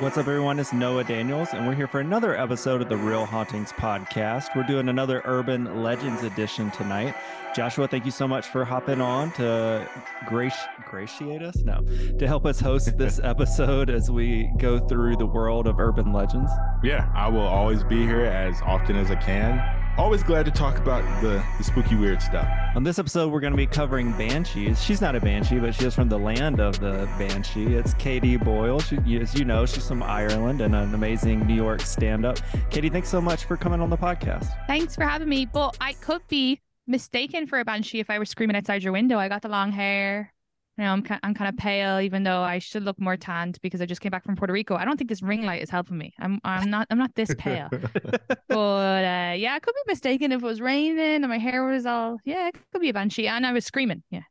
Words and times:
What's 0.00 0.16
up, 0.16 0.28
everyone? 0.28 0.60
It's 0.60 0.72
Noah 0.72 1.02
Daniels, 1.02 1.48
and 1.52 1.66
we're 1.66 1.74
here 1.74 1.88
for 1.88 1.98
another 1.98 2.38
episode 2.38 2.80
of 2.80 2.88
the 2.88 2.96
Real 2.96 3.26
Hauntings 3.26 3.72
podcast. 3.72 4.54
We're 4.54 4.62
doing 4.62 4.88
another 4.88 5.22
Urban 5.24 5.82
Legends 5.82 6.22
edition 6.22 6.70
tonight. 6.70 7.16
Joshua, 7.56 7.88
thank 7.88 8.04
you 8.04 8.12
so 8.12 8.28
much 8.28 8.46
for 8.46 8.64
hopping 8.64 9.00
on 9.00 9.32
to 9.32 9.88
grace 10.28 10.56
gratiate 10.88 11.42
us, 11.42 11.56
no, 11.56 11.82
to 12.16 12.26
help 12.28 12.46
us 12.46 12.60
host 12.60 12.96
this 12.96 13.18
episode 13.24 13.90
as 13.90 14.08
we 14.08 14.48
go 14.58 14.78
through 14.78 15.16
the 15.16 15.26
world 15.26 15.66
of 15.66 15.80
urban 15.80 16.12
legends. 16.12 16.52
Yeah, 16.84 17.10
I 17.12 17.26
will 17.26 17.40
always 17.40 17.82
be 17.82 18.02
here 18.02 18.24
as 18.24 18.62
often 18.62 18.94
as 18.94 19.10
I 19.10 19.16
can. 19.16 19.77
Always 19.98 20.22
glad 20.22 20.44
to 20.44 20.52
talk 20.52 20.78
about 20.78 21.02
the, 21.20 21.44
the 21.58 21.64
spooky, 21.64 21.96
weird 21.96 22.22
stuff. 22.22 22.48
On 22.76 22.84
this 22.84 23.00
episode, 23.00 23.32
we're 23.32 23.40
going 23.40 23.52
to 23.52 23.56
be 23.56 23.66
covering 23.66 24.12
banshees. 24.12 24.80
She's 24.80 25.00
not 25.00 25.16
a 25.16 25.20
banshee, 25.20 25.58
but 25.58 25.74
she 25.74 25.86
is 25.86 25.94
from 25.94 26.08
the 26.08 26.16
land 26.16 26.60
of 26.60 26.78
the 26.78 27.10
banshee. 27.18 27.74
It's 27.74 27.94
Katie 27.94 28.36
Boyle. 28.36 28.78
She, 28.78 28.96
as 29.20 29.34
you 29.34 29.44
know, 29.44 29.66
she's 29.66 29.88
from 29.88 30.04
Ireland 30.04 30.60
and 30.60 30.72
an 30.76 30.94
amazing 30.94 31.48
New 31.48 31.54
York 31.54 31.80
stand-up. 31.80 32.38
Katie, 32.70 32.90
thanks 32.90 33.08
so 33.08 33.20
much 33.20 33.44
for 33.44 33.56
coming 33.56 33.80
on 33.80 33.90
the 33.90 33.96
podcast. 33.96 34.46
Thanks 34.68 34.94
for 34.94 35.02
having 35.02 35.28
me. 35.28 35.46
But 35.46 35.76
I 35.80 35.94
could 35.94 36.22
be 36.28 36.60
mistaken 36.86 37.48
for 37.48 37.58
a 37.58 37.64
banshee 37.64 37.98
if 37.98 38.08
I 38.08 38.20
were 38.20 38.24
screaming 38.24 38.54
outside 38.54 38.84
your 38.84 38.92
window. 38.92 39.18
I 39.18 39.28
got 39.28 39.42
the 39.42 39.48
long 39.48 39.72
hair. 39.72 40.32
You 40.78 40.84
know, 40.84 40.92
I'm 40.92 41.02
kind, 41.02 41.18
I'm 41.24 41.34
kind 41.34 41.48
of 41.48 41.56
pale, 41.56 41.98
even 41.98 42.22
though 42.22 42.40
I 42.40 42.60
should 42.60 42.84
look 42.84 43.00
more 43.00 43.16
tanned 43.16 43.58
because 43.62 43.80
I 43.82 43.86
just 43.86 44.00
came 44.00 44.10
back 44.10 44.24
from 44.24 44.36
Puerto 44.36 44.52
Rico. 44.52 44.76
I 44.76 44.84
don't 44.84 44.96
think 44.96 45.10
this 45.10 45.22
ring 45.22 45.42
light 45.42 45.60
is 45.60 45.70
helping 45.70 45.98
me. 45.98 46.14
I'm 46.20 46.40
I'm 46.44 46.70
not 46.70 46.86
I'm 46.90 46.98
not 46.98 47.16
this 47.16 47.34
pale. 47.36 47.68
but 48.48 49.04
uh, 49.04 49.34
yeah, 49.36 49.54
I 49.54 49.58
could 49.60 49.74
be 49.74 49.90
mistaken 49.90 50.30
if 50.30 50.40
it 50.40 50.46
was 50.46 50.60
raining 50.60 51.00
and 51.00 51.28
my 51.28 51.38
hair 51.38 51.64
was 51.64 51.84
all 51.84 52.18
yeah, 52.24 52.46
it 52.46 52.54
could 52.72 52.80
be 52.80 52.90
a 52.90 52.92
banshee 52.92 53.26
and 53.26 53.44
I 53.44 53.52
was 53.52 53.64
screaming. 53.64 54.04
Yeah. 54.10 54.22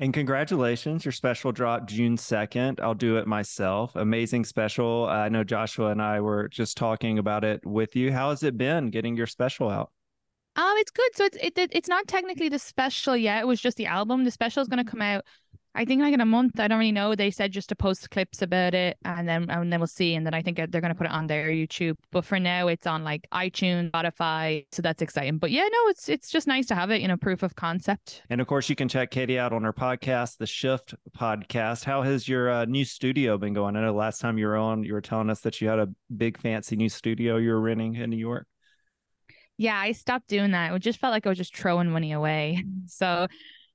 And 0.00 0.12
congratulations, 0.12 1.04
your 1.04 1.12
special 1.12 1.52
drop 1.52 1.86
June 1.86 2.16
2nd. 2.16 2.80
I'll 2.80 2.94
do 2.94 3.18
it 3.18 3.26
myself. 3.26 3.94
Amazing 3.94 4.46
special. 4.46 5.06
I 5.08 5.28
know 5.28 5.44
Joshua 5.44 5.90
and 5.90 6.00
I 6.02 6.20
were 6.20 6.48
just 6.48 6.78
talking 6.78 7.18
about 7.18 7.44
it 7.44 7.64
with 7.64 7.94
you. 7.94 8.10
How 8.10 8.30
has 8.30 8.42
it 8.42 8.56
been 8.56 8.88
getting 8.88 9.14
your 9.14 9.26
special 9.26 9.68
out? 9.68 9.92
Um, 10.56 10.72
it's 10.78 10.90
good. 10.90 11.10
So 11.14 11.26
it's 11.26 11.36
it, 11.36 11.52
it's 11.70 11.88
not 11.88 12.08
technically 12.08 12.48
the 12.48 12.58
special 12.58 13.16
yet. 13.16 13.42
It 13.42 13.46
was 13.46 13.60
just 13.60 13.76
the 13.76 13.86
album. 13.86 14.24
The 14.24 14.30
special 14.30 14.62
is 14.62 14.68
going 14.68 14.84
to 14.84 14.90
come 14.90 15.02
out 15.02 15.24
I 15.74 15.84
think 15.84 16.02
like 16.02 16.12
in 16.12 16.20
a 16.20 16.26
month. 16.26 16.58
I 16.58 16.66
don't 16.66 16.80
really 16.80 16.90
know. 16.90 17.14
They 17.14 17.30
said 17.30 17.52
just 17.52 17.68
to 17.68 17.76
post 17.76 18.10
clips 18.10 18.42
about 18.42 18.74
it, 18.74 18.96
and 19.04 19.28
then 19.28 19.48
and 19.50 19.72
then 19.72 19.78
we'll 19.78 19.86
see. 19.86 20.14
And 20.14 20.26
then 20.26 20.34
I 20.34 20.42
think 20.42 20.56
they're 20.56 20.66
going 20.80 20.92
to 20.92 20.94
put 20.94 21.06
it 21.06 21.12
on 21.12 21.28
their 21.28 21.48
YouTube. 21.48 21.96
But 22.10 22.24
for 22.24 22.40
now, 22.40 22.66
it's 22.66 22.86
on 22.86 23.04
like 23.04 23.26
iTunes, 23.32 23.92
Spotify. 23.92 24.66
So 24.72 24.82
that's 24.82 25.00
exciting. 25.00 25.38
But 25.38 25.52
yeah, 25.52 25.62
no, 25.62 25.88
it's 25.88 26.08
it's 26.08 26.28
just 26.28 26.48
nice 26.48 26.66
to 26.66 26.74
have 26.74 26.90
it. 26.90 27.00
You 27.00 27.08
know, 27.08 27.16
proof 27.16 27.44
of 27.44 27.54
concept. 27.54 28.22
And 28.30 28.40
of 28.40 28.48
course, 28.48 28.68
you 28.68 28.74
can 28.74 28.88
check 28.88 29.12
Katie 29.12 29.38
out 29.38 29.52
on 29.52 29.62
her 29.62 29.72
podcast, 29.72 30.38
the 30.38 30.46
Shift 30.46 30.94
Podcast. 31.16 31.84
How 31.84 32.02
has 32.02 32.28
your 32.28 32.50
uh, 32.50 32.64
new 32.64 32.84
studio 32.84 33.38
been 33.38 33.52
going? 33.52 33.76
I 33.76 33.82
know 33.82 33.94
last 33.94 34.20
time 34.20 34.38
you 34.38 34.46
were 34.46 34.56
on, 34.56 34.82
you 34.82 34.92
were 34.92 35.00
telling 35.00 35.30
us 35.30 35.40
that 35.40 35.60
you 35.60 35.68
had 35.68 35.78
a 35.78 35.88
big 36.14 36.40
fancy 36.40 36.74
new 36.74 36.88
studio 36.88 37.36
you 37.36 37.50
were 37.50 37.60
renting 37.60 37.94
in 37.94 38.10
New 38.10 38.16
York. 38.16 38.46
Yeah, 39.56 39.78
I 39.78 39.92
stopped 39.92 40.26
doing 40.26 40.52
that. 40.52 40.72
It 40.72 40.78
just 40.80 40.98
felt 40.98 41.12
like 41.12 41.26
I 41.26 41.28
was 41.28 41.38
just 41.38 41.54
throwing 41.54 41.90
money 41.90 42.12
away. 42.12 42.64
So 42.86 43.28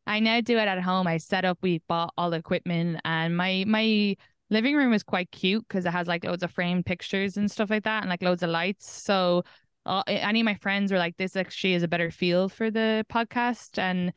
I 0.07 0.19
now 0.19 0.41
do 0.41 0.57
it 0.57 0.67
at 0.67 0.81
home. 0.81 1.07
I 1.07 1.17
set 1.17 1.45
up, 1.45 1.59
we 1.61 1.81
bought 1.87 2.13
all 2.17 2.29
the 2.29 2.37
equipment, 2.37 3.01
and 3.05 3.35
my 3.35 3.63
my 3.67 4.15
living 4.49 4.75
room 4.75 4.93
is 4.93 5.03
quite 5.03 5.31
cute 5.31 5.65
because 5.67 5.85
it 5.85 5.91
has 5.91 6.07
like 6.07 6.23
loads 6.23 6.43
of 6.43 6.51
framed 6.51 6.85
pictures 6.85 7.37
and 7.37 7.49
stuff 7.49 7.69
like 7.69 7.83
that, 7.83 8.03
and 8.03 8.09
like 8.09 8.21
loads 8.21 8.43
of 8.43 8.49
lights. 8.49 8.89
So 8.89 9.43
uh, 9.85 10.03
any 10.07 10.41
of 10.41 10.45
my 10.45 10.55
friends 10.55 10.91
were 10.91 10.97
like, 10.97 11.17
"This 11.17 11.35
actually 11.35 11.73
is 11.73 11.83
a 11.83 11.87
better 11.87 12.11
feel 12.11 12.49
for 12.49 12.71
the 12.71 13.05
podcast," 13.11 13.77
and 13.77 14.13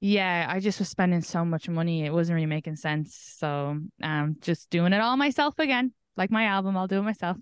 yeah, 0.00 0.46
I 0.48 0.60
just 0.60 0.78
was 0.78 0.88
spending 0.88 1.22
so 1.22 1.44
much 1.44 1.68
money, 1.68 2.04
it 2.04 2.12
wasn't 2.12 2.34
really 2.34 2.46
making 2.46 2.76
sense. 2.76 3.14
So 3.38 3.78
um, 4.02 4.36
just 4.40 4.70
doing 4.70 4.92
it 4.92 5.00
all 5.00 5.16
myself 5.16 5.58
again 5.58 5.92
like 6.16 6.30
my 6.30 6.44
album, 6.46 6.76
I'll 6.76 6.86
do 6.86 6.98
it 6.98 7.02
myself. 7.02 7.36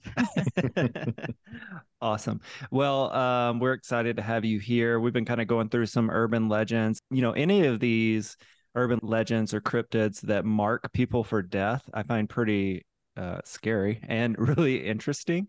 awesome. 2.01 2.41
Well, 2.71 3.13
um, 3.13 3.61
we're 3.61 3.73
excited 3.73 4.17
to 4.17 4.23
have 4.23 4.45
you 4.45 4.59
here. 4.59 4.99
We've 4.99 5.13
been 5.13 5.25
kind 5.25 5.41
of 5.41 5.47
going 5.47 5.69
through 5.69 5.87
some 5.87 6.11
urban 6.11 6.49
legends. 6.49 6.99
You 7.11 7.23
know, 7.23 7.33
any 7.33 7.67
of 7.67 7.81
these 7.81 8.37
urban 8.75 8.99
legends 9.03 9.55
or 9.55 9.61
cryptids 9.61 10.21
that 10.23 10.45
mark 10.45 10.93
people 10.93 11.25
for 11.25 11.43
death, 11.43 11.89
I 11.93 12.03
find 12.03 12.29
pretty 12.29 12.85
uh, 13.17 13.41
scary 13.45 14.01
and 14.09 14.37
really 14.57 14.85
interesting. 14.85 15.49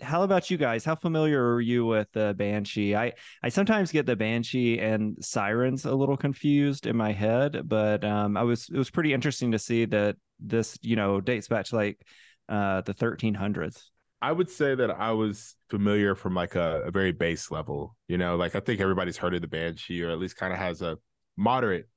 How 0.00 0.22
about 0.24 0.50
you 0.50 0.58
guys? 0.58 0.84
How 0.84 0.94
familiar 0.94 1.54
are 1.54 1.60
you 1.60 1.86
with 1.86 2.08
the 2.12 2.34
banshee? 2.36 2.94
I 2.94 3.14
I 3.42 3.48
sometimes 3.48 3.92
get 3.92 4.04
the 4.04 4.16
banshee 4.16 4.78
and 4.78 5.16
sirens 5.24 5.86
a 5.86 5.94
little 5.94 6.18
confused 6.18 6.86
in 6.86 6.96
my 6.96 7.12
head, 7.12 7.62
but 7.64 8.04
um, 8.04 8.36
I 8.36 8.42
was 8.42 8.68
it 8.68 8.76
was 8.76 8.90
pretty 8.90 9.14
interesting 9.14 9.52
to 9.52 9.58
see 9.58 9.86
that 9.86 10.16
this 10.38 10.78
you 10.82 10.96
know 10.96 11.22
dates 11.22 11.48
back 11.48 11.64
to 11.66 11.76
like 11.76 11.98
uh, 12.48 12.80
the 12.82 12.94
1300s? 12.94 13.82
I 14.22 14.32
would 14.32 14.50
say 14.50 14.74
that 14.74 14.90
I 14.90 15.12
was 15.12 15.56
familiar 15.68 16.14
from 16.14 16.34
like 16.34 16.54
a, 16.54 16.82
a, 16.86 16.90
very 16.90 17.12
base 17.12 17.50
level. 17.50 17.96
You 18.08 18.18
know, 18.18 18.36
like 18.36 18.54
I 18.54 18.60
think 18.60 18.80
everybody's 18.80 19.16
heard 19.16 19.34
of 19.34 19.42
the 19.42 19.48
Banshee, 19.48 20.02
or 20.02 20.10
at 20.10 20.18
least 20.18 20.36
kind 20.36 20.52
of 20.52 20.58
has 20.58 20.80
a 20.80 20.98
moderate 21.36 21.88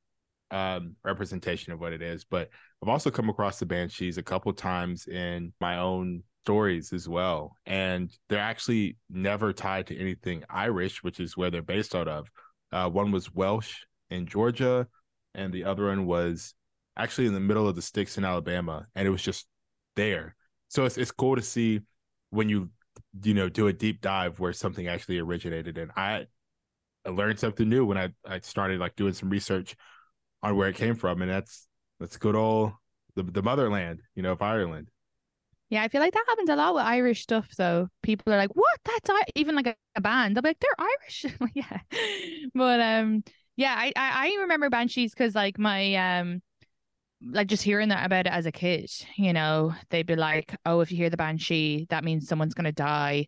um, 0.51 0.95
representation 1.03 1.71
of 1.71 1.79
what 1.79 1.93
it 1.93 2.01
is. 2.01 2.25
But 2.25 2.49
I've 2.83 2.89
also 2.89 3.09
come 3.09 3.29
across 3.29 3.59
the 3.59 3.65
Banshees 3.65 4.17
a 4.17 4.23
couple 4.23 4.51
times 4.53 5.07
in 5.07 5.53
my 5.61 5.77
own 5.77 6.23
stories 6.43 6.91
as 6.91 7.07
well, 7.07 7.55
and 7.65 8.11
they're 8.27 8.39
actually 8.39 8.97
never 9.09 9.53
tied 9.53 9.87
to 9.87 9.97
anything 9.97 10.43
Irish, 10.49 11.03
which 11.03 11.19
is 11.19 11.37
where 11.37 11.49
they're 11.49 11.61
based 11.61 11.95
out 11.95 12.07
of. 12.07 12.29
Uh, 12.71 12.89
one 12.89 13.11
was 13.11 13.33
Welsh 13.33 13.77
in 14.09 14.25
Georgia, 14.25 14.87
and 15.35 15.53
the 15.53 15.63
other 15.63 15.85
one 15.85 16.05
was 16.05 16.53
actually 16.97 17.27
in 17.27 17.33
the 17.33 17.39
middle 17.39 17.67
of 17.67 17.75
the 17.75 17.81
sticks 17.81 18.17
in 18.17 18.25
Alabama, 18.25 18.87
and 18.93 19.07
it 19.07 19.11
was 19.11 19.23
just 19.23 19.47
there 19.95 20.35
so 20.69 20.85
it's 20.85 20.97
it's 20.97 21.11
cool 21.11 21.35
to 21.35 21.41
see 21.41 21.81
when 22.29 22.47
you 22.47 22.69
you 23.23 23.33
know 23.33 23.49
do 23.49 23.67
a 23.67 23.73
deep 23.73 24.01
dive 24.01 24.39
where 24.39 24.53
something 24.53 24.87
actually 24.87 25.19
originated. 25.19 25.77
And 25.77 25.91
i 25.95 26.27
I 27.05 27.09
learned 27.09 27.39
something 27.39 27.67
new 27.67 27.85
when 27.85 27.97
I, 27.97 28.09
I 28.25 28.39
started 28.39 28.79
like 28.79 28.95
doing 28.95 29.13
some 29.13 29.29
research 29.29 29.75
on 30.43 30.55
where 30.55 30.69
it 30.69 30.75
came 30.75 30.95
from. 30.95 31.21
And 31.21 31.31
that's 31.31 31.67
that's 31.99 32.17
good 32.17 32.35
old 32.35 32.73
the, 33.15 33.23
the 33.23 33.41
motherland 33.41 34.01
you 34.15 34.23
know 34.23 34.31
of 34.33 34.41
ireland. 34.41 34.89
Yeah 35.69 35.83
i 35.83 35.87
feel 35.87 36.01
like 36.01 36.13
that 36.13 36.25
happens 36.27 36.49
a 36.49 36.55
lot 36.55 36.75
with 36.75 36.83
irish 36.83 37.21
stuff 37.23 37.49
though. 37.57 37.89
People 38.03 38.33
are 38.33 38.37
like 38.37 38.51
what? 38.55 38.79
That's 38.85 39.09
I-? 39.09 39.23
even 39.35 39.55
like 39.55 39.67
a, 39.67 39.75
a 39.95 40.01
band. 40.01 40.35
They'll 40.35 40.43
be 40.43 40.49
like 40.49 40.59
they're 40.59 40.87
irish. 40.87 41.25
Yeah. 41.53 41.79
But 42.53 42.79
um 42.79 43.23
yeah 43.57 43.75
i 43.77 43.91
i, 43.95 44.27
I 44.27 44.41
remember 44.41 44.69
banshees 44.69 45.11
because 45.13 45.35
like 45.35 45.59
my 45.59 45.95
um 45.95 46.41
like 47.21 47.47
just 47.47 47.63
hearing 47.63 47.89
that 47.89 48.05
about 48.05 48.27
it 48.27 48.33
as 48.33 48.45
a 48.45 48.51
kid, 48.51 48.89
you 49.17 49.33
know, 49.33 49.73
they'd 49.89 50.05
be 50.05 50.15
like, 50.15 50.55
oh, 50.65 50.79
if 50.79 50.91
you 50.91 50.97
hear 50.97 51.09
the 51.09 51.17
banshee, 51.17 51.85
that 51.89 52.03
means 52.03 52.27
someone's 52.27 52.53
going 52.53 52.65
to 52.65 52.71
die. 52.71 53.27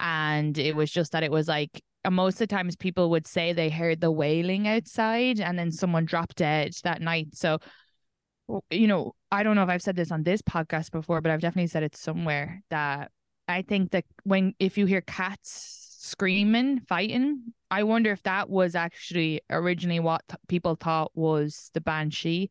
And 0.00 0.56
it 0.58 0.74
was 0.74 0.90
just 0.90 1.12
that 1.12 1.22
it 1.22 1.30
was 1.30 1.48
like 1.48 1.82
uh, 2.04 2.10
most 2.10 2.34
of 2.34 2.38
the 2.40 2.46
times 2.46 2.76
people 2.76 3.10
would 3.10 3.26
say 3.26 3.52
they 3.52 3.68
heard 3.70 4.00
the 4.00 4.10
wailing 4.10 4.68
outside 4.68 5.40
and 5.40 5.58
then 5.58 5.70
someone 5.70 6.04
dropped 6.04 6.36
dead 6.36 6.72
that 6.84 7.02
night. 7.02 7.28
So, 7.34 7.58
you 8.70 8.86
know, 8.86 9.14
I 9.30 9.42
don't 9.42 9.56
know 9.56 9.62
if 9.62 9.68
I've 9.68 9.82
said 9.82 9.96
this 9.96 10.12
on 10.12 10.22
this 10.22 10.42
podcast 10.42 10.90
before, 10.90 11.20
but 11.20 11.32
I've 11.32 11.40
definitely 11.40 11.68
said 11.68 11.82
it 11.82 11.96
somewhere 11.96 12.62
that 12.70 13.10
I 13.48 13.62
think 13.62 13.90
that 13.90 14.04
when, 14.24 14.54
if 14.58 14.78
you 14.78 14.86
hear 14.86 15.00
cats 15.00 15.98
screaming, 16.00 16.80
fighting, 16.88 17.52
I 17.70 17.82
wonder 17.82 18.12
if 18.12 18.22
that 18.22 18.48
was 18.48 18.74
actually 18.74 19.40
originally 19.50 20.00
what 20.00 20.22
th- 20.28 20.38
people 20.48 20.76
thought 20.76 21.10
was 21.14 21.70
the 21.74 21.80
banshee. 21.80 22.50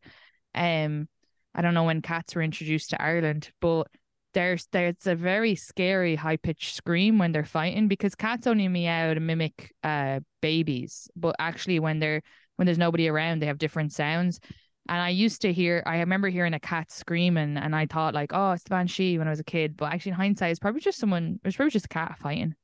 Um, 0.56 1.08
I 1.54 1.62
don't 1.62 1.74
know 1.74 1.84
when 1.84 2.02
cats 2.02 2.34
were 2.34 2.42
introduced 2.42 2.90
to 2.90 3.02
Ireland, 3.02 3.50
but 3.60 3.88
there's 4.34 4.66
there's 4.72 5.06
a 5.06 5.14
very 5.14 5.54
scary 5.54 6.14
high 6.14 6.36
pitched 6.36 6.74
scream 6.74 7.18
when 7.18 7.32
they're 7.32 7.44
fighting 7.44 7.88
because 7.88 8.14
cats 8.14 8.46
only 8.46 8.68
meow 8.68 9.14
to 9.14 9.20
mimic 9.20 9.72
uh 9.82 10.20
babies, 10.42 11.08
but 11.16 11.36
actually 11.38 11.78
when 11.78 11.98
they're 11.98 12.22
when 12.56 12.66
there's 12.66 12.78
nobody 12.78 13.08
around, 13.08 13.40
they 13.40 13.46
have 13.46 13.58
different 13.58 13.92
sounds. 13.92 14.40
And 14.88 15.00
I 15.00 15.08
used 15.08 15.42
to 15.42 15.52
hear, 15.52 15.82
I 15.84 15.98
remember 15.98 16.28
hearing 16.28 16.54
a 16.54 16.60
cat 16.60 16.92
screaming, 16.92 17.56
and 17.56 17.74
I 17.74 17.86
thought 17.86 18.14
like, 18.14 18.30
oh, 18.32 18.52
it's 18.52 18.62
the 18.62 18.70
banshee 18.70 19.18
when 19.18 19.26
I 19.26 19.30
was 19.30 19.40
a 19.40 19.44
kid. 19.44 19.76
But 19.76 19.92
actually, 19.92 20.10
in 20.10 20.16
hindsight, 20.16 20.50
it's 20.50 20.60
probably 20.60 20.80
just 20.80 20.98
someone. 20.98 21.40
It's 21.44 21.56
probably 21.56 21.70
just 21.70 21.86
a 21.86 21.88
cat 21.88 22.18
fighting. 22.20 22.54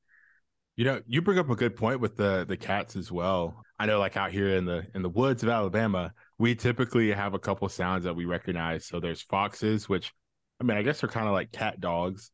You 0.77 0.85
know, 0.85 1.03
you 1.07 1.21
bring 1.21 1.39
up 1.39 1.51
a 1.51 1.57
good 1.57 1.77
point 1.77 2.01
with 2.01 2.17
the 2.17 2.45
the 2.49 2.57
cats 2.57 2.97
as 2.97 3.11
well. 3.11 3.63
I 3.79 3.87
know, 3.87 3.99
like 3.99 4.17
out 4.17 4.31
here 4.31 4.57
in 4.57 4.65
the 4.65 4.87
in 4.95 5.03
the 5.03 5.09
woods 5.09 5.43
of 5.43 5.49
Alabama, 5.49 6.13
we 6.43 6.57
typically 6.57 7.13
have 7.13 7.35
a 7.35 7.39
couple 7.39 7.69
sounds 7.69 8.03
that 8.03 8.17
we 8.17 8.25
recognize. 8.25 8.85
So 8.85 8.99
there's 8.99 9.23
foxes, 9.23 9.89
which 9.89 10.13
I 10.61 10.65
mean, 10.65 10.77
I 10.77 10.83
guess 10.83 11.01
they're 11.01 11.09
kind 11.09 11.29
of 11.29 11.35
like 11.35 11.53
cat 11.53 11.79
dogs, 11.79 12.33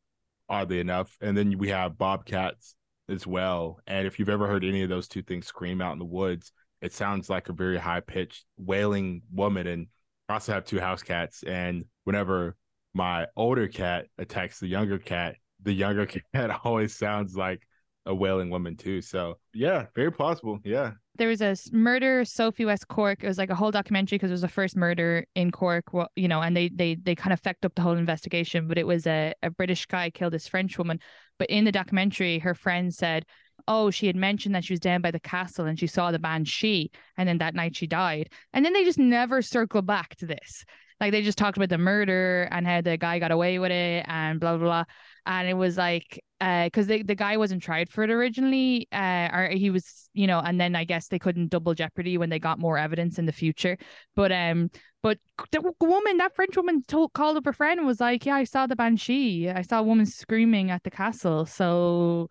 oddly 0.49 0.81
enough. 0.81 1.15
And 1.21 1.37
then 1.37 1.59
we 1.59 1.69
have 1.69 1.99
bobcats 1.99 2.75
as 3.11 3.27
well. 3.27 3.81
And 3.87 4.07
if 4.07 4.19
you've 4.19 4.31
ever 4.31 4.47
heard 4.47 4.65
any 4.65 4.81
of 4.81 4.89
those 4.89 5.09
two 5.09 5.21
things 5.21 5.47
scream 5.47 5.83
out 5.83 5.93
in 5.93 5.99
the 5.99 6.07
woods, 6.07 6.53
it 6.81 6.95
sounds 6.95 7.29
like 7.29 7.51
a 7.51 7.53
very 7.53 7.77
high 7.77 8.01
pitched 8.01 8.47
wailing 8.57 9.21
woman. 9.31 9.67
And 9.67 9.89
I 10.31 10.35
also 10.35 10.55
have 10.55 10.65
two 10.65 10.81
house 10.81 11.03
cats. 11.03 11.43
And 11.43 11.85
whenever 12.05 12.57
my 12.95 13.27
older 13.37 13.69
cat 13.69 14.07
attacks 14.17 14.59
the 14.59 14.69
younger 14.69 14.99
cat, 14.99 15.37
the 15.63 15.75
younger 15.75 16.07
cat 16.35 16.61
always 16.65 16.97
sounds 16.97 17.37
like 17.37 17.61
a 18.09 18.15
wailing 18.15 18.51
woman 18.51 18.77
too. 18.77 19.01
So 19.01 19.39
yeah, 19.55 19.87
very 19.95 20.11
plausible. 20.11 20.59
Yeah 20.65 20.93
there 21.19 21.29
was 21.29 21.43
a 21.43 21.57
murder 21.73 22.25
Sophie 22.25 22.65
West 22.65 22.89
Cork. 22.89 23.23
It 23.23 23.27
was 23.27 23.39
like 23.39 23.51
a 23.51 23.55
whole 23.55 23.73
documentary 23.73 24.17
because 24.17 24.31
it 24.31 24.35
was 24.35 24.41
the 24.41 24.49
first 24.49 24.77
murder 24.77 25.27
in 25.35 25.51
Cork. 25.51 25.93
Well, 25.93 26.09
you 26.17 26.29
know, 26.29 26.41
and 26.41 26.57
they 26.57 26.69
they 26.69 26.95
they 26.95 27.15
kind 27.15 27.33
of 27.33 27.43
fecked 27.43 27.65
up 27.65 27.75
the 27.75 27.83
whole 27.83 27.97
investigation. 27.97 28.69
But 28.69 28.79
it 28.79 28.87
was 28.87 29.07
a 29.07 29.35
a 29.43 29.51
British 29.51 29.85
guy 29.87 30.11
killed 30.11 30.33
this 30.33 30.49
French 30.49 30.79
woman. 30.79 31.01
But 31.39 31.51
in 31.51 31.65
the 31.65 31.73
documentary, 31.73 32.39
her 32.39 32.55
friend 32.55 32.95
said, 32.95 33.25
"Oh, 33.67 33.91
she 33.91 34.07
had 34.07 34.17
mentioned 34.17 34.55
that 34.55 34.65
she 34.65 34.73
was 34.73 34.81
down 34.81 35.03
by 35.03 35.11
the 35.11 35.21
castle 35.21 35.67
and 35.67 35.79
she 35.79 35.89
saw 35.89 36.13
the 36.13 36.19
banshee, 36.21 36.91
and 37.17 37.29
then 37.29 37.39
that 37.39 37.55
night 37.55 37.77
she 37.77 37.87
died." 37.89 38.31
And 38.53 38.65
then 38.65 38.73
they 38.73 38.85
just 38.85 38.99
never 38.99 39.43
circle 39.43 39.83
back 39.83 40.17
to 40.17 40.27
this. 40.27 40.65
Like 41.01 41.13
they 41.13 41.23
just 41.23 41.39
talked 41.39 41.57
about 41.57 41.69
the 41.69 41.79
murder 41.79 42.49
and 42.51 42.67
how 42.67 42.81
the 42.81 42.97
guy 42.97 43.19
got 43.19 43.31
away 43.31 43.59
with 43.59 43.71
it 43.71 44.05
and 44.09 44.39
blah 44.39 44.57
blah 44.57 44.67
blah. 44.67 44.85
And 45.29 45.47
it 45.47 45.55
was 45.55 45.77
like 45.77 46.21
because 46.41 46.87
uh, 46.87 46.89
the 46.89 47.03
the 47.03 47.15
guy 47.15 47.37
wasn't 47.37 47.63
tried 47.63 47.91
for 47.91 48.03
it 48.03 48.11
originally, 48.11 48.89
uh, 48.93 49.29
or 49.33 49.49
he 49.53 49.71
was, 49.71 50.09
you 50.15 50.27
know, 50.27 50.39
and 50.39 50.59
then 50.59 50.75
I 50.75 50.85
guess 50.85 51.09
they 51.09 51.19
couldn't 51.19 51.49
double 51.49 51.75
jeopardy 51.75 52.17
when 52.17 52.31
they 52.31 52.39
got 52.39 52.59
more 52.59 52.79
evidence 52.79 53.19
in 53.19 53.27
the 53.27 53.33
future. 53.33 53.77
But 54.17 54.33
um, 54.33 54.71
but 55.03 55.19
the 55.53 55.73
woman, 55.81 56.17
that 56.17 56.35
French 56.35 56.57
woman, 56.57 56.83
told 56.89 57.13
called 57.13 57.37
up 57.37 57.45
her 57.45 57.53
friend 57.53 57.79
and 57.79 57.87
was 57.87 58.01
like, 58.01 58.25
"Yeah, 58.25 58.37
I 58.37 58.45
saw 58.45 58.67
the 58.67 58.75
banshee. 58.75 59.51
I 59.51 59.63
saw 59.63 59.81
a 59.81 59.83
woman 59.83 60.07
screaming 60.07 60.71
at 60.71 60.83
the 60.83 60.91
castle." 60.91 61.45
So, 61.45 62.29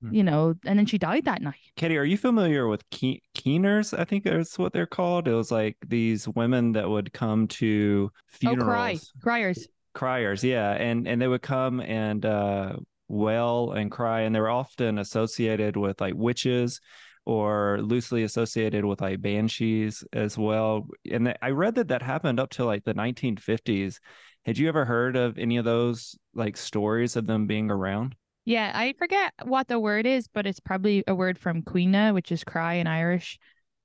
hmm. 0.00 0.14
you 0.14 0.22
know, 0.22 0.54
and 0.64 0.78
then 0.78 0.86
she 0.86 0.96
died 0.96 1.26
that 1.26 1.42
night. 1.42 1.56
Katie, 1.76 1.98
are 1.98 2.04
you 2.04 2.16
familiar 2.16 2.66
with 2.66 2.82
ke- 2.90 3.20
keeners? 3.34 3.92
I 3.92 4.04
think 4.04 4.24
that's 4.24 4.58
what 4.58 4.72
they're 4.72 4.86
called. 4.86 5.28
It 5.28 5.34
was 5.34 5.50
like 5.50 5.76
these 5.86 6.26
women 6.28 6.72
that 6.72 6.88
would 6.88 7.12
come 7.12 7.48
to 7.48 8.10
funerals. 8.28 8.62
Oh, 8.62 8.72
cry, 8.72 8.98
criers 9.20 9.66
criers 9.94 10.44
yeah 10.44 10.72
and 10.72 11.08
and 11.08 11.20
they 11.20 11.28
would 11.28 11.42
come 11.42 11.80
and 11.80 12.24
uh 12.24 12.72
wail 13.08 13.72
and 13.72 13.90
cry 13.90 14.20
and 14.20 14.34
they 14.34 14.40
were 14.40 14.50
often 14.50 14.98
associated 14.98 15.76
with 15.76 16.00
like 16.00 16.14
witches 16.14 16.80
or 17.24 17.78
loosely 17.82 18.22
associated 18.22 18.86
with 18.86 19.02
like 19.02 19.20
banshees 19.20 20.02
as 20.12 20.38
well. 20.38 20.86
And 21.10 21.34
i 21.42 21.50
read 21.50 21.74
that 21.74 21.88
that 21.88 22.02
happened 22.02 22.40
up 22.40 22.50
to 22.50 22.64
like 22.64 22.84
the 22.84 22.94
1950s 22.94 23.98
had 24.44 24.56
you 24.56 24.68
ever 24.68 24.86
heard 24.86 25.14
of 25.16 25.36
any 25.36 25.58
of 25.58 25.64
those 25.64 26.16
like 26.34 26.56
stories 26.56 27.16
of 27.16 27.26
them 27.26 27.46
being 27.46 27.70
around? 27.70 28.14
Yeah 28.44 28.72
i 28.74 28.94
forget 28.98 29.32
what 29.44 29.68
the 29.68 29.78
word 29.78 30.06
is 30.06 30.28
but 30.28 30.46
it's 30.46 30.60
probably 30.60 31.04
a 31.06 31.14
word 31.14 31.38
from 31.38 31.62
cuina 31.62 32.14
which 32.14 32.32
is 32.32 32.44
cry 32.44 32.74
in 32.74 32.86
irish. 32.86 33.38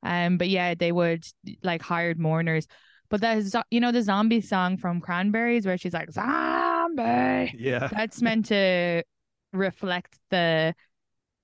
Um 0.03 0.37
but 0.37 0.49
yeah 0.49 0.75
they 0.75 0.91
would 0.91 1.25
like 1.63 1.81
hired 1.81 2.19
mourners 2.19 2.67
but 3.09 3.21
that's 3.21 3.55
you 3.71 3.79
know 3.79 3.91
the 3.91 4.01
zombie 4.01 4.41
song 4.41 4.77
from 4.77 5.01
cranberries 5.01 5.65
where 5.65 5.77
she's 5.77 5.93
like 5.93 6.11
zombie. 6.11 7.53
Yeah. 7.57 7.89
That's 7.91 8.21
meant 8.21 8.47
to 8.47 9.03
reflect 9.51 10.17
the 10.29 10.73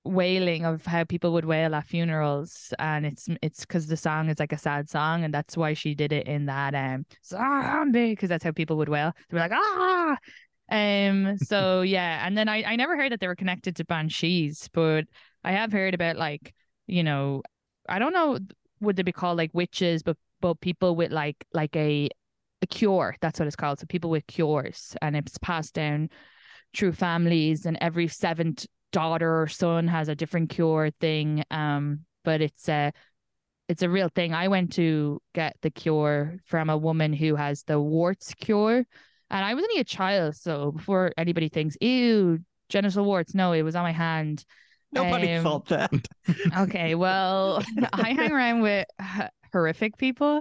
wailing 0.04 0.64
of 0.64 0.84
how 0.86 1.04
people 1.04 1.32
would 1.34 1.44
wail 1.44 1.74
at 1.74 1.86
funerals. 1.86 2.72
And 2.78 3.06
it's 3.06 3.28
it's 3.42 3.60
because 3.60 3.86
the 3.86 3.96
song 3.96 4.28
is 4.28 4.38
like 4.38 4.52
a 4.52 4.58
sad 4.58 4.88
song 4.88 5.24
and 5.24 5.32
that's 5.32 5.56
why 5.56 5.74
she 5.74 5.94
did 5.94 6.12
it 6.12 6.26
in 6.26 6.46
that 6.46 6.74
um 6.74 7.04
zombie 7.24 8.10
because 8.10 8.28
that's 8.28 8.44
how 8.44 8.52
people 8.52 8.76
would 8.78 8.88
wail. 8.88 9.12
They 9.28 9.36
were 9.36 9.40
like 9.40 9.52
ah! 9.52 10.16
Um 10.70 11.36
so 11.38 11.80
yeah. 11.82 12.26
And 12.26 12.36
then 12.36 12.48
I, 12.48 12.64
I 12.64 12.76
never 12.76 12.96
heard 12.96 13.12
that 13.12 13.20
they 13.20 13.28
were 13.28 13.36
connected 13.36 13.76
to 13.76 13.84
banshees 13.84 14.68
but 14.72 15.04
i 15.44 15.52
have 15.52 15.72
heard 15.72 15.94
about 15.94 16.16
like 16.16 16.54
you 16.86 17.02
know 17.02 17.42
i 17.88 17.98
don't 17.98 18.12
know 18.12 18.38
would 18.80 18.96
they 18.96 19.02
be 19.02 19.12
called 19.12 19.38
like 19.38 19.50
witches 19.52 20.02
but 20.02 20.16
but 20.40 20.60
people 20.60 20.96
with 20.96 21.12
like 21.12 21.44
like 21.52 21.74
a 21.76 22.08
a 22.62 22.66
cure 22.66 23.16
that's 23.20 23.38
what 23.38 23.46
it's 23.46 23.56
called. 23.56 23.78
So 23.78 23.86
people 23.86 24.10
with 24.10 24.26
cures 24.26 24.96
and 25.00 25.16
it's 25.16 25.38
passed 25.38 25.74
down 25.74 26.10
through 26.76 26.92
families 26.92 27.66
and 27.66 27.78
every 27.80 28.08
seventh 28.08 28.66
daughter 28.92 29.42
or 29.42 29.48
son 29.48 29.88
has 29.88 30.08
a 30.08 30.14
different 30.14 30.50
cure 30.50 30.90
thing 31.00 31.44
um 31.50 32.00
but 32.24 32.40
it's 32.40 32.68
a 32.68 32.92
it's 33.68 33.82
a 33.82 33.88
real 33.88 34.08
thing. 34.08 34.34
I 34.34 34.48
went 34.48 34.72
to 34.72 35.22
get 35.32 35.56
the 35.62 35.70
cure 35.70 36.40
from 36.44 36.70
a 36.70 36.76
woman 36.76 37.12
who 37.12 37.36
has 37.36 37.62
the 37.62 37.78
warts 37.80 38.34
cure 38.34 38.84
and 39.30 39.44
i 39.44 39.54
was 39.54 39.62
only 39.62 39.80
a 39.80 39.84
child 39.84 40.34
so 40.34 40.72
before 40.72 41.12
anybody 41.16 41.48
thinks 41.48 41.76
ew 41.80 42.40
genital 42.68 43.04
warts. 43.04 43.34
No 43.34 43.52
it 43.52 43.62
was 43.62 43.76
on 43.76 43.82
my 43.82 43.92
hand. 43.92 44.44
Nobody 44.92 45.32
um, 45.34 45.44
felt 45.44 45.68
that. 45.68 45.92
okay 46.58 46.94
well 46.94 47.62
i 47.92 48.12
hang 48.12 48.32
around 48.32 48.60
with 48.60 48.86
horrific 49.52 49.96
people 49.96 50.40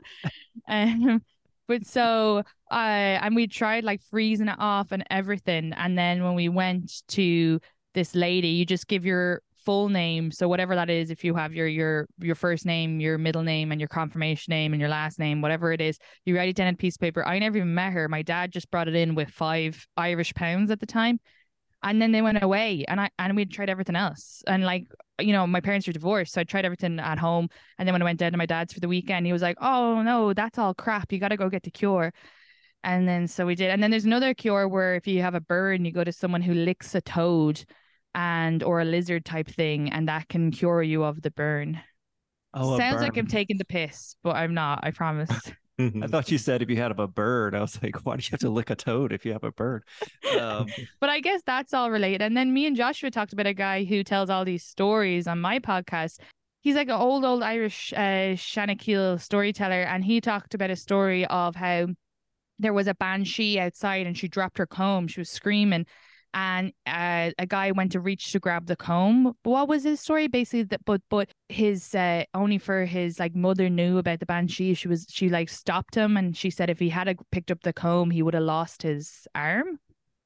um 0.67 1.21
but 1.69 1.85
so 1.85 2.41
uh 2.71 3.21
and 3.21 3.35
we 3.35 3.47
tried 3.47 3.85
like 3.85 4.01
freezing 4.01 4.49
it 4.49 4.55
off 4.59 4.91
and 4.91 5.05
everything. 5.09 5.71
And 5.73 5.97
then 5.97 6.23
when 6.23 6.33
we 6.33 6.49
went 6.49 7.07
to 7.09 7.61
this 7.93 8.15
lady, 8.15 8.49
you 8.49 8.65
just 8.65 8.87
give 8.87 9.05
your 9.05 9.41
full 9.63 9.87
name. 9.87 10.31
So 10.31 10.47
whatever 10.47 10.73
that 10.75 10.89
is, 10.89 11.11
if 11.11 11.23
you 11.23 11.35
have 11.35 11.53
your 11.53 11.67
your 11.67 12.07
your 12.17 12.33
first 12.33 12.65
name, 12.65 12.99
your 12.99 13.19
middle 13.19 13.43
name, 13.43 13.71
and 13.71 13.79
your 13.79 13.87
confirmation 13.87 14.51
name 14.51 14.73
and 14.73 14.81
your 14.81 14.89
last 14.89 15.19
name, 15.19 15.41
whatever 15.41 15.71
it 15.71 15.79
is, 15.79 15.99
you 16.25 16.35
write 16.35 16.49
it 16.49 16.55
down 16.55 16.73
a 16.73 16.75
piece 16.75 16.95
of 16.95 17.01
paper. 17.01 17.25
I 17.25 17.37
never 17.37 17.57
even 17.57 17.75
met 17.75 17.93
her. 17.93 18.09
My 18.09 18.23
dad 18.23 18.51
just 18.51 18.71
brought 18.71 18.87
it 18.87 18.95
in 18.95 19.13
with 19.13 19.29
five 19.29 19.87
Irish 19.95 20.33
pounds 20.33 20.71
at 20.71 20.79
the 20.79 20.87
time 20.87 21.19
and 21.83 22.01
then 22.01 22.11
they 22.11 22.21
went 22.21 22.43
away 22.43 22.83
and 22.89 22.99
i 22.99 23.09
and 23.19 23.37
we 23.37 23.45
tried 23.45 23.69
everything 23.69 23.95
else 23.95 24.43
and 24.47 24.65
like 24.65 24.85
you 25.19 25.33
know 25.33 25.45
my 25.45 25.61
parents 25.61 25.87
are 25.87 25.91
divorced 25.91 26.33
so 26.33 26.41
i 26.41 26.43
tried 26.43 26.65
everything 26.65 26.99
at 26.99 27.19
home. 27.19 27.49
And 27.77 27.87
then 27.87 27.93
when 27.93 28.01
i 28.01 28.05
went 28.05 28.19
down 28.19 28.31
to 28.31 28.37
my 28.37 28.45
dad's 28.45 28.73
for 28.73 28.79
the 28.79 28.87
weekend 28.87 29.25
he 29.25 29.33
was 29.33 29.41
like 29.41 29.57
oh 29.61 30.01
no 30.01 30.33
that's 30.33 30.57
all 30.57 30.73
crap. 30.73 31.11
You 31.11 31.19
got 31.19 31.29
to 31.29 31.37
go 31.37 31.49
get 31.49 31.63
the 31.63 31.71
cure. 31.71 32.13
And 32.83 33.07
then 33.07 33.27
so 33.27 33.45
we 33.45 33.55
did. 33.55 33.71
And 33.71 33.83
then 33.83 33.91
there's 33.91 34.05
another 34.05 34.33
cure 34.33 34.67
where 34.67 34.95
if 34.95 35.05
you 35.05 35.21
have 35.21 35.35
a 35.35 35.41
burn 35.41 35.85
you 35.85 35.91
go 35.91 36.03
to 36.03 36.11
someone 36.11 36.41
who 36.41 36.53
licks 36.53 36.95
a 36.95 37.01
toad 37.01 37.63
and 38.15 38.63
or 38.63 38.81
a 38.81 38.85
lizard 38.85 39.25
type 39.25 39.47
thing 39.47 39.91
and 39.91 40.07
that 40.07 40.29
can 40.29 40.51
cure 40.51 40.81
you 40.81 41.03
of 41.03 41.21
the 41.21 41.31
burn. 41.31 41.81
Oh 42.53 42.77
sounds 42.77 43.01
like 43.01 43.17
i'm 43.17 43.27
taking 43.27 43.57
the 43.57 43.65
piss 43.65 44.15
but 44.23 44.35
i'm 44.35 44.53
not 44.55 44.79
i 44.83 44.91
promise 44.91 45.29
I 45.79 46.07
thought 46.07 46.29
you 46.29 46.37
said 46.37 46.61
if 46.61 46.69
you 46.69 46.75
had 46.75 46.91
a 46.91 47.07
bird. 47.07 47.55
I 47.55 47.61
was 47.61 47.81
like, 47.81 48.05
why 48.05 48.17
do 48.17 48.23
you 48.23 48.29
have 48.31 48.41
to 48.41 48.49
lick 48.49 48.69
a 48.69 48.75
toad 48.75 49.13
if 49.13 49.25
you 49.25 49.31
have 49.31 49.43
a 49.43 49.51
bird? 49.51 49.83
Um, 50.39 50.67
but 50.99 51.09
I 51.09 51.21
guess 51.21 51.41
that's 51.45 51.73
all 51.73 51.89
related. 51.89 52.21
And 52.21 52.35
then 52.35 52.53
me 52.53 52.65
and 52.65 52.75
Joshua 52.75 53.09
talked 53.09 53.33
about 53.33 53.47
a 53.47 53.53
guy 53.53 53.85
who 53.85 54.03
tells 54.03 54.29
all 54.29 54.43
these 54.43 54.63
stories 54.63 55.27
on 55.27 55.39
my 55.39 55.59
podcast. 55.59 56.19
He's 56.61 56.75
like 56.75 56.89
an 56.89 56.95
old, 56.95 57.23
old 57.23 57.41
Irish 57.43 57.93
uh, 57.93 58.35
storyteller. 58.35 59.81
And 59.81 60.03
he 60.03 60.19
talked 60.19 60.53
about 60.53 60.69
a 60.69 60.75
story 60.75 61.25
of 61.27 61.55
how 61.55 61.87
there 62.59 62.73
was 62.73 62.87
a 62.87 62.93
banshee 62.95 63.57
outside 63.57 64.05
and 64.05 64.17
she 64.17 64.27
dropped 64.27 64.57
her 64.57 64.67
comb. 64.67 65.07
She 65.07 65.21
was 65.21 65.29
screaming 65.29 65.85
and 66.33 66.73
uh, 66.85 67.31
a 67.37 67.45
guy 67.47 67.71
went 67.71 67.91
to 67.93 67.99
reach 67.99 68.31
to 68.31 68.39
grab 68.39 68.67
the 68.67 68.75
comb. 68.75 69.33
What 69.43 69.67
was 69.67 69.83
his 69.83 69.99
story? 69.99 70.27
Basically, 70.27 70.63
that 70.63 70.85
but 70.85 71.01
but 71.09 71.29
his 71.49 71.95
uh, 71.95 72.23
only 72.33 72.57
for 72.57 72.85
his 72.85 73.19
like 73.19 73.35
mother 73.35 73.69
knew 73.69 73.97
about 73.97 74.19
the 74.19 74.25
banshee. 74.25 74.73
She 74.73 74.87
was 74.87 75.05
she 75.09 75.29
like 75.29 75.49
stopped 75.49 75.95
him 75.95 76.17
and 76.17 76.35
she 76.35 76.49
said 76.49 76.69
if 76.69 76.79
he 76.79 76.89
had 76.89 77.15
picked 77.31 77.51
up 77.51 77.61
the 77.61 77.73
comb, 77.73 78.11
he 78.11 78.21
would 78.21 78.33
have 78.33 78.43
lost 78.43 78.83
his 78.83 79.27
arm. 79.33 79.79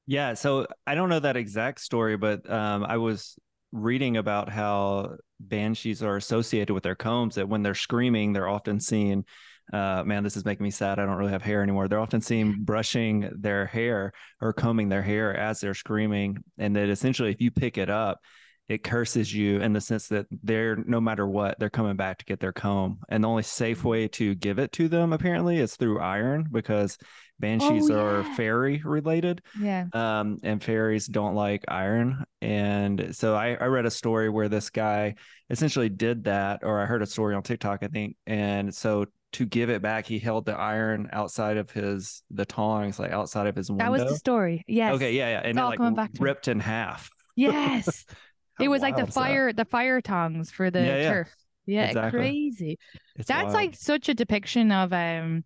Yeah, 0.06 0.34
so 0.34 0.66
I 0.86 0.94
don't 0.94 1.08
know 1.08 1.20
that 1.20 1.36
exact 1.36 1.80
story, 1.80 2.16
but 2.16 2.48
um, 2.50 2.84
I 2.84 2.98
was 2.98 3.36
reading 3.72 4.18
about 4.18 4.50
how 4.50 5.16
banshees 5.40 6.02
are 6.02 6.16
associated 6.16 6.74
with 6.74 6.82
their 6.82 6.94
combs 6.94 7.36
that 7.36 7.48
when 7.48 7.62
they're 7.62 7.74
screaming, 7.74 8.32
they're 8.32 8.48
often 8.48 8.80
seen. 8.80 9.24
Uh, 9.72 10.02
man, 10.04 10.22
this 10.22 10.36
is 10.36 10.44
making 10.44 10.64
me 10.64 10.70
sad. 10.70 10.98
I 10.98 11.06
don't 11.06 11.16
really 11.16 11.32
have 11.32 11.42
hair 11.42 11.62
anymore. 11.62 11.88
They're 11.88 12.00
often 12.00 12.20
seen 12.20 12.64
brushing 12.64 13.30
their 13.38 13.66
hair 13.66 14.12
or 14.40 14.52
combing 14.52 14.88
their 14.88 15.02
hair 15.02 15.34
as 15.36 15.60
they're 15.60 15.74
screaming. 15.74 16.38
And 16.58 16.76
that 16.76 16.88
essentially, 16.88 17.30
if 17.30 17.40
you 17.40 17.50
pick 17.50 17.78
it 17.78 17.90
up, 17.90 18.20
it 18.68 18.82
curses 18.82 19.32
you 19.32 19.60
in 19.60 19.74
the 19.74 19.80
sense 19.80 20.08
that 20.08 20.26
they're 20.42 20.76
no 20.76 20.98
matter 21.00 21.26
what 21.26 21.58
they're 21.58 21.68
coming 21.68 21.96
back 21.96 22.16
to 22.18 22.24
get 22.24 22.40
their 22.40 22.52
comb 22.52 22.98
and 23.10 23.22
the 23.22 23.28
only 23.28 23.42
safe 23.42 23.80
Mm-hmm. 23.80 23.88
way 23.88 24.08
to 24.08 24.34
give 24.34 24.58
it 24.58 24.72
to 24.72 24.88
them 24.88 25.12
apparently 25.12 25.58
is 25.58 25.76
through 25.76 26.00
iron 26.00 26.46
because 26.50 26.96
banshees 27.38 27.90
Oh, 27.90 28.00
are 28.00 28.24
fairy 28.24 28.80
related 28.82 29.42
Yeah. 29.60 29.84
um, 29.92 30.38
and 30.42 30.62
fairies 30.62 31.06
don't 31.06 31.34
like 31.34 31.64
iron. 31.68 32.24
And 32.40 33.14
so 33.14 33.34
I, 33.34 33.54
I 33.54 33.66
read 33.66 33.84
a 33.84 33.90
story 33.90 34.30
where 34.30 34.48
this 34.48 34.70
guy 34.70 35.16
essentially 35.50 35.90
did 35.90 36.24
that, 36.24 36.60
or 36.62 36.80
I 36.80 36.86
heard 36.86 37.02
a 37.02 37.06
story 37.06 37.34
on 37.34 37.42
TikTok, 37.42 37.82
I 37.82 37.88
think. 37.88 38.16
And 38.26 38.74
so 38.74 39.04
to 39.34 39.44
give 39.46 39.70
it 39.70 39.82
back, 39.82 40.06
he 40.06 40.18
held 40.18 40.46
the 40.46 40.54
iron 40.56 41.08
outside 41.12 41.56
of 41.56 41.70
his 41.70 42.22
the 42.30 42.44
tongs, 42.44 42.98
like 42.98 43.10
outside 43.12 43.46
of 43.46 43.56
his 43.56 43.70
window. 43.70 43.84
That 43.84 43.90
was 43.92 44.04
the 44.04 44.16
story. 44.16 44.64
Yes. 44.66 44.94
Okay, 44.96 45.12
yeah, 45.12 45.28
yeah, 45.30 45.48
and 45.48 45.58
it 45.58 45.62
like 45.62 45.80
ripped 46.20 46.48
in 46.48 46.60
half. 46.60 47.10
Yes. 47.36 48.04
It 48.60 48.68
was 48.68 48.82
like 48.82 48.94
the 48.94 49.02
is 49.02 49.08
that? 49.08 49.14
fire, 49.14 49.52
the 49.52 49.64
fire 49.64 50.00
tongs 50.00 50.52
for 50.52 50.70
the 50.70 50.78
Yeah, 50.78 50.96
yeah. 50.96 51.08
turf. 51.10 51.34
Yeah, 51.66 51.86
Exactly. 51.86 52.20
crazy. 52.20 52.78
It's 53.16 53.26
That's 53.26 53.52
wild. 53.52 53.54
like 53.54 53.74
such 53.74 54.08
a 54.08 54.14
depiction 54.14 54.70
of 54.70 54.92
um 54.92 55.44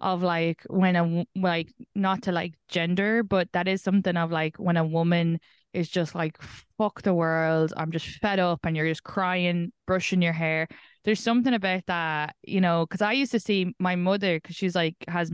of 0.00 0.22
like 0.22 0.62
when 0.68 0.96
a 0.96 1.26
like 1.36 1.72
not 1.94 2.22
to 2.22 2.32
like 2.32 2.54
gender, 2.68 3.22
but 3.22 3.52
that 3.52 3.68
is 3.68 3.82
something 3.82 4.16
of 4.16 4.30
like 4.30 4.56
when 4.56 4.76
a 4.78 4.84
woman 4.84 5.38
is 5.74 5.88
just 5.90 6.14
like 6.14 6.40
fuck 6.78 7.02
the 7.02 7.12
world, 7.14 7.74
I'm 7.76 7.92
just 7.92 8.06
fed 8.06 8.38
up, 8.38 8.60
and 8.64 8.76
you're 8.76 8.88
just 8.88 9.04
crying, 9.04 9.72
brushing 9.86 10.22
your 10.22 10.32
hair. 10.32 10.68
There's 11.06 11.20
something 11.20 11.54
about 11.54 11.86
that, 11.86 12.36
you 12.42 12.60
know, 12.60 12.84
because 12.86 13.00
I 13.00 13.12
used 13.12 13.32
to 13.32 13.40
see 13.40 13.74
my 13.78 13.96
mother 13.96 14.36
because 14.38 14.56
she's 14.56 14.74
like 14.76 14.96
has 15.08 15.32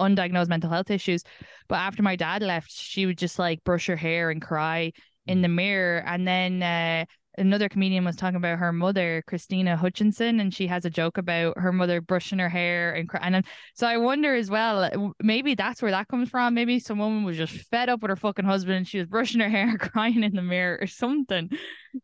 undiagnosed 0.00 0.48
mental 0.48 0.70
health 0.70 0.90
issues, 0.90 1.22
but 1.68 1.76
after 1.76 2.02
my 2.02 2.16
dad 2.16 2.42
left, 2.42 2.72
she 2.72 3.06
would 3.06 3.18
just 3.18 3.38
like 3.38 3.62
brush 3.64 3.86
her 3.86 3.96
hair 3.96 4.30
and 4.30 4.42
cry 4.42 4.92
in 5.26 5.42
the 5.42 5.48
mirror, 5.48 6.02
and 6.06 6.26
then. 6.26 6.62
uh 6.62 7.04
another 7.38 7.66
comedian 7.66 8.04
was 8.04 8.14
talking 8.14 8.36
about 8.36 8.58
her 8.58 8.74
mother, 8.74 9.22
Christina 9.26 9.74
Hutchinson, 9.74 10.38
and 10.38 10.52
she 10.52 10.66
has 10.66 10.84
a 10.84 10.90
joke 10.90 11.16
about 11.16 11.56
her 11.56 11.72
mother 11.72 12.02
brushing 12.02 12.38
her 12.38 12.50
hair 12.50 12.92
and 12.92 13.08
cry- 13.08 13.20
and 13.22 13.34
then, 13.34 13.44
so 13.74 13.86
I 13.86 13.96
wonder 13.96 14.34
as 14.34 14.50
well, 14.50 15.14
maybe 15.18 15.54
that's 15.54 15.80
where 15.80 15.92
that 15.92 16.08
comes 16.08 16.28
from. 16.28 16.52
Maybe 16.52 16.78
some 16.78 16.98
woman 16.98 17.24
was 17.24 17.38
just 17.38 17.54
fed 17.70 17.88
up 17.88 18.02
with 18.02 18.10
her 18.10 18.16
fucking 18.16 18.44
husband 18.44 18.76
and 18.76 18.86
she 18.86 18.98
was 18.98 19.06
brushing 19.06 19.40
her 19.40 19.48
hair, 19.58 19.78
crying 19.78 20.22
in 20.22 20.34
the 20.34 20.42
mirror 20.42 20.78
or 20.82 20.86
something. 20.86 21.48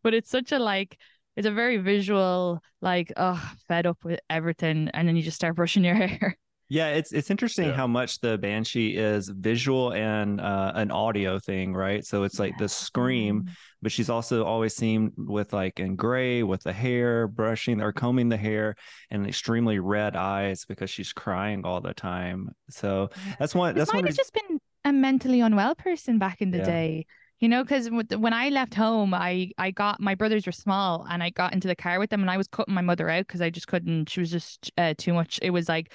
But 0.02 0.14
it's 0.14 0.30
such 0.30 0.50
a 0.50 0.58
like. 0.58 0.96
It's 1.38 1.46
a 1.46 1.52
very 1.52 1.76
visual, 1.76 2.60
like, 2.82 3.12
oh, 3.16 3.40
fed 3.68 3.86
up 3.86 3.98
with 4.02 4.18
everything, 4.28 4.90
and 4.92 5.06
then 5.06 5.14
you 5.14 5.22
just 5.22 5.36
start 5.36 5.54
brushing 5.54 5.84
your 5.84 5.94
hair. 6.06 6.36
Yeah, 6.68 6.88
it's 6.88 7.12
it's 7.12 7.30
interesting 7.30 7.68
Yeah. 7.68 7.76
how 7.76 7.86
much 7.86 8.20
the 8.20 8.36
banshee 8.36 8.96
is 8.96 9.28
visual 9.30 9.92
and 9.94 10.40
uh, 10.40 10.72
an 10.74 10.90
audio 10.90 11.38
thing, 11.38 11.72
right? 11.74 12.04
So 12.04 12.24
it's 12.24 12.38
like 12.40 12.58
the 12.58 12.68
scream, 12.68 13.44
but 13.80 13.92
she's 13.92 14.10
also 14.10 14.44
always 14.44 14.74
seen 14.74 15.12
with 15.16 15.52
like 15.52 15.78
in 15.80 15.94
gray 15.96 16.42
with 16.42 16.64
the 16.64 16.72
hair 16.74 17.28
brushing 17.28 17.80
or 17.80 17.92
combing 17.92 18.28
the 18.28 18.36
hair 18.36 18.74
and 19.10 19.26
extremely 19.26 19.78
red 19.78 20.16
eyes 20.16 20.64
because 20.66 20.90
she's 20.90 21.12
crying 21.12 21.64
all 21.64 21.80
the 21.80 21.94
time. 21.94 22.50
So 22.68 23.10
that's 23.38 23.54
one. 23.54 23.74
This 23.74 23.82
That's 23.82 23.92
might 23.94 23.98
one. 24.00 24.08
have 24.08 24.16
just 24.16 24.32
been 24.34 24.58
a 24.84 24.92
mentally 24.92 25.40
unwell 25.40 25.74
person 25.76 26.18
back 26.18 26.42
in 26.42 26.50
the 26.50 26.58
Yeah. 26.58 26.64
day. 26.64 27.06
You 27.40 27.48
know, 27.48 27.62
because 27.62 27.88
when 27.88 28.32
I 28.32 28.48
left 28.48 28.74
home, 28.74 29.14
I 29.14 29.52
I 29.58 29.70
got 29.70 30.00
my 30.00 30.16
brothers 30.16 30.44
were 30.44 30.52
small, 30.52 31.06
and 31.08 31.22
I 31.22 31.30
got 31.30 31.52
into 31.52 31.68
the 31.68 31.76
car 31.76 32.00
with 32.00 32.10
them, 32.10 32.20
and 32.20 32.30
I 32.30 32.36
was 32.36 32.48
cutting 32.48 32.74
my 32.74 32.80
mother 32.80 33.08
out 33.08 33.26
because 33.28 33.40
I 33.40 33.50
just 33.50 33.68
couldn't. 33.68 34.10
She 34.10 34.20
was 34.20 34.30
just 34.30 34.72
uh, 34.76 34.94
too 34.98 35.12
much. 35.12 35.38
It 35.40 35.50
was 35.50 35.68
like 35.68 35.92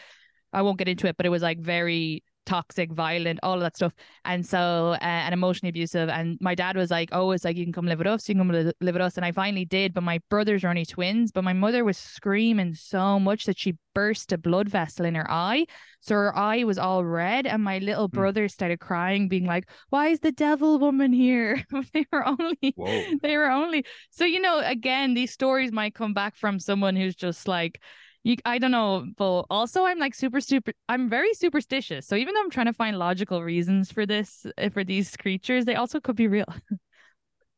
I 0.53 0.61
won't 0.61 0.77
get 0.77 0.87
into 0.87 1.07
it, 1.07 1.17
but 1.17 1.25
it 1.25 1.29
was 1.29 1.41
like 1.41 1.59
very 1.59 2.23
toxic, 2.45 2.91
violent, 2.91 3.39
all 3.43 3.55
of 3.55 3.61
that 3.61 3.75
stuff, 3.75 3.93
and 4.25 4.45
so 4.45 4.95
uh, 4.95 4.97
and 5.01 5.33
emotionally 5.33 5.69
abusive. 5.69 6.09
And 6.09 6.37
my 6.41 6.55
dad 6.55 6.75
was 6.75 6.91
like, 6.91 7.09
"Oh, 7.11 7.31
it's 7.31 7.43
like 7.45 7.57
you 7.57 7.65
can 7.65 7.73
come 7.73 7.85
live 7.87 7.99
with 7.99 8.07
us, 8.07 8.27
you 8.29 8.35
can 8.35 8.47
come 8.47 8.55
li- 8.55 8.71
live 8.81 8.95
with 8.95 9.01
us." 9.01 9.17
And 9.17 9.25
I 9.25 9.31
finally 9.31 9.65
did, 9.65 9.93
but 9.93 10.03
my 10.03 10.19
brothers 10.29 10.63
are 10.63 10.69
only 10.69 10.85
twins. 10.85 11.31
But 11.31 11.43
my 11.43 11.53
mother 11.53 11.83
was 11.83 11.97
screaming 11.97 12.73
so 12.75 13.19
much 13.19 13.45
that 13.45 13.57
she 13.59 13.77
burst 13.95 14.31
a 14.31 14.37
blood 14.37 14.69
vessel 14.69 15.05
in 15.05 15.15
her 15.15 15.29
eye, 15.29 15.65
so 16.01 16.15
her 16.15 16.35
eye 16.35 16.63
was 16.63 16.77
all 16.77 17.05
red, 17.05 17.45
and 17.47 17.63
my 17.63 17.77
little 17.79 18.07
Hmm. 18.11 18.15
brother 18.15 18.47
started 18.47 18.79
crying, 18.79 19.27
being 19.27 19.45
like, 19.45 19.69
"Why 19.89 20.07
is 20.09 20.19
the 20.19 20.31
devil 20.31 20.79
woman 20.79 21.13
here?" 21.13 21.63
they 21.93 22.05
were 22.11 22.25
only 22.27 22.75
Whoa. 22.75 23.13
they 23.21 23.37
were 23.37 23.49
only 23.49 23.85
so 24.09 24.25
you 24.25 24.39
know 24.39 24.59
again 24.59 25.13
these 25.13 25.31
stories 25.31 25.71
might 25.71 25.95
come 25.95 26.13
back 26.13 26.35
from 26.35 26.59
someone 26.59 26.95
who's 26.95 27.15
just 27.15 27.47
like 27.47 27.81
you 28.23 28.37
I 28.45 28.57
don't 28.57 28.71
know 28.71 29.05
but 29.17 29.45
also 29.49 29.85
I'm 29.85 29.99
like 29.99 30.15
super 30.15 30.41
super 30.41 30.73
I'm 30.89 31.09
very 31.09 31.33
superstitious 31.33 32.07
so 32.07 32.15
even 32.15 32.33
though 32.33 32.41
I'm 32.41 32.49
trying 32.49 32.67
to 32.67 32.73
find 32.73 32.97
logical 32.97 33.43
reasons 33.43 33.91
for 33.91 34.05
this 34.05 34.45
uh, 34.57 34.69
for 34.69 34.83
these 34.83 35.15
creatures 35.17 35.65
they 35.65 35.75
also 35.75 35.99
could 35.99 36.15
be 36.15 36.27
real 36.27 36.45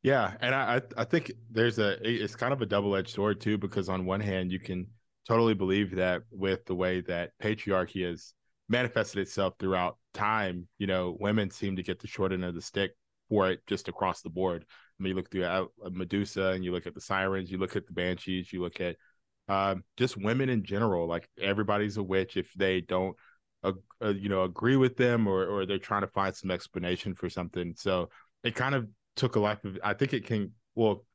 Yeah, 0.03 0.35
and 0.39 0.53
I 0.53 0.81
I 0.97 1.03
think 1.03 1.31
there's 1.49 1.79
a 1.79 1.97
it's 2.07 2.35
kind 2.35 2.53
of 2.53 2.61
a 2.61 2.65
double 2.67 2.95
edged 2.95 3.09
sword 3.09 3.41
too 3.41 3.57
because 3.57 3.89
on 3.89 4.05
one 4.05 4.19
hand 4.21 4.51
you 4.51 4.59
can 4.59 4.85
totally 5.27 5.55
believe 5.55 5.95
that 5.95 6.21
with 6.31 6.63
the 6.65 6.75
way 6.75 7.01
that 7.01 7.31
patriarchy 7.41 8.07
has 8.07 8.35
manifested 8.69 9.19
itself 9.19 9.55
throughout 9.57 9.97
time, 10.13 10.67
you 10.77 10.85
know, 10.85 11.17
women 11.19 11.49
seem 11.49 11.75
to 11.77 11.81
get 11.81 11.99
the 11.99 12.07
short 12.07 12.31
end 12.33 12.45
of 12.45 12.53
the 12.53 12.61
stick 12.61 12.91
for 13.29 13.49
it 13.49 13.61
just 13.65 13.87
across 13.87 14.21
the 14.21 14.29
board. 14.29 14.63
I 14.69 15.03
mean, 15.03 15.09
you 15.09 15.15
look 15.15 15.31
through 15.31 15.45
uh, 15.45 15.65
Medusa 15.89 16.49
and 16.49 16.63
you 16.63 16.71
look 16.71 16.85
at 16.85 16.93
the 16.93 17.01
sirens, 17.01 17.49
you 17.49 17.57
look 17.57 17.75
at 17.75 17.87
the 17.87 17.93
banshees, 17.93 18.53
you 18.53 18.61
look 18.61 18.79
at 18.79 18.97
um, 19.47 19.83
just 19.97 20.17
women 20.17 20.49
in 20.49 20.63
general. 20.63 21.07
Like 21.07 21.29
everybody's 21.39 21.97
a 21.97 22.03
witch 22.03 22.37
if 22.37 22.51
they 22.53 22.81
don't, 22.81 23.15
uh, 23.63 23.73
uh, 24.03 24.09
you 24.09 24.29
know, 24.29 24.43
agree 24.43 24.77
with 24.77 24.97
them 24.97 25.27
or 25.27 25.45
or 25.45 25.65
they're 25.65 25.77
trying 25.77 26.01
to 26.01 26.07
find 26.07 26.35
some 26.35 26.51
explanation 26.51 27.15
for 27.15 27.29
something. 27.29 27.73
So 27.77 28.09
it 28.43 28.55
kind 28.55 28.75
of 28.75 28.87
took 29.15 29.35
a 29.35 29.39
life 29.39 29.63
of. 29.65 29.77
I 29.83 29.93
think 29.93 30.13
it 30.13 30.25
can. 30.25 30.51
Well, 30.75 31.05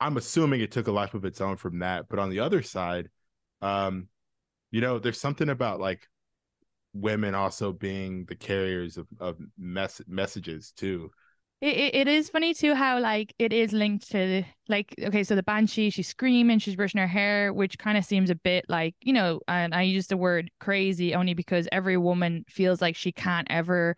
I'm 0.00 0.16
assuming 0.16 0.60
it 0.60 0.72
took 0.72 0.86
a 0.86 0.92
life 0.92 1.14
of 1.14 1.24
its 1.24 1.40
own 1.40 1.56
from 1.56 1.80
that. 1.80 2.06
But 2.08 2.18
on 2.18 2.30
the 2.30 2.40
other 2.40 2.62
side, 2.62 3.08
um, 3.60 4.08
you 4.70 4.80
know, 4.80 4.98
there's 4.98 5.20
something 5.20 5.48
about 5.48 5.80
like 5.80 6.06
women 6.92 7.34
also 7.34 7.72
being 7.72 8.24
the 8.24 8.34
carriers 8.34 8.96
of 8.96 9.06
of 9.18 9.38
mess 9.58 10.00
messages 10.06 10.72
too. 10.76 11.10
It, 11.60 11.76
it, 11.76 11.94
it 11.94 12.08
is 12.08 12.30
funny 12.30 12.54
too 12.54 12.74
how 12.74 12.98
like 13.00 13.34
it 13.38 13.52
is 13.52 13.74
linked 13.74 14.10
to 14.12 14.44
like 14.68 14.94
okay 14.98 15.22
so 15.22 15.34
the 15.36 15.42
banshee 15.42 15.90
she's 15.90 16.08
screaming 16.08 16.58
she's 16.58 16.74
brushing 16.74 17.00
her 17.00 17.06
hair 17.06 17.52
which 17.52 17.76
kind 17.78 17.98
of 17.98 18.04
seems 18.04 18.30
a 18.30 18.34
bit 18.34 18.64
like 18.70 18.94
you 19.02 19.12
know 19.12 19.40
and 19.46 19.74
I 19.74 19.82
use 19.82 20.06
the 20.06 20.16
word 20.16 20.50
crazy 20.58 21.14
only 21.14 21.34
because 21.34 21.68
every 21.70 21.98
woman 21.98 22.46
feels 22.48 22.80
like 22.80 22.96
she 22.96 23.12
can't 23.12 23.46
ever 23.50 23.94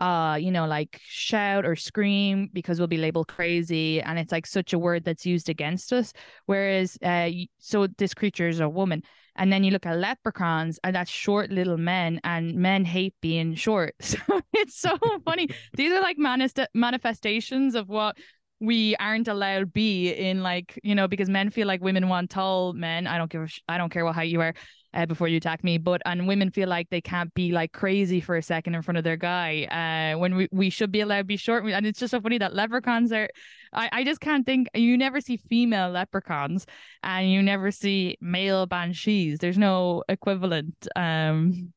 uh 0.00 0.36
you 0.40 0.50
know 0.50 0.66
like 0.66 1.00
shout 1.02 1.64
or 1.64 1.76
scream 1.76 2.48
because 2.52 2.78
we'll 2.78 2.88
be 2.88 2.96
labeled 2.96 3.28
crazy 3.28 4.00
and 4.00 4.18
it's 4.18 4.32
like 4.32 4.46
such 4.46 4.72
a 4.72 4.78
word 4.78 5.04
that's 5.04 5.26
used 5.26 5.48
against 5.48 5.92
us. 5.92 6.12
Whereas 6.46 6.98
uh 7.02 7.30
so 7.58 7.86
this 7.98 8.14
creature 8.14 8.48
is 8.48 8.60
a 8.60 8.68
woman 8.68 9.02
and 9.36 9.52
then 9.52 9.64
you 9.64 9.70
look 9.70 9.86
at 9.86 9.98
leprechauns 9.98 10.78
and 10.82 10.94
that's 10.94 11.10
short 11.10 11.50
little 11.50 11.76
men 11.78 12.20
and 12.24 12.54
men 12.54 12.84
hate 12.84 13.14
being 13.20 13.54
short. 13.54 13.94
So 14.10 14.18
it's 14.52 14.78
so 14.78 14.98
funny. 15.24 15.48
These 15.74 15.92
are 15.92 16.00
like 16.00 16.18
manist- 16.18 16.66
manifestations 16.74 17.74
of 17.74 17.88
what 17.88 18.16
we 18.60 18.94
aren't 18.96 19.28
allowed 19.28 19.72
be 19.72 20.10
in 20.10 20.42
like 20.42 20.78
you 20.82 20.94
know 20.94 21.08
because 21.08 21.30
men 21.30 21.48
feel 21.50 21.66
like 21.66 21.80
women 21.80 22.08
want 22.08 22.30
tall 22.30 22.72
men. 22.72 23.06
I 23.06 23.16
don't 23.18 23.30
give 23.30 23.42
a 23.42 23.46
sh- 23.48 23.62
i 23.68 23.78
don't 23.78 23.90
care 23.90 24.04
what 24.04 24.14
height 24.14 24.30
you 24.30 24.40
are 24.40 24.54
uh, 24.94 25.06
before 25.06 25.28
you 25.28 25.36
attack 25.36 25.62
me 25.62 25.78
but 25.78 26.02
and 26.04 26.26
women 26.26 26.50
feel 26.50 26.68
like 26.68 26.88
they 26.90 27.00
can't 27.00 27.32
be 27.34 27.52
like 27.52 27.72
crazy 27.72 28.20
for 28.20 28.36
a 28.36 28.42
second 28.42 28.74
in 28.74 28.82
front 28.82 28.98
of 28.98 29.04
their 29.04 29.16
guy 29.16 29.64
uh 30.14 30.18
when 30.18 30.34
we, 30.36 30.48
we 30.52 30.68
should 30.70 30.90
be 30.90 31.00
allowed 31.00 31.18
to 31.18 31.24
be 31.24 31.36
short 31.36 31.64
and 31.64 31.86
it's 31.86 32.00
just 32.00 32.10
so 32.10 32.20
funny 32.20 32.38
that 32.38 32.54
leprechauns 32.54 33.12
are 33.12 33.28
I, 33.72 33.88
I 33.92 34.04
just 34.04 34.20
can't 34.20 34.44
think 34.44 34.68
you 34.74 34.96
never 34.98 35.20
see 35.20 35.36
female 35.36 35.90
leprechauns 35.90 36.66
and 37.04 37.30
you 37.30 37.40
never 37.40 37.70
see 37.70 38.18
male 38.20 38.66
banshees. 38.66 39.38
There's 39.38 39.58
no 39.58 40.02
equivalent 40.08 40.88
um 40.96 41.72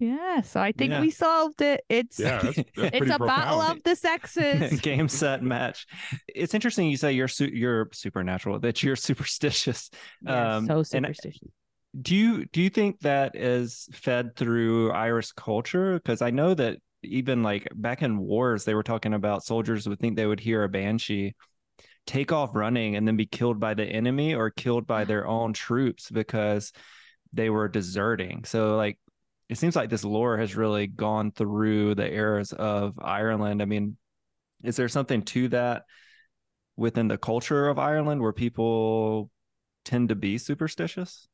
yeah 0.00 0.40
so 0.42 0.60
i 0.60 0.72
think 0.72 0.90
Yeah. 0.90 1.00
we 1.00 1.10
solved 1.10 1.62
it. 1.62 1.82
It's 1.88 2.18
Yeah, 2.18 2.40
that's, 2.42 2.56
that's 2.56 2.68
it's 2.76 2.98
pretty 2.98 3.12
a 3.12 3.18
battle 3.18 3.60
of 3.60 3.82
the 3.84 3.94
sexes. 3.96 4.80
Game 4.82 5.08
set 5.08 5.42
match. 5.42 5.86
It's 6.28 6.52
interesting 6.52 6.90
you 6.90 6.96
say 6.96 7.12
you're 7.12 7.28
su- 7.28 7.50
you're 7.52 7.88
supernatural 7.92 8.58
that 8.60 8.82
you're 8.82 8.96
superstitious. 9.10 9.90
Yeah, 10.22 10.56
Um, 10.56 10.66
so 10.66 10.78
and- 10.78 10.86
superstitious. 10.86 11.48
Do 12.00 12.14
you 12.14 12.44
do 12.46 12.60
you 12.60 12.70
think 12.70 13.00
that 13.00 13.36
is 13.36 13.88
fed 13.92 14.36
through 14.36 14.92
Irish 14.92 15.32
culture? 15.32 15.94
Because 15.94 16.22
I 16.22 16.30
know 16.30 16.54
that 16.54 16.78
even 17.02 17.42
like 17.42 17.68
back 17.74 18.02
in 18.02 18.18
wars, 18.18 18.64
they 18.64 18.74
were 18.74 18.82
talking 18.82 19.14
about 19.14 19.44
soldiers 19.44 19.88
would 19.88 20.00
think 20.00 20.16
they 20.16 20.26
would 20.26 20.40
hear 20.40 20.64
a 20.64 20.68
banshee 20.68 21.34
take 22.06 22.32
off 22.32 22.54
running 22.54 22.96
and 22.96 23.08
then 23.08 23.16
be 23.16 23.24
killed 23.24 23.58
by 23.58 23.72
the 23.72 23.84
enemy 23.84 24.34
or 24.34 24.50
killed 24.50 24.86
by 24.86 25.04
their 25.04 25.26
own 25.26 25.54
troops 25.54 26.10
because 26.10 26.70
they 27.32 27.48
were 27.48 27.66
deserting. 27.66 28.44
So 28.44 28.76
like 28.76 28.98
it 29.48 29.56
seems 29.56 29.74
like 29.74 29.88
this 29.88 30.04
lore 30.04 30.36
has 30.38 30.56
really 30.56 30.86
gone 30.86 31.32
through 31.32 31.94
the 31.94 32.10
eras 32.10 32.52
of 32.52 32.98
Ireland. 33.00 33.62
I 33.62 33.64
mean, 33.64 33.96
is 34.62 34.76
there 34.76 34.88
something 34.88 35.22
to 35.22 35.48
that? 35.48 35.84
within 36.76 37.08
the 37.08 37.18
culture 37.18 37.68
of 37.68 37.78
Ireland 37.78 38.20
where 38.20 38.32
people 38.32 39.30
tend 39.84 40.08
to 40.08 40.14
be 40.14 40.38
superstitious? 40.38 41.28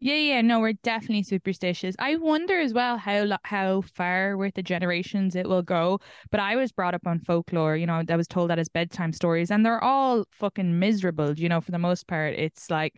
Yeah, 0.00 0.14
yeah, 0.14 0.40
no, 0.42 0.60
we're 0.60 0.74
definitely 0.74 1.24
superstitious. 1.24 1.96
I 1.98 2.14
wonder 2.16 2.60
as 2.60 2.72
well 2.72 2.98
how 2.98 3.36
how 3.42 3.80
far 3.80 4.36
with 4.36 4.54
the 4.54 4.62
generations 4.62 5.34
it 5.34 5.48
will 5.48 5.62
go. 5.62 5.98
But 6.30 6.38
I 6.38 6.54
was 6.54 6.70
brought 6.70 6.94
up 6.94 7.04
on 7.04 7.18
folklore, 7.18 7.76
you 7.76 7.84
know, 7.86 8.04
I 8.08 8.16
was 8.16 8.28
told 8.28 8.50
that 8.50 8.60
as 8.60 8.68
bedtime 8.68 9.12
stories, 9.12 9.50
and 9.50 9.66
they're 9.66 9.82
all 9.82 10.24
fucking 10.30 10.78
miserable. 10.78 11.34
You 11.36 11.48
know, 11.48 11.60
for 11.60 11.72
the 11.72 11.80
most 11.80 12.06
part, 12.06 12.34
it's 12.34 12.70
like 12.70 12.94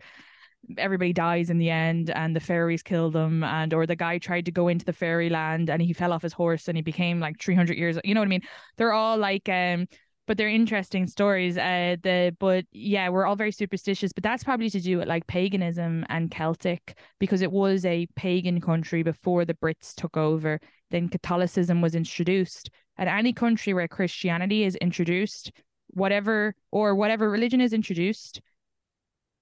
everybody 0.77 1.13
dies 1.13 1.49
in 1.49 1.57
the 1.57 1.69
end 1.71 2.11
and 2.11 2.35
the 2.35 2.39
fairies 2.39 2.83
kill 2.83 3.11
them 3.11 3.43
and 3.43 3.73
or 3.73 3.87
the 3.87 3.95
guy 3.95 4.17
tried 4.19 4.45
to 4.45 4.51
go 4.51 4.67
into 4.67 4.85
the 4.85 4.93
fairyland 4.93 5.69
and 5.69 5.81
he 5.81 5.93
fell 5.93 6.13
off 6.13 6.21
his 6.23 6.33
horse 6.33 6.67
and 6.67 6.77
he 6.77 6.83
became 6.83 7.19
like 7.19 7.39
300 7.41 7.77
years 7.77 7.97
you 8.03 8.13
know 8.13 8.21
what 8.21 8.27
i 8.27 8.29
mean 8.29 8.41
they're 8.77 8.93
all 8.93 9.17
like 9.17 9.49
um 9.49 9.87
but 10.31 10.37
they're 10.37 10.47
interesting 10.47 11.07
stories. 11.07 11.57
Uh 11.57 11.97
the 12.01 12.33
but 12.39 12.63
yeah 12.71 13.09
we're 13.09 13.25
all 13.25 13.35
very 13.35 13.51
superstitious 13.51 14.13
but 14.13 14.23
that's 14.23 14.45
probably 14.45 14.69
to 14.69 14.79
do 14.79 14.99
with 14.99 15.09
like 15.09 15.27
paganism 15.27 16.05
and 16.07 16.31
celtic 16.31 16.97
because 17.19 17.41
it 17.41 17.51
was 17.51 17.83
a 17.83 18.07
pagan 18.15 18.61
country 18.61 19.03
before 19.03 19.43
the 19.43 19.55
brits 19.55 19.93
took 19.93 20.15
over. 20.15 20.61
Then 20.89 21.09
catholicism 21.09 21.81
was 21.81 21.95
introduced 21.95 22.69
and 22.97 23.09
any 23.09 23.33
country 23.33 23.73
where 23.73 23.89
christianity 23.89 24.63
is 24.63 24.77
introduced 24.77 25.51
whatever 25.89 26.55
or 26.71 26.95
whatever 26.95 27.29
religion 27.29 27.59
is 27.59 27.73
introduced 27.73 28.39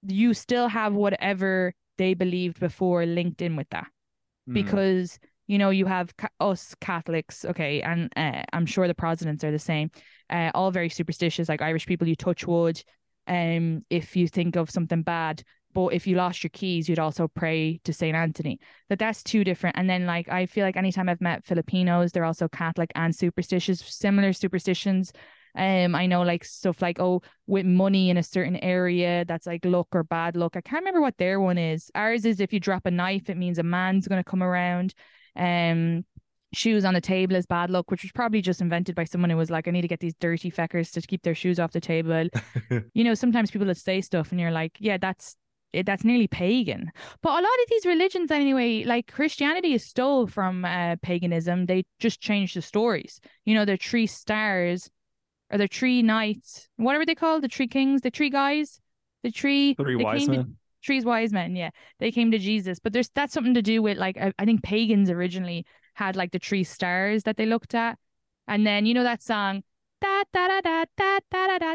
you 0.08 0.34
still 0.34 0.66
have 0.66 0.92
whatever 0.92 1.72
they 1.98 2.14
believed 2.14 2.58
before 2.58 3.06
linked 3.06 3.42
in 3.42 3.54
with 3.54 3.68
that. 3.70 3.86
Mm. 4.48 4.54
because 4.54 5.20
you 5.50 5.58
know 5.58 5.70
you 5.70 5.86
have 5.86 6.16
ca- 6.16 6.28
us 6.38 6.76
Catholics, 6.80 7.44
okay, 7.44 7.82
and 7.82 8.08
uh, 8.14 8.42
I'm 8.52 8.66
sure 8.66 8.86
the 8.86 8.94
Protestants 8.94 9.42
are 9.42 9.50
the 9.50 9.58
same. 9.58 9.90
Uh, 10.30 10.52
all 10.54 10.70
very 10.70 10.88
superstitious, 10.88 11.48
like 11.48 11.60
Irish 11.60 11.86
people. 11.86 12.06
You 12.06 12.14
touch 12.14 12.46
wood, 12.46 12.80
um, 13.26 13.80
if 13.90 14.14
you 14.14 14.28
think 14.28 14.54
of 14.54 14.70
something 14.70 15.02
bad. 15.02 15.42
But 15.72 15.88
if 15.88 16.06
you 16.06 16.14
lost 16.14 16.44
your 16.44 16.50
keys, 16.50 16.88
you'd 16.88 17.00
also 17.00 17.26
pray 17.26 17.80
to 17.82 17.92
Saint 17.92 18.16
Anthony. 18.16 18.60
That 18.88 19.00
that's 19.00 19.24
two 19.24 19.42
different. 19.42 19.76
And 19.76 19.90
then 19.90 20.06
like 20.06 20.28
I 20.28 20.46
feel 20.46 20.64
like 20.64 20.76
anytime 20.76 21.08
I've 21.08 21.20
met 21.20 21.44
Filipinos, 21.44 22.12
they're 22.12 22.24
also 22.24 22.46
Catholic 22.46 22.92
and 22.94 23.14
superstitious, 23.14 23.80
similar 23.80 24.32
superstitions. 24.32 25.12
Um, 25.56 25.94
I 25.94 26.06
know 26.06 26.22
like 26.22 26.44
stuff 26.44 26.80
like 26.82 27.00
oh, 27.00 27.22
with 27.46 27.66
money 27.66 28.10
in 28.10 28.16
a 28.16 28.22
certain 28.22 28.56
area, 28.56 29.24
that's 29.26 29.46
like 29.46 29.64
luck 29.64 29.88
or 29.92 30.04
bad 30.04 30.36
luck. 30.36 30.56
I 30.56 30.60
can't 30.60 30.82
remember 30.82 31.00
what 31.00 31.18
their 31.18 31.40
one 31.40 31.58
is. 31.58 31.90
Ours 31.94 32.24
is 32.24 32.40
if 32.40 32.52
you 32.52 32.60
drop 32.60 32.86
a 32.86 32.90
knife, 32.90 33.28
it 33.30 33.36
means 33.36 33.58
a 33.58 33.62
man's 33.62 34.08
gonna 34.08 34.24
come 34.24 34.42
around. 34.42 34.94
Um, 35.36 36.04
shoes 36.52 36.84
on 36.84 36.94
the 36.94 37.00
table 37.00 37.36
is 37.36 37.46
bad 37.46 37.70
luck, 37.70 37.90
which 37.90 38.02
was 38.02 38.12
probably 38.12 38.42
just 38.42 38.60
invented 38.60 38.94
by 38.94 39.04
someone 39.04 39.30
who 39.30 39.36
was 39.36 39.50
like, 39.50 39.68
I 39.68 39.70
need 39.70 39.82
to 39.82 39.88
get 39.88 40.00
these 40.00 40.14
dirty 40.20 40.50
feckers 40.50 40.92
to 40.92 41.00
keep 41.00 41.22
their 41.22 41.34
shoes 41.34 41.60
off 41.60 41.72
the 41.72 41.80
table. 41.80 42.28
you 42.94 43.04
know, 43.04 43.14
sometimes 43.14 43.50
people 43.50 43.68
that 43.68 43.76
say 43.76 44.00
stuff 44.00 44.30
and 44.30 44.40
you're 44.40 44.50
like, 44.50 44.76
yeah, 44.78 44.98
that's 44.98 45.36
it, 45.72 45.86
that's 45.86 46.04
nearly 46.04 46.26
pagan. 46.26 46.90
But 47.22 47.30
a 47.30 47.42
lot 47.42 47.44
of 47.44 47.68
these 47.68 47.86
religions, 47.86 48.30
anyway, 48.30 48.82
like 48.84 49.12
Christianity 49.12 49.74
is 49.74 49.84
stole 49.84 50.26
from 50.26 50.64
uh, 50.64 50.96
paganism. 51.02 51.66
They 51.66 51.84
just 52.00 52.20
changed 52.20 52.56
the 52.56 52.62
stories. 52.62 53.20
You 53.44 53.54
know, 53.54 53.64
the 53.64 53.76
three 53.76 54.06
stars 54.06 54.90
or 55.50 55.58
the 55.58 55.66
three 55.66 56.02
knights, 56.02 56.68
whatever 56.76 57.04
they 57.04 57.14
call 57.14 57.40
the 57.40 57.48
three 57.48 57.68
kings, 57.68 58.02
the 58.02 58.10
three 58.10 58.30
guys, 58.30 58.80
the 59.22 59.30
three 59.30 59.74
Three 59.74 59.96
wise 59.96 60.26
to- 60.26 60.30
men. 60.30 60.56
Three's 60.82 61.04
wise 61.04 61.30
men, 61.30 61.56
yeah, 61.56 61.68
they 61.98 62.10
came 62.10 62.30
to 62.30 62.38
Jesus. 62.38 62.78
But 62.78 62.94
there's 62.94 63.10
that's 63.14 63.34
something 63.34 63.52
to 63.52 63.60
do 63.60 63.82
with 63.82 63.98
like 63.98 64.16
I, 64.16 64.32
I 64.38 64.46
think 64.46 64.62
pagans 64.62 65.10
originally 65.10 65.66
had 65.92 66.16
like 66.16 66.32
the 66.32 66.38
three 66.38 66.64
stars 66.64 67.24
that 67.24 67.36
they 67.36 67.44
looked 67.44 67.74
at, 67.74 67.98
and 68.48 68.66
then 68.66 68.86
you 68.86 68.94
know 68.94 69.02
that 69.02 69.22
song. 69.22 69.62
Da, 70.00 70.22
da, 70.32 70.48
da, 70.48 70.60
da, 70.62 70.84
da, 70.96 71.18
da, 71.30 71.46
da, 71.46 71.58
da, 71.58 71.74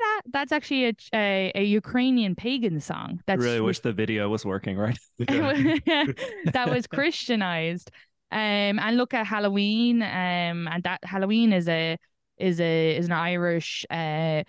da. 0.00 0.20
That's 0.32 0.52
actually 0.52 0.86
a, 0.86 0.94
a, 1.12 1.52
a 1.54 1.62
Ukrainian 1.64 2.34
pagan 2.34 2.80
song. 2.80 3.20
That's 3.26 3.42
really 3.42 3.60
wish 3.60 3.80
the 3.80 3.92
video 3.92 4.30
was 4.30 4.46
working, 4.46 4.78
right? 4.78 4.98
that 5.18 6.70
was 6.70 6.86
Christianized. 6.86 7.90
Um, 8.30 8.78
and 8.78 8.96
look 8.96 9.12
at 9.12 9.26
Halloween. 9.26 10.00
Um, 10.02 10.66
and 10.66 10.82
that 10.84 11.00
Halloween 11.04 11.52
is 11.52 11.68
a 11.68 11.98
is 12.42 12.60
a 12.60 12.96
is 12.96 13.06
an 13.06 13.12
Irish 13.12 13.86
uh, 13.90 14.42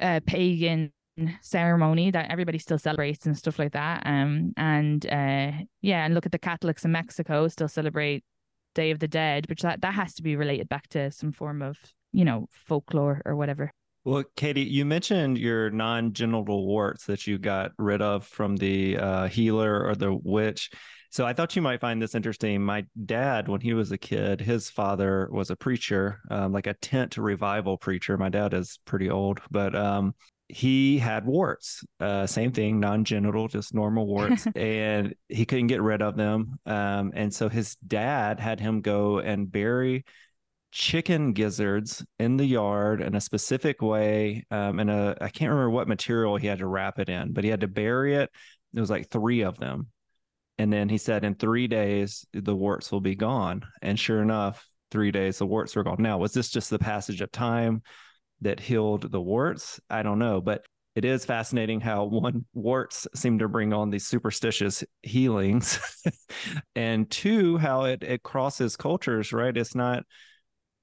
uh 0.00 0.20
pagan 0.26 0.92
ceremony 1.40 2.10
that 2.10 2.30
everybody 2.30 2.58
still 2.58 2.78
celebrates 2.78 3.26
and 3.26 3.36
stuff 3.36 3.58
like 3.58 3.72
that. 3.72 4.02
Um, 4.06 4.52
and 4.56 5.04
uh, 5.06 5.52
yeah, 5.80 6.04
and 6.04 6.14
look 6.14 6.26
at 6.26 6.32
the 6.32 6.38
Catholics 6.38 6.84
in 6.84 6.92
Mexico 6.92 7.48
still 7.48 7.68
celebrate 7.68 8.24
Day 8.74 8.90
of 8.90 8.98
the 8.98 9.08
Dead, 9.08 9.48
which 9.48 9.62
that 9.62 9.80
that 9.80 9.94
has 9.94 10.14
to 10.14 10.22
be 10.22 10.36
related 10.36 10.68
back 10.68 10.88
to 10.88 11.10
some 11.10 11.32
form 11.32 11.62
of 11.62 11.76
you 12.12 12.24
know 12.24 12.46
folklore 12.52 13.22
or 13.24 13.34
whatever. 13.36 13.72
Well, 14.04 14.24
Katie, 14.36 14.62
you 14.62 14.84
mentioned 14.84 15.36
your 15.36 15.70
non-genital 15.70 16.66
warts 16.66 17.04
that 17.06 17.26
you 17.26 17.36
got 17.36 17.72
rid 17.76 18.00
of 18.00 18.24
from 18.26 18.56
the 18.56 18.96
uh, 18.96 19.28
healer 19.28 19.84
or 19.84 19.94
the 19.94 20.14
witch. 20.14 20.70
So 21.10 21.26
I 21.26 21.32
thought 21.32 21.56
you 21.56 21.62
might 21.62 21.80
find 21.80 22.00
this 22.00 22.14
interesting. 22.14 22.62
My 22.62 22.84
dad, 23.06 23.48
when 23.48 23.60
he 23.60 23.72
was 23.72 23.92
a 23.92 23.98
kid, 23.98 24.40
his 24.40 24.68
father 24.68 25.28
was 25.32 25.50
a 25.50 25.56
preacher, 25.56 26.20
um, 26.30 26.52
like 26.52 26.66
a 26.66 26.74
tent 26.74 27.16
revival 27.16 27.78
preacher. 27.78 28.18
My 28.18 28.28
dad 28.28 28.52
is 28.52 28.78
pretty 28.84 29.08
old, 29.08 29.40
but 29.50 29.74
um, 29.74 30.14
he 30.48 30.98
had 30.98 31.24
warts. 31.24 31.82
Uh, 31.98 32.26
same 32.26 32.52
thing, 32.52 32.78
non-genital, 32.78 33.48
just 33.48 33.74
normal 33.74 34.06
warts, 34.06 34.46
and 34.56 35.14
he 35.28 35.46
couldn't 35.46 35.68
get 35.68 35.80
rid 35.80 36.02
of 36.02 36.16
them. 36.16 36.58
Um, 36.66 37.12
and 37.14 37.32
so 37.32 37.48
his 37.48 37.76
dad 37.76 38.38
had 38.38 38.60
him 38.60 38.82
go 38.82 39.18
and 39.18 39.50
bury 39.50 40.04
chicken 40.70 41.32
gizzards 41.32 42.04
in 42.18 42.36
the 42.36 42.44
yard 42.44 43.00
in 43.00 43.14
a 43.14 43.20
specific 43.22 43.80
way 43.80 44.44
um 44.50 44.78
in 44.78 44.90
a 44.90 45.16
i 45.18 45.30
can't 45.30 45.50
remember 45.50 45.70
what 45.70 45.88
material 45.88 46.36
he 46.36 46.46
had 46.46 46.58
to 46.58 46.66
wrap 46.66 46.98
it 46.98 47.08
in 47.08 47.32
but 47.32 47.42
he 47.42 47.48
had 47.48 47.62
to 47.62 47.66
bury 47.66 48.14
it 48.16 48.30
there 48.74 48.82
was 48.82 48.90
like 48.90 49.08
three 49.08 49.40
of 49.40 49.56
them 49.56 49.86
and 50.58 50.72
then 50.72 50.88
he 50.88 50.98
said 50.98 51.24
in 51.24 51.34
three 51.34 51.68
days 51.68 52.26
the 52.32 52.54
warts 52.54 52.90
will 52.90 53.00
be 53.00 53.14
gone. 53.14 53.62
And 53.80 53.98
sure 53.98 54.22
enough 54.22 54.68
three 54.90 55.12
days 55.12 55.38
the 55.38 55.46
warts 55.46 55.76
were 55.76 55.84
gone. 55.84 55.96
Now 55.98 56.18
was 56.18 56.32
this 56.32 56.50
just 56.50 56.70
the 56.70 56.78
passage 56.78 57.20
of 57.20 57.30
time 57.30 57.82
that 58.40 58.60
healed 58.60 59.10
the 59.10 59.20
warts? 59.20 59.80
I 59.88 60.02
don't 60.02 60.18
know 60.18 60.40
but 60.40 60.64
it 60.94 61.04
is 61.04 61.24
fascinating 61.24 61.80
how 61.80 62.04
one 62.06 62.44
warts 62.54 63.06
seem 63.14 63.38
to 63.38 63.48
bring 63.48 63.72
on 63.72 63.90
these 63.90 64.06
superstitious 64.06 64.82
healings 65.02 65.78
and 66.74 67.08
two 67.08 67.56
how 67.58 67.84
it 67.84 68.02
it 68.02 68.22
crosses 68.22 68.76
cultures 68.76 69.32
right? 69.32 69.56
It's 69.56 69.76
not 69.76 70.02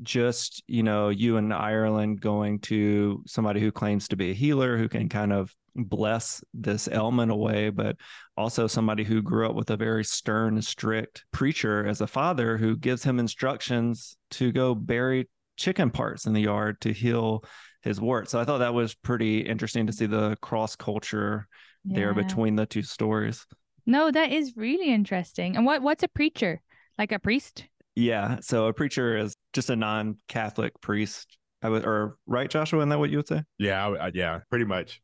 just 0.02 0.64
you 0.68 0.84
know 0.84 1.10
you 1.10 1.38
in 1.38 1.52
Ireland 1.52 2.22
going 2.22 2.60
to 2.60 3.24
somebody 3.28 3.60
who 3.60 3.72
claims 3.72 4.08
to 4.10 4.16
be 4.16 4.32
a 4.32 4.34
healer 4.34 4.78
who 4.78 4.90
can 4.90 5.10
kind 5.10 5.34
of 5.34 5.54
bless 5.76 6.44
this 6.54 6.88
ailment 6.88 7.32
away 7.32 7.70
but 7.70 7.98
also 8.38 8.66
somebody 8.66 9.04
who 9.04 9.22
grew 9.22 9.46
up 9.50 9.56
with 9.56 9.70
a 9.70 9.78
very 9.78 10.04
stern 10.06 10.62
strict 10.62 11.26
preacher 11.32 11.86
as 11.86 12.00
a 12.02 12.08
father 12.08 12.58
who 12.58 12.78
gives 12.78 13.04
him 13.04 13.20
instructions 13.20 14.16
to 14.32 14.52
go 14.52 14.74
bury 14.74 15.28
chicken 15.58 15.90
parts 15.92 16.26
in 16.26 16.34
the 16.34 16.42
yard 16.42 16.80
to 16.82 16.94
heal 16.94 17.44
his 17.82 18.00
wart 18.00 18.30
so 18.30 18.40
i 18.40 18.46
thought 18.46 18.60
that 18.60 18.74
was 18.74 18.96
pretty 18.96 19.40
interesting 19.42 19.86
to 19.88 19.94
see 19.94 20.06
the 20.06 20.36
cross 20.42 20.76
culture 20.76 21.48
there 21.84 22.14
between 22.14 22.56
the 22.56 22.66
two 22.66 22.82
stories 22.82 23.46
No, 23.86 24.10
that 24.10 24.32
is 24.32 24.54
really 24.58 24.90
interesting. 24.92 25.56
And 25.56 25.64
what 25.68 25.84
what's 25.84 26.02
a 26.02 26.08
preacher? 26.08 26.62
Like 26.98 27.12
a 27.12 27.20
priest? 27.20 27.66
yeah 27.96 28.38
so 28.42 28.66
a 28.68 28.74
preacher 28.74 29.16
is 29.18 29.36
just 29.54 29.70
a 29.70 29.76
non-catholic 29.76 30.74
priest 30.82 31.38
i 31.62 31.70
would 31.70 31.86
or 31.86 32.18
right 32.26 32.50
joshua 32.50 32.80
isn't 32.80 32.90
that 32.90 33.00
what 33.00 33.10
you 33.10 33.18
would 33.18 33.28
say 33.28 33.44
Yeah, 33.60 33.88
I- 33.88 34.08
I- 34.08 34.12
yeah, 34.14 34.40
pretty 34.50 34.66
much. 34.66 35.00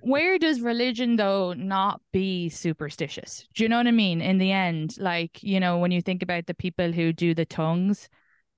Where 0.00 0.38
does 0.38 0.60
religion 0.60 1.16
though 1.16 1.54
not 1.54 2.00
be 2.12 2.50
superstitious? 2.50 3.46
Do 3.54 3.62
you 3.62 3.68
know 3.68 3.78
what 3.78 3.86
I 3.86 3.90
mean? 3.92 4.20
In 4.20 4.38
the 4.38 4.52
end, 4.52 4.96
like, 4.98 5.42
you 5.42 5.58
know, 5.60 5.78
when 5.78 5.92
you 5.92 6.02
think 6.02 6.22
about 6.22 6.46
the 6.46 6.54
people 6.54 6.92
who 6.92 7.12
do 7.12 7.34
the 7.34 7.46
tongues 7.46 8.08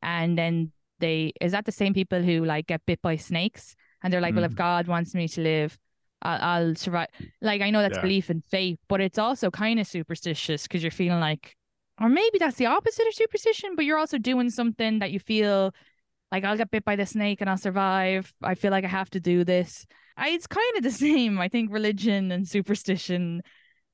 and 0.02 0.37
then 0.37 0.72
they 0.98 1.32
is 1.40 1.52
that 1.52 1.64
the 1.64 1.72
same 1.72 1.94
people 1.94 2.22
who 2.22 2.44
like 2.44 2.66
get 2.66 2.85
bit 2.87 3.00
by 3.02 3.16
snakes 3.16 3.76
and 4.02 4.12
they're 4.12 4.20
like, 4.20 4.35
well, 4.35 4.44
if 4.44 4.52
Mhm. 4.52 4.56
God 4.56 4.88
wants 4.88 5.14
me 5.14 5.28
to 5.28 5.40
live, 5.40 5.78
I'll, 6.22 6.40
I'll 6.42 6.74
survive. 6.74 7.09
Like, 7.40 7.61
I 7.62 7.70
know 7.70 7.82
that's 7.82 7.96
Yeah. 7.96 8.00
belief 8.02 8.28
and 8.30 8.44
faith, 8.44 8.78
but 8.88 9.00
it's 9.00 9.18
also 9.18 9.50
kind 9.50 9.78
of 9.78 9.87
superstitious 9.87 10.64
because 10.64 10.82
you're 10.82 10.90
feeling 10.90 11.20
like, 11.20 11.54
or 12.00 12.09
maybe 12.09 12.38
that's 12.38 12.56
the 12.56 12.66
opposite 12.66 13.06
of 13.06 13.14
superstition, 13.14 13.76
but 13.76 13.85
you're 13.85 13.98
also 13.98 14.18
doing 14.18 14.50
something 14.50 14.98
that 14.98 15.12
you 15.12 15.20
feel 15.20 15.72
like 16.32 16.44
I'll 16.44 16.56
get 16.56 16.70
bit 16.70 16.84
by 16.84 16.96
the 16.96 17.06
snake 17.06 17.40
and 17.40 17.48
I'll 17.48 17.56
survive. 17.56 18.32
I 18.42 18.54
feel 18.54 18.70
like 18.70 18.84
I 18.84 18.88
have 18.88 19.10
to 19.10 19.20
do 19.20 19.44
this. 19.44 19.86
I, 20.16 20.30
it's 20.30 20.46
kind 20.46 20.76
of 20.76 20.82
the 20.82 20.90
same. 20.92 21.38
I 21.38 21.48
think 21.48 21.72
religion 21.72 22.32
and 22.32 22.48
superstition, 22.48 23.42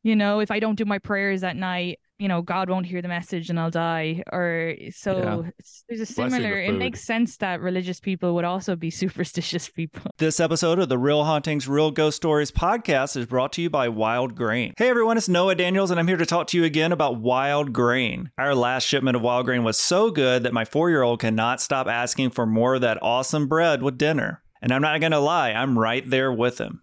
you 0.02 0.16
know, 0.16 0.40
if 0.40 0.50
I 0.50 0.60
don't 0.60 0.76
do 0.76 0.84
my 0.84 0.98
prayers 0.98 1.42
at 1.42 1.56
night, 1.56 2.00
you 2.22 2.28
know, 2.28 2.40
God 2.40 2.70
won't 2.70 2.87
hear 2.87 3.02
the 3.02 3.08
message 3.08 3.50
and 3.50 3.58
I'll 3.58 3.72
die. 3.72 4.22
Or 4.30 4.76
so 4.92 5.44
it's, 5.58 5.85
there's 5.88 6.00
a 6.00 6.06
similar, 6.06 6.61
it 6.61 6.72
makes 6.72 7.04
sense 7.04 7.37
that 7.38 7.61
religious 7.61 7.98
people 7.98 8.37
would 8.37 8.44
also 8.44 8.76
be 8.76 8.90
superstitious 9.02 9.68
people. 9.68 10.08
This 10.18 10.38
episode 10.38 10.78
of 10.78 10.88
the 10.88 10.98
Real 10.98 11.24
Hauntings, 11.24 11.66
Real 11.66 11.90
Ghost 11.90 12.16
Stories 12.16 12.52
podcast 12.52 13.16
is 13.16 13.26
brought 13.26 13.52
to 13.54 13.62
you 13.62 13.68
by 13.68 13.88
Wild 13.88 14.37
Grain. 14.37 14.72
Hey 14.76 14.88
everyone, 14.88 15.16
it's 15.16 15.28
Noah 15.28 15.56
Daniels, 15.56 15.90
and 15.90 15.98
I'm 15.98 16.06
here 16.06 16.16
to 16.16 16.24
talk 16.24 16.46
to 16.48 16.56
you 16.56 16.62
again 16.62 16.92
about 16.92 17.20
Wild 17.20 17.72
Grain. 17.72 18.30
Our 18.38 18.54
last 18.54 18.85
shipment 18.85 19.16
of 19.16 19.22
Wild 19.22 19.46
Grain 19.46 19.64
was 19.64 19.76
so 19.76 20.12
good 20.12 20.44
that 20.44 20.54
my 20.54 20.64
four 20.64 20.90
year 20.90 21.02
old 21.02 21.18
cannot 21.18 21.61
stop 21.61 21.88
asking 21.88 22.30
for 22.30 22.46
more 22.46 22.76
of 22.76 22.82
that 22.82 23.02
awesome 23.02 23.48
bread 23.48 23.82
with 23.82 23.98
dinner. 23.98 24.44
And 24.62 24.70
I'm 24.70 24.82
not 24.82 25.00
going 25.00 25.11
to 25.11 25.18
lie, 25.18 25.50
I'm 25.50 25.76
right 25.76 26.08
there 26.08 26.32
with 26.32 26.58
him. 26.58 26.82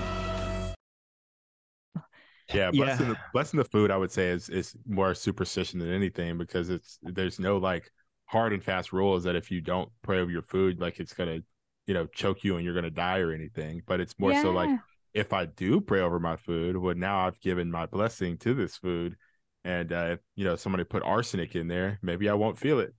Yeah, 2.53 2.71
Yeah. 2.71 2.77
blessing, 2.85 3.07
The, 3.07 3.17
blessing 3.31 3.57
the 3.57 3.65
food, 3.65 3.91
I 3.91 3.97
would 3.97 4.11
say, 4.11 4.29
is 4.29 4.49
is 4.49 4.75
more 4.85 5.13
superstition 5.15 5.79
than 5.79 5.89
anything 5.91 6.37
because 6.37 6.69
it's 6.69 6.99
there's 7.01 7.39
no 7.39 7.57
like 7.57 7.89
hard 8.25 8.53
and 8.53 8.63
fast 8.63 8.91
rules 8.93 9.23
that 9.23 9.35
if 9.35 9.51
you 9.51 9.61
don't 9.61 9.89
pray 10.01 10.19
over 10.19 10.31
your 10.31 10.41
food, 10.41 10.79
like 10.79 10.99
it's 10.99 11.13
gonna, 11.13 11.39
you 11.87 11.93
know, 11.93 12.07
choke 12.07 12.43
you 12.43 12.55
and 12.57 12.65
you're 12.65 12.75
gonna 12.75 12.89
die 12.89 13.19
or 13.19 13.31
anything. 13.31 13.81
But 13.85 13.99
it's 14.01 14.17
more 14.19 14.33
so 14.33 14.51
like 14.51 14.75
if 15.13 15.33
I 15.33 15.45
do 15.45 15.81
pray 15.81 16.01
over 16.01 16.19
my 16.19 16.35
food, 16.37 16.77
well, 16.77 16.95
now 16.95 17.25
I've 17.27 17.39
given 17.41 17.71
my 17.71 17.85
blessing 17.85 18.37
to 18.39 18.53
this 18.53 18.77
food, 18.77 19.15
and 19.63 19.91
uh, 19.93 20.07
if 20.13 20.19
you 20.35 20.43
know 20.45 20.55
somebody 20.55 20.83
put 20.83 21.03
arsenic 21.03 21.55
in 21.55 21.67
there, 21.67 21.99
maybe 22.01 22.29
I 22.29 22.33
won't 22.33 22.57
feel 22.59 22.79
it. 22.79 22.93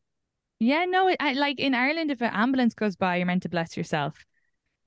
Yeah, 0.60 0.84
no, 0.84 1.14
I, 1.18 1.32
like 1.32 1.58
in 1.58 1.74
Ireland, 1.74 2.10
if 2.10 2.20
an 2.20 2.30
ambulance 2.32 2.74
goes 2.74 2.94
by, 2.96 3.16
you're 3.16 3.26
meant 3.26 3.42
to 3.42 3.48
bless 3.48 3.76
yourself. 3.76 4.24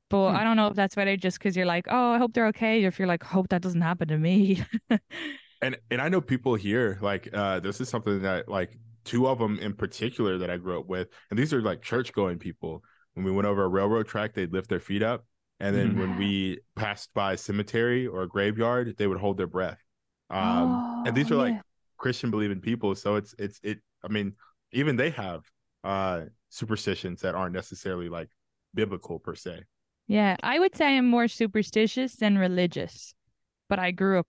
But 0.09 0.29
Hmm. 0.29 0.35
I 0.35 0.43
don't 0.43 0.55
know 0.57 0.67
if 0.67 0.75
that's 0.75 0.95
whether 0.95 1.17
just 1.17 1.39
because 1.39 1.55
you're 1.55 1.65
like, 1.65 1.87
oh, 1.89 2.11
I 2.13 2.17
hope 2.19 2.33
they're 2.33 2.47
okay, 2.47 2.83
or 2.85 2.89
if 2.89 2.99
you're 2.99 3.07
like, 3.07 3.23
hope 3.23 3.49
that 3.49 3.61
doesn't 3.61 3.81
happen 3.81 4.07
to 4.09 4.17
me. 4.17 4.63
and 5.61 5.77
and 5.91 6.01
I 6.01 6.09
know 6.09 6.21
people 6.21 6.55
here 6.55 6.97
like 7.01 7.29
uh 7.33 7.59
this 7.59 7.79
is 7.81 7.89
something 7.89 8.21
that 8.23 8.49
like 8.49 8.77
two 9.03 9.27
of 9.27 9.37
them 9.39 9.59
in 9.59 9.73
particular 9.73 10.37
that 10.39 10.49
I 10.49 10.57
grew 10.57 10.79
up 10.79 10.87
with, 10.87 11.09
and 11.29 11.37
these 11.39 11.53
are 11.53 11.61
like 11.61 11.81
church 11.81 12.11
going 12.13 12.39
people. 12.39 12.83
When 13.13 13.23
we 13.25 13.31
went 13.31 13.47
over 13.47 13.63
a 13.63 13.67
railroad 13.67 14.07
track, 14.07 14.33
they'd 14.33 14.51
lift 14.51 14.67
their 14.69 14.79
feet 14.79 15.03
up, 15.03 15.25
and 15.59 15.75
then 15.75 15.95
Mhm. 15.95 15.99
when 15.99 16.15
we 16.15 16.59
passed 16.75 17.13
by 17.13 17.33
a 17.33 17.37
cemetery 17.37 18.07
or 18.07 18.23
a 18.23 18.27
graveyard, 18.27 18.95
they 18.97 19.07
would 19.07 19.19
hold 19.19 19.37
their 19.37 19.47
breath. 19.47 19.79
Um, 20.29 20.83
and 21.05 21.15
these 21.15 21.31
are 21.31 21.35
Oh, 21.35 21.39
like. 21.39 21.57
Christian 21.97 22.29
believing 22.29 22.59
people, 22.59 22.93
so 22.93 23.15
it's 23.15 23.33
it's 23.39 23.57
it. 23.63 23.79
I 24.03 24.09
mean, 24.09 24.33
even 24.73 24.97
they 24.97 25.11
have 25.11 25.43
uh 25.85 26.25
superstitions 26.49 27.21
that 27.21 27.35
aren't 27.35 27.53
necessarily 27.55 28.09
like 28.09 28.29
biblical 28.73 29.17
per 29.17 29.33
se. 29.33 29.63
Yeah, 30.07 30.35
I 30.43 30.59
would 30.59 30.75
say 30.75 30.97
I'm 30.97 31.07
more 31.07 31.27
superstitious 31.27 32.15
than 32.15 32.37
religious, 32.37 33.13
but 33.69 33.79
I 33.79 33.91
grew 33.91 34.19
up 34.19 34.27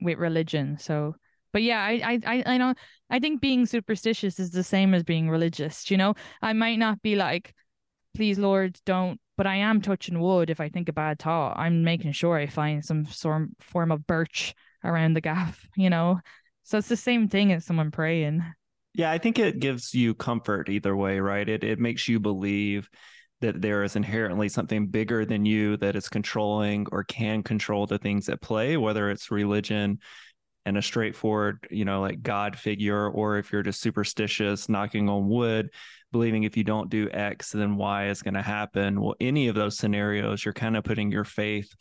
with 0.00 0.18
religion, 0.18 0.78
so. 0.78 1.16
But 1.52 1.62
yeah, 1.62 1.80
I, 1.80 2.00
I, 2.04 2.20
I, 2.26 2.54
I 2.54 2.58
don't. 2.58 2.78
I 3.10 3.18
think 3.18 3.40
being 3.40 3.66
superstitious 3.66 4.38
is 4.38 4.50
the 4.50 4.62
same 4.62 4.94
as 4.94 5.02
being 5.02 5.28
religious. 5.28 5.90
You 5.90 5.96
know, 5.96 6.14
I 6.40 6.52
might 6.52 6.78
not 6.78 7.02
be 7.02 7.16
like, 7.16 7.54
please, 8.14 8.38
Lord, 8.38 8.78
don't. 8.86 9.20
But 9.36 9.46
I 9.46 9.56
am 9.56 9.80
touching 9.80 10.20
wood 10.20 10.48
if 10.50 10.60
I 10.60 10.68
think 10.68 10.88
a 10.88 10.92
bad 10.92 11.18
thought. 11.18 11.58
I'm 11.58 11.82
making 11.82 12.12
sure 12.12 12.36
I 12.36 12.46
find 12.46 12.84
some 12.84 13.06
sort 13.06 13.48
form 13.58 13.90
of 13.90 14.06
birch 14.06 14.54
around 14.84 15.14
the 15.14 15.20
gaff. 15.20 15.66
You 15.76 15.90
know, 15.90 16.20
so 16.62 16.78
it's 16.78 16.88
the 16.88 16.96
same 16.96 17.28
thing 17.28 17.52
as 17.52 17.64
someone 17.64 17.90
praying. 17.90 18.44
Yeah, 18.94 19.10
I 19.10 19.18
think 19.18 19.38
it 19.38 19.60
gives 19.60 19.92
you 19.92 20.14
comfort 20.14 20.68
either 20.68 20.96
way, 20.96 21.20
right? 21.20 21.48
It 21.48 21.64
it 21.64 21.78
makes 21.78 22.08
you 22.08 22.20
believe 22.20 22.88
that 23.40 23.60
there 23.60 23.82
is 23.82 23.96
inherently 23.96 24.48
something 24.48 24.86
bigger 24.86 25.24
than 25.24 25.46
you 25.46 25.76
that 25.78 25.96
is 25.96 26.08
controlling 26.08 26.86
or 26.92 27.04
can 27.04 27.42
control 27.42 27.86
the 27.86 27.98
things 27.98 28.28
at 28.28 28.40
play, 28.40 28.76
whether 28.76 29.10
it's 29.10 29.30
religion 29.30 29.98
and 30.66 30.76
a 30.76 30.82
straightforward, 30.82 31.66
you 31.70 31.86
know, 31.86 32.02
like 32.02 32.22
God 32.22 32.58
figure, 32.58 33.08
or 33.08 33.38
if 33.38 33.50
you're 33.50 33.62
just 33.62 33.80
superstitious, 33.80 34.68
knocking 34.68 35.08
on 35.08 35.28
wood, 35.28 35.70
believing 36.12 36.42
if 36.42 36.54
you 36.56 36.64
don't 36.64 36.90
do 36.90 37.08
X, 37.10 37.52
then 37.52 37.76
Y 37.76 38.08
is 38.08 38.20
going 38.20 38.34
to 38.34 38.42
happen. 38.42 39.00
Well, 39.00 39.14
any 39.20 39.48
of 39.48 39.54
those 39.54 39.78
scenarios, 39.78 40.44
you're 40.44 40.52
kind 40.52 40.76
of 40.76 40.84
putting 40.84 41.10
your 41.10 41.24
faith 41.24 41.74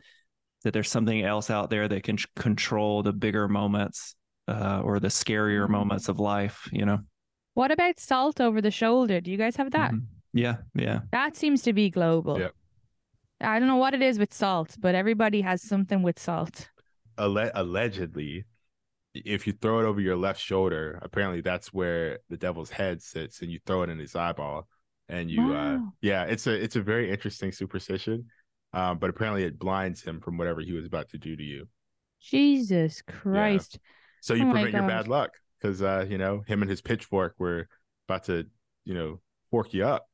that 0.63 0.71
there's 0.71 0.89
something 0.89 1.23
else 1.23 1.49
out 1.49 1.69
there 1.69 1.87
that 1.89 2.03
can 2.03 2.17
control 2.37 3.03
the 3.03 3.13
bigger 3.13 3.47
moments 3.49 4.15
uh, 4.47 4.81
or 4.83 4.99
the 4.99 5.09
scarier 5.09 5.67
Mm. 5.67 5.71
moments 5.71 6.07
of 6.09 6.19
life, 6.19 6.67
you 6.71 6.85
know? 6.85 6.99
What 7.53 7.71
about 7.71 7.99
salt 7.99 8.39
over 8.39 8.61
the 8.61 8.71
shoulder? 8.71 9.19
Do 9.19 9.29
you 9.29 9.37
guys 9.37 9.57
have 9.57 9.71
that? 9.71 9.91
Mhm. 9.91 10.05
Yeah, 10.33 10.57
yeah. 10.75 11.01
That 11.11 11.35
seems 11.35 11.61
to 11.63 11.73
be 11.73 11.89
global. 11.89 12.39
Yep. 12.39 12.53
I 13.41 13.59
don't 13.59 13.67
know 13.67 13.77
what 13.77 13.93
it 13.93 14.01
is 14.01 14.19
with 14.19 14.33
salt, 14.33 14.75
but 14.79 14.95
everybody 14.95 15.41
has 15.41 15.61
something 15.61 16.01
with 16.01 16.19
salt. 16.19 16.69
Alle- 17.17 17.51
allegedly, 17.55 18.45
if 19.13 19.47
you 19.47 19.53
throw 19.53 19.79
it 19.79 19.85
over 19.85 20.01
your 20.01 20.17
left 20.17 20.39
shoulder, 20.39 20.99
apparently 21.01 21.41
that's 21.41 21.73
where 21.73 22.19
the 22.29 22.37
devil's 22.37 22.69
head 22.69 23.01
sits, 23.01 23.41
and 23.41 23.51
you 23.51 23.59
throw 23.65 23.83
it 23.83 23.89
in 23.89 23.97
his 23.97 24.15
eyeball, 24.15 24.67
and 25.07 25.31
you, 25.31 25.53
uh, 25.53 25.79
yeah, 26.01 26.23
it's 26.25 26.47
a 26.47 26.53
it's 26.53 26.75
a 26.75 26.81
very 26.81 27.09
interesting 27.09 27.51
superstition, 27.51 28.25
um, 28.73 28.99
but 28.99 29.09
apparently 29.09 29.43
it 29.43 29.57
blinds 29.57 30.01
him 30.03 30.19
from 30.19 30.37
whatever 30.37 30.61
he 30.61 30.73
was 30.73 30.85
about 30.85 31.09
to 31.09 31.17
do 31.17 31.35
to 31.35 31.43
you. 31.43 31.67
Jesus 32.21 33.01
Christ. 33.01 33.79
So 34.21 34.33
you 34.33 34.47
Oh 34.47 34.51
prevent 34.51 34.73
your 34.73 34.87
bad 34.87 35.07
luck 35.07 35.31
because 35.59 35.81
uh, 35.81 36.05
you 36.09 36.17
know 36.17 36.41
him 36.45 36.61
and 36.61 36.69
his 36.69 36.81
pitchfork 36.81 37.35
were 37.39 37.67
about 38.07 38.25
to, 38.25 38.45
you 38.83 38.93
know, 38.93 39.21
fork 39.49 39.73
you 39.73 39.85
up. 39.85 40.08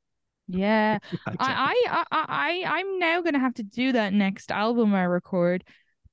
Yeah. 0.47 0.99
I, 1.39 1.75
I, 1.89 2.05
I, 2.11 2.25
I, 2.27 2.79
I'm 2.79 2.99
now 2.99 3.21
gonna 3.21 3.39
have 3.39 3.55
to 3.55 3.63
do 3.63 3.91
that 3.93 4.13
next 4.13 4.51
album 4.51 4.93
I 4.93 5.03
record. 5.03 5.63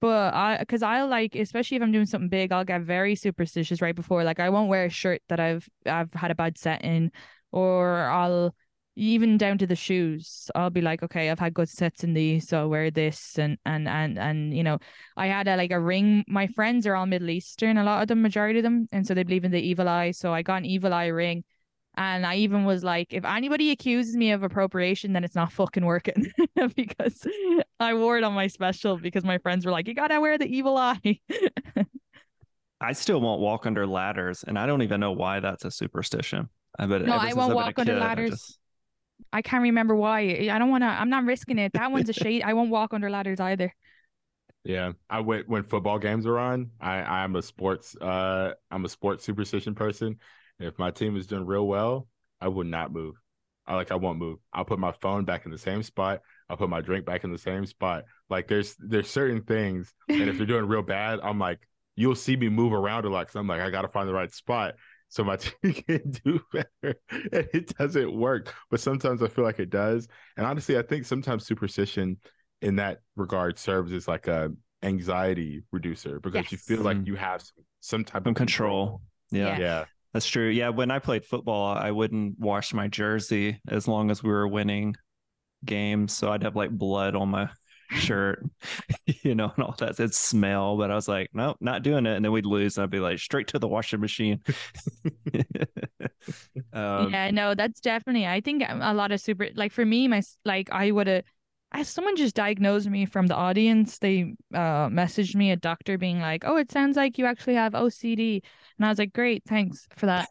But 0.00 0.34
I, 0.34 0.56
because 0.58 0.82
I'll 0.82 1.06
like, 1.06 1.36
especially 1.36 1.76
if 1.76 1.82
I'm 1.82 1.92
doing 1.92 2.06
something 2.06 2.28
big, 2.28 2.50
I'll 2.50 2.64
get 2.64 2.80
very 2.82 3.14
superstitious 3.14 3.80
right 3.80 3.94
before. 3.94 4.24
Like, 4.24 4.40
I 4.40 4.50
won't 4.50 4.68
wear 4.68 4.86
a 4.86 4.90
shirt 4.90 5.22
that 5.28 5.38
I've, 5.38 5.68
I've 5.86 6.12
had 6.12 6.32
a 6.32 6.34
bad 6.34 6.58
set 6.58 6.84
in, 6.84 7.12
or 7.52 8.06
I'll 8.10 8.52
even 8.96 9.38
down 9.38 9.58
to 9.58 9.66
the 9.66 9.76
shoes. 9.76 10.50
I'll 10.56 10.70
be 10.70 10.80
like, 10.80 11.04
okay, 11.04 11.30
I've 11.30 11.38
had 11.38 11.54
good 11.54 11.68
sets 11.68 12.02
in 12.02 12.14
these, 12.14 12.48
so 12.48 12.58
I'll 12.60 12.68
wear 12.68 12.90
this, 12.90 13.38
and 13.38 13.58
and 13.64 13.88
and 13.88 14.18
and 14.18 14.52
you 14.56 14.64
know, 14.64 14.78
I 15.16 15.28
had 15.28 15.46
a 15.46 15.56
like 15.56 15.70
a 15.70 15.78
ring. 15.80 16.24
My 16.26 16.48
friends 16.48 16.84
are 16.86 16.96
all 16.96 17.06
Middle 17.06 17.30
Eastern, 17.30 17.78
a 17.78 17.84
lot 17.84 18.02
of 18.02 18.08
them, 18.08 18.22
majority 18.22 18.58
of 18.58 18.64
them, 18.64 18.88
and 18.90 19.06
so 19.06 19.14
they 19.14 19.22
believe 19.22 19.44
in 19.44 19.52
the 19.52 19.60
evil 19.60 19.88
eye. 19.88 20.10
So 20.10 20.34
I 20.34 20.42
got 20.42 20.56
an 20.56 20.64
evil 20.66 20.92
eye 20.92 21.06
ring, 21.06 21.44
And 21.94 22.24
I 22.24 22.36
even 22.36 22.64
was 22.64 22.82
like, 22.82 23.12
if 23.12 23.24
anybody 23.24 23.70
accuses 23.70 24.16
me 24.16 24.30
of 24.32 24.42
appropriation, 24.42 25.12
then 25.12 25.24
it's 25.24 25.34
not 25.34 25.52
fucking 25.52 25.84
working 25.84 26.32
because 26.74 27.26
I 27.78 27.92
wore 27.94 28.16
it 28.16 28.24
on 28.24 28.32
my 28.32 28.46
special 28.46 28.96
because 28.96 29.24
my 29.24 29.38
friends 29.38 29.66
were 29.66 29.72
like, 29.72 29.86
you 29.88 29.94
gotta 29.94 30.20
wear 30.20 30.38
the 30.38 30.46
evil 30.46 30.76
eye. 30.78 31.20
I 32.80 32.92
still 32.94 33.20
won't 33.20 33.40
walk 33.40 33.66
under 33.66 33.86
ladders, 33.86 34.42
and 34.42 34.58
I 34.58 34.66
don't 34.66 34.82
even 34.82 35.00
know 35.00 35.12
why 35.12 35.40
that's 35.40 35.64
a 35.64 35.70
superstition. 35.70 36.48
I 36.78 36.86
bet 36.86 37.02
No, 37.02 37.12
I 37.14 37.32
won't 37.34 37.50
I've 37.50 37.56
walk 37.56 37.78
under 37.78 37.92
kid, 37.94 38.02
I 38.02 38.06
ladders. 38.06 38.30
just- 38.30 38.58
I 39.32 39.40
can't 39.40 39.62
remember 39.62 39.94
why. 39.94 40.48
I 40.50 40.58
don't 40.58 40.70
want 40.70 40.82
to. 40.82 40.88
I'm 40.88 41.08
not 41.08 41.24
risking 41.24 41.58
it. 41.58 41.72
That 41.74 41.92
one's 41.92 42.08
a 42.08 42.12
shade. 42.12 42.42
I 42.42 42.54
won't 42.54 42.70
walk 42.70 42.92
under 42.92 43.08
ladders 43.08 43.38
either. 43.38 43.72
Yeah, 44.64 44.92
I 45.08 45.20
went 45.20 45.48
when 45.48 45.62
football 45.62 45.98
games 45.98 46.26
are 46.26 46.38
on. 46.38 46.70
I 46.80 46.96
I'm 46.96 47.36
a 47.36 47.42
sports 47.42 47.96
uh 47.96 48.54
I'm 48.70 48.84
a 48.84 48.88
sports 48.88 49.24
superstition 49.24 49.74
person. 49.74 50.18
If 50.58 50.78
my 50.78 50.90
team 50.90 51.16
is 51.16 51.26
doing 51.26 51.46
real 51.46 51.66
well, 51.66 52.08
I 52.40 52.48
would 52.48 52.66
not 52.66 52.92
move. 52.92 53.16
I 53.66 53.76
like 53.76 53.92
I 53.92 53.96
won't 53.96 54.18
move. 54.18 54.38
I'll 54.52 54.64
put 54.64 54.78
my 54.78 54.92
phone 54.92 55.24
back 55.24 55.44
in 55.44 55.52
the 55.52 55.58
same 55.58 55.82
spot. 55.82 56.20
I'll 56.48 56.56
put 56.56 56.68
my 56.68 56.80
drink 56.80 57.06
back 57.06 57.24
in 57.24 57.30
the 57.30 57.38
same 57.38 57.64
spot. 57.66 58.04
Like 58.28 58.48
there's 58.48 58.74
there's 58.78 59.08
certain 59.08 59.42
things, 59.42 59.94
and 60.08 60.28
if 60.28 60.36
they're 60.36 60.46
doing 60.46 60.66
real 60.66 60.82
bad, 60.82 61.20
I'm 61.22 61.38
like 61.38 61.60
you'll 61.94 62.14
see 62.14 62.36
me 62.36 62.48
move 62.48 62.72
around 62.72 63.04
a 63.04 63.10
lot. 63.10 63.26
Cause 63.26 63.36
I'm 63.36 63.46
like 63.46 63.60
I 63.60 63.70
gotta 63.70 63.88
find 63.88 64.08
the 64.08 64.14
right 64.14 64.32
spot 64.32 64.74
so 65.08 65.22
my 65.22 65.36
team 65.62 65.74
can 65.74 66.10
do 66.24 66.40
better. 66.52 66.96
And 67.10 67.48
it 67.52 67.76
doesn't 67.76 68.12
work, 68.12 68.54
but 68.70 68.80
sometimes 68.80 69.22
I 69.22 69.28
feel 69.28 69.44
like 69.44 69.60
it 69.60 69.70
does. 69.70 70.08
And 70.36 70.46
honestly, 70.46 70.78
I 70.78 70.82
think 70.82 71.04
sometimes 71.04 71.46
superstition 71.46 72.16
in 72.62 72.76
that 72.76 73.00
regard 73.16 73.58
serves 73.58 73.92
as 73.92 74.08
like 74.08 74.26
a 74.26 74.50
anxiety 74.82 75.62
reducer 75.70 76.18
because 76.18 76.50
you 76.50 76.58
feel 76.58 76.80
like 76.80 76.98
you 77.04 77.14
have 77.14 77.42
some, 77.42 77.64
some 77.80 78.04
type 78.04 78.24
Some 78.24 78.30
of 78.30 78.36
control. 78.36 79.02
Yeah, 79.30 79.58
Yeah. 79.58 79.58
Yeah. 79.58 79.84
That's 80.12 80.26
true. 80.26 80.48
Yeah, 80.48 80.68
when 80.70 80.90
I 80.90 80.98
played 80.98 81.24
football, 81.24 81.74
I 81.74 81.90
wouldn't 81.90 82.38
wash 82.38 82.74
my 82.74 82.88
jersey 82.88 83.60
as 83.68 83.88
long 83.88 84.10
as 84.10 84.22
we 84.22 84.30
were 84.30 84.46
winning 84.46 84.96
games. 85.64 86.12
So 86.12 86.30
I'd 86.30 86.42
have 86.42 86.56
like 86.56 86.70
blood 86.70 87.14
on 87.14 87.30
my 87.30 87.48
shirt, 87.90 88.44
you 89.22 89.34
know, 89.34 89.52
and 89.54 89.64
all 89.64 89.74
that. 89.78 89.92
It'd 89.92 90.14
smell, 90.14 90.76
but 90.76 90.90
I 90.90 90.94
was 90.94 91.08
like, 91.08 91.30
nope, 91.32 91.56
not 91.60 91.82
doing 91.82 92.06
it. 92.06 92.16
And 92.16 92.24
then 92.24 92.32
we'd 92.32 92.46
lose, 92.46 92.76
and 92.76 92.84
I'd 92.84 92.90
be 92.90 93.00
like, 93.00 93.18
straight 93.18 93.48
to 93.48 93.58
the 93.58 93.68
washing 93.68 94.00
machine. 94.00 94.40
um, 96.72 97.10
yeah, 97.10 97.30
no, 97.30 97.54
that's 97.54 97.80
definitely. 97.80 98.26
I 98.26 98.40
think 98.40 98.62
a 98.66 98.94
lot 98.94 99.12
of 99.12 99.20
super 99.20 99.48
like 99.54 99.72
for 99.72 99.84
me, 99.84 100.08
my 100.08 100.22
like 100.44 100.70
I 100.70 100.90
would 100.90 101.06
have. 101.06 101.24
Someone 101.82 102.16
just 102.16 102.34
diagnosed 102.34 102.88
me 102.88 103.06
from 103.06 103.26
the 103.26 103.34
audience, 103.34 103.98
they 103.98 104.34
uh 104.54 104.88
messaged 104.88 105.34
me 105.34 105.50
a 105.50 105.56
doctor 105.56 105.96
being 105.98 106.20
like, 106.20 106.44
"Oh, 106.44 106.56
it 106.56 106.70
sounds 106.70 106.96
like 106.96 107.18
you 107.18 107.24
actually 107.26 107.54
have 107.54 107.74
OCD," 107.74 108.42
and 108.78 108.86
I 108.86 108.88
was 108.90 108.98
like, 108.98 109.12
"Great, 109.12 109.42
thanks 109.46 109.88
for 109.96 110.06
that." 110.06 110.28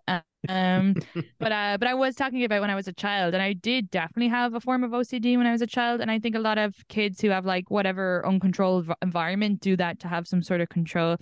Um, 0.48 0.96
but 1.40 1.52
uh, 1.52 1.78
but 1.80 1.88
I 1.88 1.94
was 1.96 2.16
talking 2.16 2.44
about 2.44 2.62
when 2.62 2.70
I 2.70 2.76
was 2.76 2.88
a 2.88 2.94
child, 2.94 3.34
and 3.34 3.42
I 3.42 3.54
did 3.54 3.90
definitely 3.90 4.30
have 4.30 4.54
a 4.54 4.60
form 4.60 4.84
of 4.84 4.94
OCD 4.94 5.36
when 5.38 5.48
I 5.48 5.52
was 5.52 5.62
a 5.62 5.68
child, 5.68 6.00
and 6.02 6.12
I 6.12 6.20
think 6.20 6.36
a 6.36 6.40
lot 6.40 6.58
of 6.58 6.76
kids 6.90 7.20
who 7.22 7.30
have 7.30 7.46
like 7.46 7.72
whatever 7.72 8.26
uncontrolled 8.26 8.86
v- 8.86 8.94
environment 9.02 9.62
do 9.62 9.76
that 9.78 10.00
to 10.02 10.08
have 10.08 10.28
some 10.28 10.44
sort 10.44 10.62
of 10.62 10.70
control, 10.70 11.18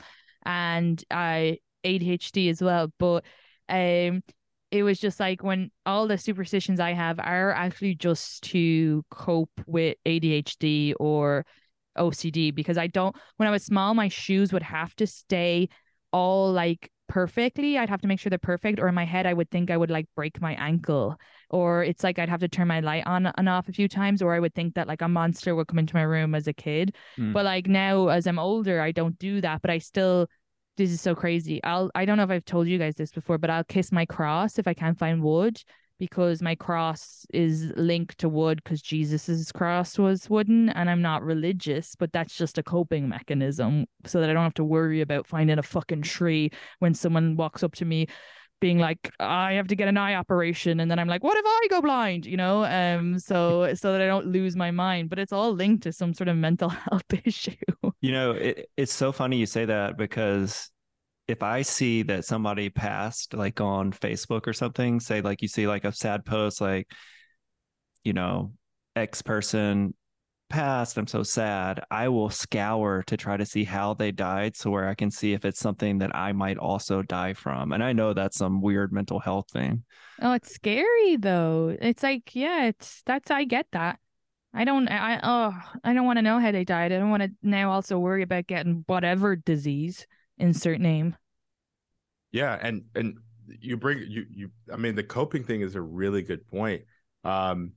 and 0.46 1.04
uh, 1.12 1.52
ADHD 1.84 2.50
as 2.50 2.62
well. 2.62 2.92
But 3.00 3.24
um, 3.70 4.22
it 4.72 4.84
was 4.84 5.00
just 5.00 5.20
like 5.20 5.42
when 5.44 5.72
all 5.86 6.08
the 6.08 6.18
superstitions 6.18 6.80
I 6.80 6.94
have 6.94 7.20
are 7.20 7.52
actually 7.52 7.96
just 7.96 8.44
to 8.44 9.04
cope 9.10 9.52
with 9.66 9.98
ADHD 10.06 10.94
or 11.00 11.46
OCD 11.98 12.52
because 12.54 12.78
I 12.78 12.88
don't 12.88 13.16
when 13.38 13.48
I 13.48 13.52
was 13.52 13.64
small 13.66 13.94
my 13.94 14.08
shoes 14.08 14.54
would 14.54 14.64
have 14.64 14.96
to 14.98 15.08
stay 15.08 15.70
all 16.12 16.52
like 16.52 16.92
perfectly 17.08 17.78
I'd 17.78 17.90
have 17.90 18.02
to 18.02 18.08
make 18.08 18.20
sure 18.20 18.30
they're 18.30 18.38
perfect 18.38 18.80
or 18.80 18.88
in 18.88 18.94
my 18.94 19.04
head 19.06 19.26
I 19.26 19.34
would 19.34 19.50
think 19.50 19.72
I 19.72 19.78
would 19.78 19.90
like 19.90 20.06
break 20.16 20.40
my 20.40 20.54
ankle 20.54 21.18
or 21.50 21.84
it's 21.84 22.04
like 22.04 22.20
I'd 22.20 22.30
have 22.30 22.42
to 22.42 22.48
turn 22.48 22.68
my 22.68 22.82
light 22.82 23.08
on 23.08 23.26
and 23.26 23.50
off 23.50 23.68
a 23.68 23.74
few 23.74 23.88
times 23.88 24.22
or 24.22 24.36
I 24.36 24.40
would 24.40 24.54
think 24.54 24.76
that 24.76 24.88
like 24.88 25.02
a 25.02 25.08
monster 25.10 25.56
would 25.56 25.68
come 25.68 25.80
into 25.80 25.96
my 25.96 26.04
room 26.04 26.36
as 26.36 26.48
a 26.48 26.54
kid 26.54 26.96
Mm. 27.18 27.34
but 27.34 27.44
like 27.46 27.68
now 27.68 28.10
as 28.10 28.28
I'm 28.28 28.38
older 28.38 28.80
I 28.80 28.92
don't 28.92 29.18
do 29.18 29.42
that 29.42 29.62
but 29.64 29.72
I 29.72 29.80
still 29.80 30.28
this 30.80 30.92
is 30.92 31.02
so 31.02 31.14
crazy. 31.14 31.62
I'll 31.64 31.92
I 31.94 32.06
don't 32.06 32.18
know 32.18 32.24
if 32.24 32.30
I've 32.30 32.46
told 32.46 32.68
you 32.68 32.78
guys 32.80 32.96
this 32.96 33.12
before, 33.12 33.38
but 33.38 33.50
I'll 33.50 33.66
kiss 33.66 33.92
my 33.92 34.06
cross 34.06 34.58
if 34.58 34.68
I 34.68 34.74
can't 34.74 34.98
find 34.98 35.22
wood 35.22 35.62
because 36.00 36.42
my 36.42 36.56
cross 36.56 37.26
is 37.34 37.74
linked 37.76 38.18
to 38.20 38.30
wood 38.30 38.62
because 38.64 38.82
Jesus's 38.82 39.52
cross 39.52 40.00
was 40.00 40.30
wooden 40.30 40.70
and 40.70 40.90
I'm 40.90 41.02
not 41.02 41.22
religious, 41.22 41.96
but 41.96 42.14
that's 42.14 42.38
just 42.38 42.58
a 42.58 42.64
coping 42.64 43.10
mechanism 43.10 43.86
so 44.06 44.22
that 44.22 44.30
I 44.30 44.34
don't 44.34 44.44
have 44.44 44.54
to 44.56 44.64
worry 44.64 45.02
about 45.02 45.28
finding 45.28 45.60
a 45.60 45.64
fucking 45.64 46.04
tree 46.04 46.52
when 46.80 46.94
someone 46.94 47.36
walks 47.36 47.62
up 47.62 47.76
to 47.76 47.86
me 47.86 48.08
being 48.62 48.78
like 48.78 49.12
I 49.20 49.54
have 49.54 49.68
to 49.68 49.76
get 49.76 49.88
an 49.88 49.98
eye 49.98 50.16
operation 50.16 50.80
and 50.80 50.92
then 50.92 51.00
I'm 51.00 51.08
like 51.08 51.24
what 51.24 51.38
if 51.38 51.46
I 51.46 51.68
go 51.70 51.82
blind 51.82 52.26
you 52.26 52.36
know 52.36 52.66
um 52.66 53.18
so 53.18 53.74
so 53.74 53.94
that 53.94 54.02
I 54.02 54.06
don't 54.06 54.28
lose 54.28 54.58
my 54.58 54.70
mind 54.70 55.10
but 55.10 55.18
it's 55.18 55.32
all 55.32 55.54
linked 55.54 55.84
to 55.84 55.94
some 55.94 56.14
sort 56.14 56.28
of 56.28 56.36
mental 56.36 56.70
health 56.90 57.04
issue 57.24 57.56
You 58.02 58.12
know, 58.12 58.32
it, 58.32 58.70
it's 58.78 58.94
so 58.94 59.12
funny 59.12 59.38
you 59.38 59.46
say 59.46 59.66
that 59.66 59.98
because 59.98 60.70
if 61.28 61.44
I 61.44 61.62
see 61.62 62.04
that 62.04 62.26
somebody 62.26 62.70
passed 62.70 63.34
like 63.34 63.62
on 63.62 63.92
Facebook 63.92 64.48
or 64.48 64.54
something, 64.54 65.00
say 65.00 65.22
like 65.22 65.42
you 65.42 65.48
see 65.48 65.68
like 65.68 65.84
a 65.84 65.92
sad 65.92 66.26
post 66.26 66.60
like, 66.62 66.88
you 68.04 68.14
know, 68.14 68.54
X 68.96 69.22
person 69.22 69.94
passed, 70.50 70.98
I'm 70.98 71.08
so 71.08 71.24
sad. 71.24 71.82
I 71.92 72.08
will 72.10 72.30
scour 72.30 73.04
to 73.08 73.16
try 73.16 73.38
to 73.38 73.46
see 73.46 73.64
how 73.64 73.94
they 73.94 74.12
died 74.12 74.56
so 74.56 74.72
where 74.72 74.90
I 74.90 74.96
can 74.96 75.12
see 75.12 75.34
if 75.34 75.46
it's 75.46 75.60
something 75.60 76.00
that 76.00 76.16
I 76.16 76.32
might 76.32 76.58
also 76.58 77.02
die 77.02 77.34
from. 77.34 77.72
And 77.72 77.84
I 77.84 77.94
know 77.94 78.14
that's 78.14 78.38
some 78.38 78.62
weird 78.62 78.92
mental 78.92 79.20
health 79.20 79.52
thing. 79.52 79.84
Oh, 80.22 80.34
it's 80.34 80.54
scary 80.54 81.16
though. 81.18 81.78
It's 81.80 82.04
like, 82.04 82.36
yeah, 82.36 82.66
it's 82.66 83.04
that's 83.06 83.30
I 83.32 83.46
get 83.46 83.68
that. 83.72 84.00
I 84.54 84.64
don't 84.64 84.88
I 84.90 85.20
oh 85.22 85.54
I 85.84 85.94
don't 85.94 86.06
want 86.06 86.18
to 86.18 86.24
know 86.24 86.40
how 86.40 86.52
they 86.52 86.64
died. 86.64 86.92
I 86.92 86.98
don't 86.98 87.12
want 87.12 87.24
to 87.24 87.32
now 87.44 87.72
also 87.72 88.00
worry 88.00 88.24
about 88.24 88.48
getting 88.48 88.84
whatever 88.88 89.36
disease 89.36 90.08
insert 90.38 90.82
name. 90.82 91.16
Yeah, 92.32 92.58
and 92.62 92.84
and 92.96 93.18
you 93.48 93.78
bring 93.78 94.00
you 94.08 94.26
you 94.30 94.52
I 94.72 94.78
mean 94.78 94.96
the 94.96 95.04
coping 95.04 95.44
thing 95.44 95.62
is 95.62 95.76
a 95.76 95.82
really 95.82 96.22
good 96.22 96.48
point. 96.48 96.84
Um 97.24 97.74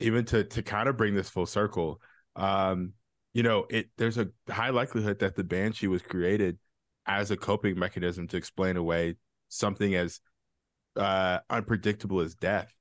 even 0.00 0.24
to 0.26 0.44
to 0.44 0.62
kind 0.62 0.88
of 0.88 0.96
bring 0.96 1.14
this 1.14 1.30
full 1.30 1.46
circle. 1.46 2.00
Um 2.34 2.92
you 3.32 3.42
know, 3.42 3.66
it 3.70 3.90
there's 3.96 4.18
a 4.18 4.28
high 4.48 4.70
likelihood 4.70 5.18
that 5.20 5.36
the 5.36 5.44
banshee 5.44 5.88
was 5.88 6.02
created 6.02 6.58
as 7.06 7.30
a 7.30 7.36
coping 7.36 7.78
mechanism 7.78 8.26
to 8.28 8.36
explain 8.36 8.76
away 8.76 9.14
something 9.48 9.94
as 9.94 10.20
uh 10.96 11.38
unpredictable 11.50 12.20
as 12.20 12.34
death. 12.34 12.72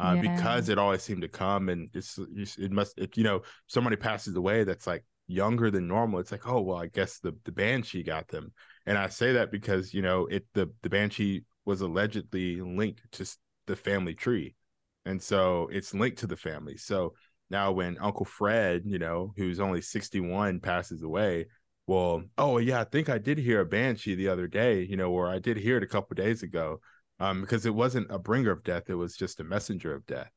Uh, 0.00 0.14
Yeah. 0.14 0.22
because 0.22 0.68
it 0.68 0.78
always 0.78 1.02
seemed 1.02 1.22
to 1.22 1.28
come 1.28 1.68
and 1.68 1.90
it's, 1.92 2.18
it 2.58 2.72
must 2.72 2.98
if 2.98 3.16
you 3.18 3.24
know 3.24 3.42
somebody 3.66 3.96
passes 3.96 4.34
away 4.34 4.64
that's 4.64 4.86
like 4.86 5.04
younger 5.26 5.70
than 5.70 5.86
normal 5.86 6.18
it's 6.18 6.32
like 6.32 6.48
oh 6.48 6.60
well 6.60 6.78
i 6.78 6.86
guess 6.86 7.18
the 7.18 7.36
the 7.44 7.52
banshee 7.52 8.02
got 8.02 8.26
them 8.28 8.52
and 8.86 8.98
I 8.98 9.08
say 9.08 9.32
that 9.34 9.52
because 9.52 9.92
you 9.94 10.02
know 10.02 10.26
it 10.26 10.46
the 10.54 10.70
the 10.82 10.88
banshee 10.88 11.44
was 11.64 11.80
allegedly 11.80 12.60
linked 12.60 13.02
to 13.12 13.36
the 13.66 13.76
family 13.76 14.14
tree, 14.14 14.56
and 15.04 15.22
so 15.22 15.68
it's 15.70 15.94
linked 15.94 16.18
to 16.20 16.26
the 16.26 16.36
family. 16.36 16.76
So 16.76 17.14
now 17.50 17.72
when 17.72 17.98
Uncle 18.00 18.24
Fred, 18.24 18.82
you 18.86 18.98
know, 18.98 19.32
who's 19.36 19.60
only 19.60 19.82
sixty 19.82 20.20
one, 20.20 20.60
passes 20.60 21.02
away, 21.02 21.46
well, 21.86 22.22
oh 22.38 22.58
yeah, 22.58 22.80
I 22.80 22.84
think 22.84 23.08
I 23.08 23.18
did 23.18 23.38
hear 23.38 23.60
a 23.60 23.66
banshee 23.66 24.14
the 24.14 24.28
other 24.28 24.46
day, 24.48 24.82
you 24.82 24.96
know, 24.96 25.10
or 25.12 25.28
I 25.28 25.38
did 25.38 25.56
hear 25.56 25.76
it 25.76 25.82
a 25.82 25.86
couple 25.86 26.14
days 26.14 26.42
ago, 26.42 26.80
um, 27.20 27.42
because 27.42 27.66
it 27.66 27.74
wasn't 27.74 28.10
a 28.10 28.18
bringer 28.18 28.50
of 28.50 28.64
death; 28.64 28.84
it 28.88 28.94
was 28.94 29.16
just 29.16 29.40
a 29.40 29.44
messenger 29.44 29.94
of 29.94 30.06
death. 30.06 30.30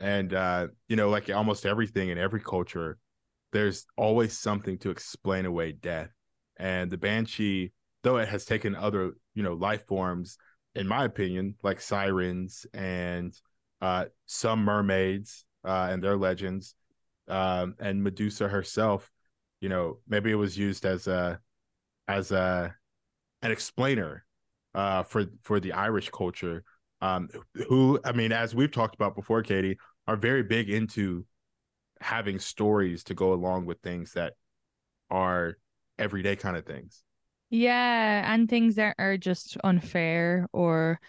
And 0.00 0.34
uh, 0.34 0.68
you 0.88 0.96
know, 0.96 1.08
like 1.08 1.30
almost 1.30 1.66
everything 1.66 2.10
in 2.10 2.18
every 2.18 2.40
culture, 2.40 2.98
there's 3.52 3.86
always 3.96 4.36
something 4.38 4.78
to 4.78 4.90
explain 4.90 5.46
away 5.46 5.72
death. 5.72 6.10
And 6.58 6.90
the 6.90 6.98
banshee 6.98 7.72
though 8.04 8.18
it 8.18 8.28
has 8.28 8.44
taken 8.44 8.76
other 8.76 9.14
you 9.34 9.42
know 9.42 9.54
life 9.54 9.84
forms 9.88 10.38
in 10.76 10.86
my 10.86 11.04
opinion 11.04 11.56
like 11.64 11.80
sirens 11.80 12.64
and 12.72 13.34
uh 13.80 14.04
some 14.26 14.62
mermaids 14.64 15.44
uh 15.64 15.88
and 15.90 16.04
their 16.04 16.16
legends 16.16 16.76
um 17.26 17.74
and 17.80 18.04
medusa 18.04 18.46
herself 18.46 19.10
you 19.60 19.68
know 19.68 19.98
maybe 20.06 20.30
it 20.30 20.36
was 20.36 20.56
used 20.56 20.86
as 20.86 21.08
a 21.08 21.40
as 22.06 22.30
a 22.30 22.72
an 23.42 23.50
explainer 23.50 24.23
uh 24.74 25.02
for 25.02 25.26
for 25.42 25.60
the 25.60 25.72
irish 25.72 26.10
culture 26.10 26.64
um 27.00 27.28
who 27.68 28.00
i 28.04 28.12
mean 28.12 28.32
as 28.32 28.54
we've 28.54 28.72
talked 28.72 28.94
about 28.94 29.14
before 29.16 29.42
katie 29.42 29.78
are 30.06 30.16
very 30.16 30.42
big 30.42 30.70
into 30.70 31.24
having 32.00 32.38
stories 32.38 33.04
to 33.04 33.14
go 33.14 33.32
along 33.32 33.66
with 33.66 33.80
things 33.80 34.12
that 34.12 34.34
are 35.10 35.58
everyday 35.98 36.36
kind 36.36 36.56
of 36.56 36.66
things 36.66 37.04
Yeah, 37.50 38.32
and 38.32 38.48
things 38.48 38.74
that 38.76 38.96
are 38.98 39.16
just 39.16 39.56
unfair 39.64 40.48
or 40.52 41.00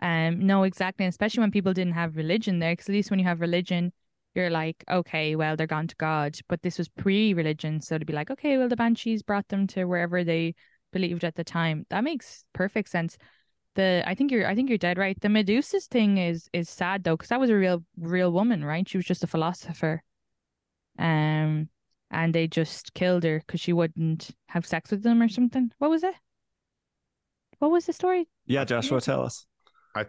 um 0.00 0.46
no 0.46 0.64
exactly, 0.64 1.06
especially 1.06 1.42
when 1.42 1.50
people 1.52 1.74
didn't 1.74 1.94
have 1.94 2.16
religion 2.16 2.58
there, 2.58 2.72
because 2.72 2.88
at 2.88 2.94
least 2.94 3.10
when 3.10 3.20
you 3.20 3.26
have 3.26 3.40
religion, 3.40 3.92
you're 4.34 4.50
like, 4.50 4.84
okay, 4.90 5.36
well, 5.36 5.56
they're 5.56 5.66
gone 5.66 5.88
to 5.88 5.96
God. 5.96 6.38
But 6.48 6.62
this 6.62 6.78
was 6.78 6.88
pre-religion, 6.88 7.80
so 7.80 7.98
to 7.98 8.04
be 8.06 8.12
like, 8.14 8.30
okay, 8.30 8.58
well, 8.58 8.68
the 8.68 8.76
banshees 8.76 9.22
brought 9.22 9.48
them 9.48 9.66
to 9.68 9.84
wherever 9.86 10.24
they 10.24 10.54
believed 10.92 11.24
at 11.24 11.34
the 11.34 11.44
time. 11.44 11.86
That 11.90 12.04
makes 12.04 12.44
perfect 12.52 12.88
sense. 12.88 13.16
the 13.74 14.02
I 14.06 14.14
think 14.14 14.30
you're 14.30 14.46
I 14.46 14.54
think 14.54 14.68
you're 14.68 14.78
dead 14.78 14.98
right. 14.98 15.18
The 15.20 15.28
Medusa's 15.28 15.86
thing 15.86 16.18
is 16.18 16.48
is 16.52 16.68
sad 16.68 17.04
though 17.04 17.16
because 17.16 17.28
that 17.30 17.40
was 17.40 17.50
a 17.50 17.56
real 17.56 17.84
real 17.96 18.32
woman, 18.32 18.64
right? 18.64 18.88
She 18.88 18.98
was 18.98 19.06
just 19.06 19.24
a 19.24 19.26
philosopher, 19.26 20.02
um, 20.98 21.68
and 22.10 22.34
they 22.34 22.46
just 22.46 22.94
killed 22.94 23.24
her 23.24 23.40
because 23.40 23.60
she 23.60 23.72
wouldn't 23.72 24.30
have 24.48 24.66
sex 24.66 24.90
with 24.90 25.02
them 25.02 25.22
or 25.22 25.28
something. 25.28 25.72
What 25.78 25.90
was 25.90 26.02
it? 26.04 26.14
What 27.58 27.70
was 27.70 27.86
the 27.86 27.92
story? 27.92 28.28
Yeah, 28.46 28.64
Joshua, 28.64 29.00
tell 29.00 29.22
us. 29.22 29.46
I 29.94 30.06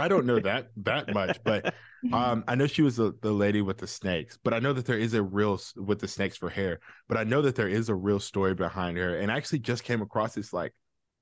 I 0.00 0.08
don't 0.08 0.26
know 0.26 0.40
that 0.40 0.70
that 0.78 1.12
much, 1.12 1.38
but 1.44 1.74
um, 2.12 2.44
I 2.46 2.54
know 2.54 2.66
she 2.66 2.82
was 2.82 2.96
the, 2.96 3.14
the 3.22 3.32
lady 3.32 3.62
with 3.62 3.78
the 3.78 3.86
snakes. 3.86 4.38
But 4.42 4.54
I 4.54 4.58
know 4.58 4.72
that 4.72 4.86
there 4.86 4.98
is 4.98 5.14
a 5.14 5.22
real 5.22 5.60
with 5.76 5.98
the 5.98 6.08
snakes 6.08 6.36
for 6.36 6.48
hair. 6.48 6.80
But 7.08 7.18
I 7.18 7.24
know 7.24 7.42
that 7.42 7.54
there 7.54 7.68
is 7.68 7.88
a 7.88 7.94
real 7.94 8.20
story 8.20 8.54
behind 8.54 8.98
her, 8.98 9.18
and 9.18 9.30
I 9.30 9.36
actually 9.36 9.60
just 9.60 9.84
came 9.84 10.02
across 10.02 10.34
this 10.34 10.52
like 10.52 10.72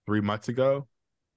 three 0.06 0.20
months 0.20 0.48
ago, 0.48 0.86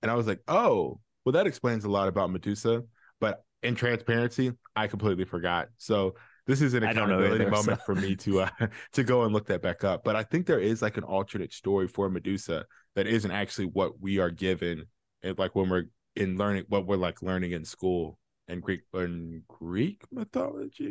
and 0.01 0.11
I 0.11 0.15
was 0.15 0.27
like, 0.27 0.39
oh, 0.47 0.99
well, 1.25 1.33
that 1.33 1.47
explains 1.47 1.85
a 1.85 1.89
lot 1.89 2.07
about 2.07 2.31
Medusa. 2.31 2.83
But 3.19 3.43
in 3.63 3.75
transparency, 3.75 4.53
I 4.75 4.87
completely 4.87 5.25
forgot. 5.25 5.67
So 5.77 6.15
this 6.47 6.61
is 6.61 6.73
an 6.73 6.83
I 6.83 6.93
don't 6.93 7.09
know 7.09 7.15
accountability 7.15 7.43
either, 7.43 7.51
moment 7.51 7.79
so- 7.79 7.85
for 7.85 7.95
me 7.95 8.15
to 8.15 8.41
uh, 8.41 8.49
to 8.93 9.03
go 9.03 9.23
and 9.23 9.33
look 9.33 9.47
that 9.47 9.61
back 9.61 9.83
up. 9.83 10.03
But 10.03 10.15
I 10.15 10.23
think 10.23 10.45
there 10.45 10.59
is 10.59 10.81
like 10.81 10.97
an 10.97 11.03
alternate 11.03 11.53
story 11.53 11.87
for 11.87 12.09
Medusa 12.09 12.65
that 12.95 13.07
isn't 13.07 13.31
actually 13.31 13.67
what 13.67 13.99
we 13.99 14.19
are 14.19 14.31
given, 14.31 14.85
and 15.21 15.37
like 15.37 15.55
when 15.55 15.69
we're 15.69 15.85
in 16.15 16.37
learning 16.37 16.65
what 16.69 16.85
we're 16.87 16.97
like 16.97 17.21
learning 17.21 17.51
in 17.51 17.63
school 17.65 18.17
and 18.47 18.61
Greek 18.61 18.81
in 18.93 19.43
Greek 19.47 20.01
mythology. 20.11 20.85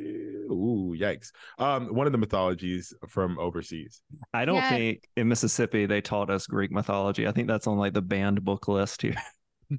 Ooh, 0.51 0.95
yikes! 0.99 1.33
Um, 1.59 1.95
one 1.95 2.07
of 2.07 2.13
the 2.13 2.19
mythologies 2.19 2.95
from 3.09 3.39
overseas. 3.39 4.03
I 4.33 4.45
don't 4.45 4.57
Yeah. 4.57 4.69
think 4.69 5.09
in 5.17 5.29
Mississippi 5.29 5.87
they 5.87 6.01
taught 6.01 6.31
us 6.31 6.47
Greek 6.47 6.71
mythology. 6.71 7.27
I 7.27 7.33
think 7.33 7.49
that's 7.49 7.67
on 7.67 7.79
like 7.79 7.95
the 7.95 8.03
banned 8.03 8.45
book 8.45 8.69
list 8.69 9.03
here. 9.03 9.17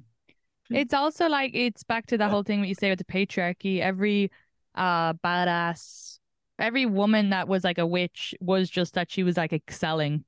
It's 0.70 0.94
also 0.94 1.28
like 1.28 1.50
it's 1.54 1.82
back 1.82 2.06
to 2.06 2.18
the 2.18 2.28
whole 2.28 2.44
thing 2.44 2.60
what 2.60 2.68
you 2.68 2.74
say 2.76 2.90
with 2.90 2.98
the 2.98 3.04
patriarchy. 3.04 3.80
Every 3.80 4.30
uh 4.76 5.14
badass, 5.14 6.18
every 6.58 6.86
woman 6.86 7.30
that 7.30 7.48
was 7.48 7.64
like 7.64 7.78
a 7.78 7.86
witch 7.86 8.34
was 8.40 8.70
just 8.70 8.94
that 8.94 9.10
she 9.10 9.22
was 9.24 9.36
like 9.36 9.52
excelling. 9.52 10.24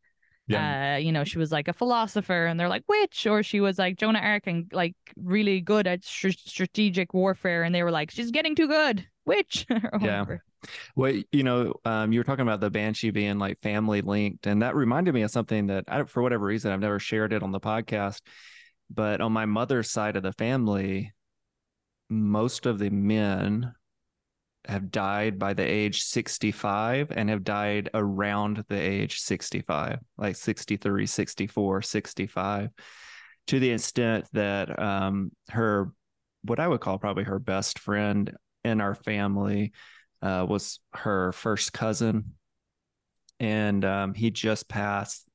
Uh, 0.95 0.97
you 0.97 1.13
know, 1.13 1.25
she 1.25 1.39
was 1.39 1.53
like 1.53 1.69
a 1.69 1.73
philosopher, 1.73 2.47
and 2.47 2.59
they're 2.59 2.69
like 2.69 2.85
witch, 2.89 3.27
or 3.27 3.43
she 3.43 3.61
was 3.61 3.79
like 3.79 3.97
Joan 3.97 4.17
of 4.17 4.23
Arc 4.23 4.47
and 4.47 4.71
like 4.73 4.95
really 5.17 5.61
good 5.61 5.87
at 5.87 6.05
str- 6.05 6.31
strategic 6.31 7.15
warfare, 7.15 7.63
and 7.63 7.75
they 7.75 7.83
were 7.83 7.91
like 7.91 8.11
she's 8.11 8.31
getting 8.31 8.55
too 8.55 8.69
good, 8.69 9.07
witch. 9.25 9.67
Yeah. 10.01 10.25
Well, 10.95 11.21
you 11.33 11.43
know, 11.43 11.75
um, 11.85 12.13
you 12.13 12.21
were 12.21 12.25
talking 12.25 12.43
about 12.43 12.61
the 12.61 12.71
banshee 12.71 13.11
being 13.11 13.39
like 13.39 13.61
family 13.63 14.01
linked, 14.01 14.47
and 14.47 14.63
that 14.63 14.77
reminded 14.77 15.15
me 15.15 15.23
of 15.23 15.31
something 15.31 15.67
that, 15.69 15.85
I, 15.89 16.05
for 16.05 16.23
whatever 16.23 16.45
reason, 16.45 16.73
I've 16.73 16.81
never 16.81 16.99
shared 16.99 17.33
it 17.33 17.43
on 17.43 17.51
the 17.51 17.61
podcast. 17.61 18.21
But 18.91 19.21
on 19.21 19.33
my 19.33 19.47
mother's 19.47 19.91
side 19.91 20.17
of 20.17 20.23
the 20.23 20.33
family, 20.33 21.13
most 22.11 22.67
of 22.67 22.79
the 22.79 22.91
men 22.91 23.75
have 24.67 24.91
died 24.91 25.39
by 25.39 25.55
the 25.55 25.65
age 25.65 26.03
65 26.03 27.11
and 27.11 27.29
have 27.29 27.45
died 27.45 27.91
around 27.95 28.65
the 28.69 28.79
age 28.79 29.19
65, 29.19 29.99
like 30.17 30.37
63, 30.37 31.07
64, 31.07 31.83
65, 31.83 32.71
to 33.49 33.59
the 33.59 33.71
extent 33.71 34.27
that 34.33 34.79
um, 34.79 35.33
her, 35.51 35.93
what 36.43 36.61
I 36.61 36.69
would 36.69 36.81
call 36.81 36.99
probably 36.99 37.25
her 37.25 37.39
best 37.39 37.79
friend 37.79 38.33
in 38.65 38.81
our 38.81 38.95
family, 38.95 39.73
uh, 40.23 40.47
was 40.49 40.79
her 40.95 41.33
first 41.33 41.73
cousin, 41.73 42.35
and 43.41 43.85
um, 43.85 44.15
he 44.15 44.31
just 44.31 44.69
passed 44.69 45.27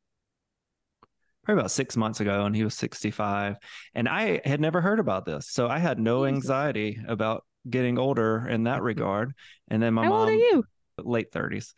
probably 1.43 1.61
about 1.61 1.71
six 1.71 1.95
months 1.97 2.19
ago, 2.19 2.45
and 2.45 2.55
he 2.55 2.63
was 2.63 2.75
65. 2.75 3.57
And 3.95 4.07
I 4.07 4.41
had 4.45 4.61
never 4.61 4.81
heard 4.81 4.99
about 4.99 5.25
this, 5.25 5.49
so 5.49 5.67
I 5.67 5.79
had 5.79 5.99
no 5.99 6.25
anxiety 6.25 6.99
about 7.07 7.43
getting 7.69 7.97
older 7.97 8.47
in 8.47 8.63
that 8.63 8.81
regard. 8.81 9.33
And 9.69 9.81
then 9.81 9.93
my 9.93 10.03
How 10.03 10.09
mom, 10.09 10.19
old 10.19 10.29
are 10.29 10.33
you? 10.33 10.63
late 10.97 11.31
30s. 11.31 11.73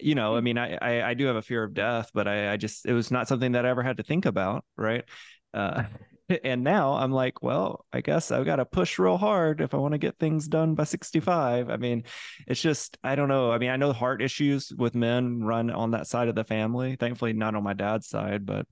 You 0.00 0.14
know, 0.14 0.36
I 0.36 0.40
mean, 0.40 0.58
I, 0.58 0.76
I 0.80 1.10
I 1.10 1.14
do 1.14 1.26
have 1.26 1.36
a 1.36 1.42
fear 1.42 1.64
of 1.64 1.74
death, 1.74 2.10
but 2.14 2.28
I 2.28 2.52
I 2.52 2.56
just 2.56 2.86
it 2.86 2.92
was 2.92 3.10
not 3.10 3.26
something 3.28 3.52
that 3.52 3.66
I 3.66 3.70
ever 3.70 3.82
had 3.82 3.96
to 3.96 4.04
think 4.04 4.26
about, 4.26 4.64
right? 4.76 5.04
Uh, 5.52 5.84
and 6.44 6.62
now 6.62 6.92
I'm 6.94 7.10
like, 7.12 7.42
well, 7.42 7.86
I 7.92 8.00
guess 8.00 8.30
I've 8.30 8.44
got 8.44 8.56
to 8.56 8.66
push 8.66 8.98
real 8.98 9.16
hard 9.16 9.60
if 9.60 9.74
I 9.74 9.78
want 9.78 9.92
to 9.92 9.98
get 9.98 10.18
things 10.18 10.46
done 10.46 10.74
by 10.74 10.84
65. 10.84 11.70
I 11.70 11.76
mean, 11.76 12.04
it's 12.46 12.60
just, 12.60 12.98
I 13.02 13.14
don't 13.14 13.28
know. 13.28 13.50
I 13.50 13.58
mean, 13.58 13.70
I 13.70 13.76
know 13.76 13.92
heart 13.92 14.20
issues 14.22 14.72
with 14.76 14.94
men 14.94 15.42
run 15.42 15.70
on 15.70 15.92
that 15.92 16.06
side 16.06 16.28
of 16.28 16.34
the 16.34 16.44
family. 16.44 16.96
Thankfully, 16.96 17.32
not 17.32 17.54
on 17.54 17.62
my 17.62 17.72
dad's 17.72 18.08
side, 18.08 18.44
but, 18.44 18.66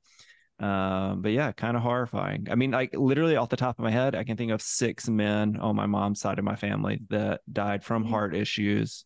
um, 0.58 1.20
but 1.20 1.32
yeah, 1.32 1.52
kind 1.52 1.76
of 1.76 1.82
horrifying. 1.82 2.46
I 2.50 2.54
mean, 2.54 2.70
like 2.70 2.94
literally 2.94 3.36
off 3.36 3.50
the 3.50 3.56
top 3.56 3.78
of 3.78 3.84
my 3.84 3.90
head, 3.90 4.14
I 4.14 4.24
can 4.24 4.36
think 4.36 4.52
of 4.52 4.62
six 4.62 5.08
men 5.08 5.58
on 5.58 5.76
my 5.76 5.86
mom's 5.86 6.20
side 6.20 6.38
of 6.38 6.44
my 6.44 6.56
family 6.56 7.00
that 7.10 7.42
died 7.52 7.84
from 7.84 8.04
heart 8.04 8.34
issues 8.34 9.04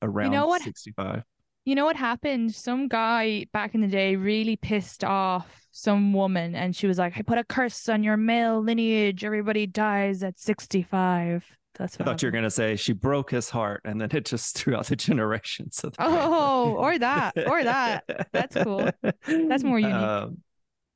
around 0.00 0.32
what? 0.46 0.62
65. 0.62 1.22
You 1.66 1.74
know 1.74 1.84
what 1.84 1.96
happened? 1.96 2.54
Some 2.54 2.86
guy 2.88 3.46
back 3.52 3.74
in 3.74 3.80
the 3.80 3.88
day 3.88 4.14
really 4.16 4.56
pissed 4.56 5.02
off 5.02 5.66
some 5.72 6.12
woman, 6.12 6.54
and 6.54 6.74
she 6.74 6.86
was 6.86 6.96
like, 6.96 7.18
"I 7.18 7.22
put 7.22 7.38
a 7.38 7.44
curse 7.44 7.88
on 7.88 8.04
your 8.04 8.16
male 8.16 8.62
lineage. 8.62 9.24
Everybody 9.24 9.66
dies 9.66 10.22
at 10.22 10.38
sixty-five." 10.38 11.44
That's 11.74 11.96
I 11.96 12.02
what 12.02 12.06
thought 12.06 12.22
you 12.22 12.28
were 12.28 12.32
going 12.32 12.44
to 12.44 12.50
say 12.50 12.76
she 12.76 12.92
broke 12.92 13.30
his 13.30 13.50
heart 13.50 13.82
and 13.84 14.00
then 14.00 14.08
it 14.12 14.24
just 14.24 14.56
threw 14.56 14.76
out 14.76 14.86
the 14.86 14.96
generations. 14.96 15.84
Oh, 15.98 16.76
or 16.78 16.98
that, 16.98 17.34
or 17.46 17.64
that. 17.64 18.04
That's 18.32 18.56
cool. 18.56 18.88
That's 19.26 19.64
more 19.64 19.78
unique. 19.78 19.94
Um, 19.94 20.38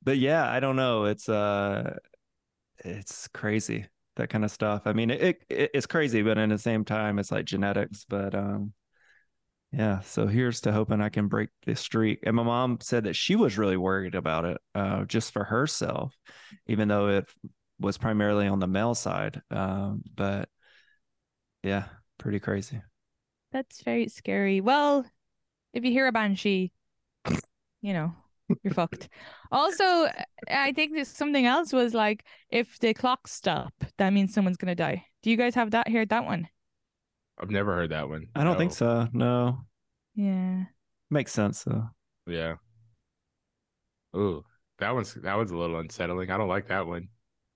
but 0.03 0.17
yeah, 0.17 0.49
I 0.49 0.59
don't 0.59 0.75
know. 0.75 1.05
It's 1.05 1.29
uh, 1.29 1.97
it's 2.79 3.27
crazy 3.29 3.85
that 4.15 4.29
kind 4.29 4.43
of 4.43 4.51
stuff. 4.51 4.83
I 4.85 4.93
mean, 4.93 5.09
it, 5.09 5.41
it 5.49 5.71
it's 5.73 5.85
crazy, 5.85 6.21
but 6.21 6.37
at 6.37 6.49
the 6.49 6.57
same 6.57 6.85
time, 6.85 7.19
it's 7.19 7.31
like 7.31 7.45
genetics. 7.45 8.05
But 8.07 8.35
um, 8.35 8.73
yeah. 9.71 10.01
So 10.01 10.27
here's 10.27 10.61
to 10.61 10.71
hoping 10.71 11.01
I 11.01 11.09
can 11.09 11.27
break 11.27 11.49
this 11.65 11.79
streak. 11.79 12.19
And 12.23 12.35
my 12.35 12.43
mom 12.43 12.79
said 12.81 13.05
that 13.05 13.15
she 13.15 13.35
was 13.35 13.57
really 13.57 13.77
worried 13.77 14.15
about 14.15 14.45
it, 14.45 14.57
uh, 14.75 15.05
just 15.05 15.31
for 15.31 15.43
herself, 15.43 16.15
even 16.67 16.87
though 16.87 17.07
it 17.07 17.29
was 17.79 17.97
primarily 17.97 18.47
on 18.47 18.59
the 18.59 18.67
male 18.67 18.95
side. 18.95 19.41
Um, 19.49 20.03
but 20.13 20.49
yeah, 21.63 21.85
pretty 22.17 22.39
crazy. 22.39 22.81
That's 23.51 23.81
very 23.83 24.07
scary. 24.07 24.61
Well, 24.61 25.05
if 25.73 25.83
you 25.83 25.91
hear 25.91 26.07
a 26.07 26.11
banshee, 26.11 26.71
you 27.81 27.93
know, 27.93 28.13
you're 28.63 28.73
fucked. 28.73 29.09
Also, 29.51 29.83
I 30.49 30.71
think 30.73 30.93
there's 30.93 31.07
something 31.07 31.45
else 31.45 31.73
was 31.73 31.93
like 31.93 32.25
if 32.49 32.79
the 32.79 32.93
clock 32.93 33.27
stop, 33.27 33.73
that 33.97 34.11
means 34.13 34.33
someone's 34.33 34.57
gonna 34.57 34.75
die. 34.75 35.05
Do 35.23 35.29
you 35.29 35.37
guys 35.37 35.55
have 35.55 35.71
that 35.71 35.87
here? 35.87 36.05
That 36.05 36.25
one? 36.25 36.47
I've 37.39 37.49
never 37.49 37.73
heard 37.75 37.91
that 37.91 38.07
one. 38.09 38.27
I 38.35 38.43
don't 38.43 38.57
think 38.57 38.73
so. 38.73 39.07
No, 39.13 39.59
Yeah. 40.15 40.65
makes 41.09 41.31
sense 41.31 41.63
though. 41.63 41.89
Yeah. 42.27 42.55
Ooh, 44.15 44.43
that 44.79 44.93
one's 44.93 45.13
that 45.15 45.37
one's 45.37 45.51
a 45.51 45.57
little 45.57 45.79
unsettling. 45.79 46.29
I 46.31 46.37
don't 46.37 46.47
like 46.49 46.67
that 46.67 46.85
one. 46.87 47.07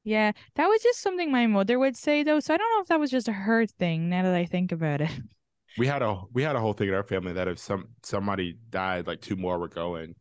Yeah. 0.03 0.31
That 0.55 0.67
was 0.67 0.81
just 0.83 1.01
something 1.01 1.31
my 1.31 1.47
mother 1.47 1.79
would 1.79 1.97
say 1.97 2.23
though. 2.23 2.39
So 2.39 2.53
I 2.53 2.57
don't 2.57 2.71
know 2.77 2.81
if 2.81 2.87
that 2.87 2.99
was 2.99 3.11
just 3.11 3.27
a 3.27 3.33
her 3.33 3.65
thing 3.65 4.09
now 4.09 4.23
that 4.23 4.35
I 4.35 4.45
think 4.45 4.71
about 4.71 5.01
it. 5.01 5.11
We 5.77 5.87
had 5.87 6.01
a 6.01 6.21
we 6.31 6.41
had 6.43 6.55
a 6.55 6.59
whole 6.61 6.71
thing 6.73 6.87
in 6.87 6.93
our 6.93 7.03
family 7.03 7.33
that 7.33 7.47
if 7.49 7.59
some 7.59 7.89
somebody 8.03 8.55
died, 8.69 9.07
like 9.07 9.19
two 9.19 9.35
more 9.35 9.59
were 9.59 9.67
going. 9.67 10.15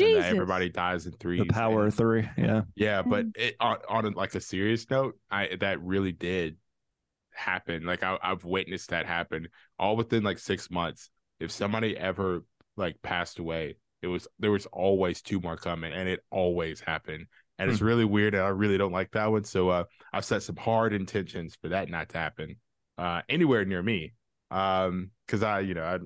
And 0.00 0.08
Jesus. 0.08 0.24
that 0.24 0.30
everybody 0.30 0.68
dies 0.68 1.06
in 1.06 1.12
three. 1.12 1.38
The 1.38 1.46
power 1.46 1.86
of 1.86 1.94
three. 1.94 2.28
Yeah. 2.36 2.62
Yeah, 2.74 3.02
but 3.02 3.26
Mm. 3.26 3.32
it, 3.36 3.56
on 3.60 3.78
on 3.88 4.12
like 4.12 4.34
a 4.34 4.40
serious 4.40 4.88
note, 4.90 5.18
I 5.30 5.56
that 5.60 5.80
really 5.82 6.12
did 6.12 6.56
happen. 7.32 7.84
Like 7.84 8.02
I, 8.02 8.18
I've 8.22 8.44
witnessed 8.44 8.90
that 8.90 9.06
happen 9.06 9.48
all 9.78 9.96
within 9.96 10.22
like 10.22 10.38
six 10.38 10.70
months. 10.70 11.10
If 11.40 11.50
somebody 11.50 11.96
ever 11.96 12.44
like 12.76 13.00
passed 13.02 13.38
away, 13.38 13.76
it 14.02 14.06
was 14.06 14.28
there 14.38 14.50
was 14.50 14.66
always 14.66 15.20
two 15.22 15.40
more 15.40 15.56
coming, 15.56 15.92
and 15.92 16.08
it 16.08 16.20
always 16.30 16.80
happened. 16.80 17.26
And 17.58 17.70
it's 17.70 17.80
really 17.80 18.04
weird, 18.04 18.34
and 18.34 18.42
I 18.42 18.48
really 18.48 18.76
don't 18.78 18.92
like 18.92 19.12
that 19.12 19.30
one. 19.30 19.44
So 19.44 19.68
uh, 19.68 19.84
I've 20.12 20.24
set 20.24 20.42
some 20.42 20.56
hard 20.56 20.92
intentions 20.92 21.56
for 21.62 21.68
that 21.68 21.88
not 21.88 22.08
to 22.08 22.18
happen 22.18 22.56
uh, 22.98 23.22
anywhere 23.28 23.64
near 23.64 23.80
me. 23.80 24.12
Um, 24.50 25.10
because 25.26 25.44
I, 25.44 25.60
you 25.60 25.74
know, 25.74 25.84
I, 25.84 25.98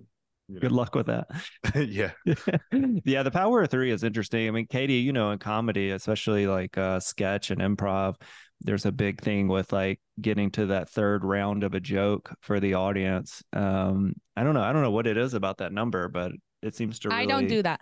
you 0.48 0.60
Good 0.60 0.72
luck 0.72 0.94
with 0.94 1.06
that. 1.06 1.28
yeah, 1.74 2.12
yeah, 3.04 3.22
the 3.22 3.30
power 3.30 3.62
of 3.62 3.70
three 3.70 3.90
is 3.90 4.02
interesting. 4.02 4.48
I 4.48 4.50
mean, 4.50 4.66
Katie, 4.66 4.94
you 4.94 5.12
know, 5.12 5.30
in 5.30 5.38
comedy, 5.38 5.90
especially 5.90 6.46
like 6.46 6.78
uh, 6.78 7.00
sketch 7.00 7.50
and 7.50 7.60
improv, 7.60 8.14
there's 8.62 8.86
a 8.86 8.92
big 8.92 9.20
thing 9.20 9.48
with 9.48 9.72
like 9.72 10.00
getting 10.20 10.50
to 10.52 10.66
that 10.66 10.88
third 10.88 11.22
round 11.22 11.64
of 11.64 11.74
a 11.74 11.80
joke 11.80 12.34
for 12.40 12.60
the 12.60 12.74
audience. 12.74 13.42
Um, 13.52 14.14
I 14.36 14.42
don't 14.42 14.54
know. 14.54 14.62
I 14.62 14.72
don't 14.72 14.82
know 14.82 14.90
what 14.90 15.06
it 15.06 15.18
is 15.18 15.34
about 15.34 15.58
that 15.58 15.72
number, 15.72 16.08
but 16.08 16.32
it 16.62 16.74
seems 16.74 16.98
to. 17.00 17.08
Really... 17.08 17.22
I 17.22 17.26
don't 17.26 17.46
do 17.46 17.62
that. 17.62 17.80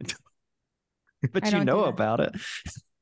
but 1.32 1.54
I 1.54 1.58
you 1.58 1.64
know 1.64 1.84
about 1.84 2.18
it. 2.20 2.34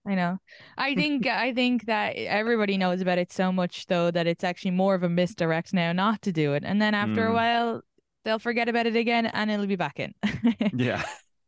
I 0.07 0.14
know. 0.14 0.38
I 0.78 0.94
think 0.94 1.26
I 1.26 1.53
think 1.53 1.86
that 1.86 2.16
everybody 2.16 2.78
knows 2.78 3.01
about 3.01 3.18
it 3.18 3.32
so 3.32 3.53
much 3.53 3.86
though 3.86 4.11
that 4.11 4.26
it's 4.26 4.44
actually 4.44 4.70
more 4.72 4.94
of 4.94 5.03
a 5.03 5.09
misdirect 5.09 5.74
now 5.74 5.92
not 5.92 6.22
to 6.22 6.32
do 6.32 6.55
it. 6.55 6.64
And 6.64 6.80
then 6.80 6.94
after 6.94 7.26
a 7.26 7.30
Mm. 7.30 7.34
while 7.34 7.82
they'll 8.24 8.38
forget 8.38 8.68
about 8.68 8.86
it 8.86 8.96
again 8.96 9.26
and 9.26 9.50
it'll 9.50 9.66
be 9.66 9.76
back 9.76 9.98
in. 10.00 10.14
Yeah. 10.74 11.02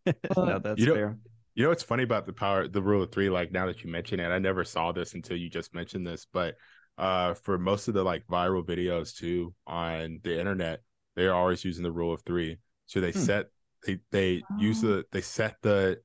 no, 0.37 0.59
that's 0.59 0.81
You 0.81 0.87
know- 0.87 0.95
fair. 0.95 1.19
You 1.55 1.65
know 1.65 1.69
what's 1.69 1.83
funny 1.83 2.03
about 2.03 2.25
the 2.25 2.33
power, 2.33 2.67
the 2.67 2.81
rule 2.81 3.03
of 3.03 3.13
three? 3.13 3.29
Like 3.29 3.53
now 3.53 3.67
that 3.67 3.85
you 3.85 3.91
mention 3.91 4.19
it, 4.21 4.29
I 4.29 4.39
never 4.39 4.65
saw 4.65 4.91
this 4.91 5.13
until 5.13 5.37
you 5.37 5.51
just 5.51 5.75
mentioned 5.75 6.07
this. 6.07 6.27
But 6.33 6.55
uh, 6.97 7.35
for 7.35 7.59
most 7.59 7.89
of 7.89 7.95
the 7.95 8.03
like 8.03 8.27
viral 8.27 8.65
videos 8.65 9.15
too 9.15 9.53
on 9.67 10.21
the 10.23 10.39
internet, 10.39 10.81
they're 11.15 11.35
always 11.35 11.63
using 11.63 11.83
the 11.83 11.93
rule 11.93 12.15
of 12.15 12.23
three. 12.23 12.57
So 12.87 13.03
they 13.03 13.13
Hmm. 13.13 13.19
set 13.19 13.47
they 13.87 13.99
they 14.13 14.43
use 14.59 14.83
Oh. 14.83 14.87
the 14.89 15.05
they 15.13 15.21
set 15.21 15.57
the 15.61 16.01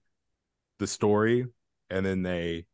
the 0.80 0.88
story, 0.88 1.46
and 1.90 2.06
then 2.06 2.24
they 2.24 2.66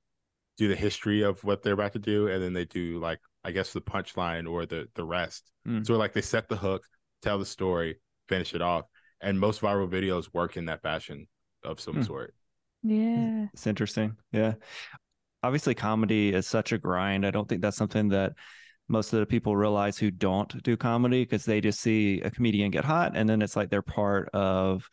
do 0.57 0.67
the 0.67 0.75
history 0.75 1.21
of 1.21 1.43
what 1.43 1.61
they're 1.61 1.73
about 1.73 1.93
to 1.93 1.99
do, 1.99 2.27
and 2.27 2.41
then 2.41 2.53
they 2.53 2.65
do 2.65 2.97
like 2.99 3.19
I 3.43 3.51
guess 3.51 3.71
the 3.71 3.81
punchline 3.81 4.49
or 4.49 4.65
the 4.65 4.87
the 4.95 5.03
rest. 5.03 5.51
Hmm. 5.63 5.83
So 5.83 5.95
like 5.95 6.13
they 6.13 6.21
set 6.21 6.49
the 6.49 6.57
hook, 6.57 6.85
tell 7.23 7.39
the 7.39 7.45
story, 7.45 7.97
finish 8.27 8.53
it 8.53 8.61
off, 8.61 8.85
and 9.21 9.39
most 9.39 9.61
viral 9.61 9.89
videos 9.89 10.33
work 10.33 10.57
in 10.57 10.65
that 10.65 10.81
fashion 10.81 11.27
of 11.63 11.79
some 11.79 11.95
Hmm. 11.95 12.03
sort. 12.03 12.35
Yeah. 12.83 13.47
It's 13.53 13.65
interesting. 13.67 14.17
Yeah. 14.31 14.55
Obviously, 15.41 15.75
comedy 15.75 16.33
is 16.33 16.47
such 16.47 16.71
a 16.71 16.77
grind. 16.77 17.25
I 17.25 17.31
don't 17.31 17.47
think 17.47 17.61
that's 17.61 17.77
something 17.77 18.09
that 18.09 18.33
most 18.87 19.13
of 19.13 19.19
the 19.19 19.25
people 19.25 19.55
realize 19.55 19.97
who 19.97 20.11
don't 20.11 20.61
do 20.63 20.75
comedy 20.77 21.23
because 21.23 21.45
they 21.45 21.61
just 21.61 21.79
see 21.79 22.21
a 22.21 22.29
comedian 22.29 22.71
get 22.71 22.83
hot 22.85 23.13
and 23.15 23.27
then 23.29 23.41
it's 23.41 23.55
like 23.55 23.69
they're 23.69 23.81
part 23.81 24.29
of 24.33 24.89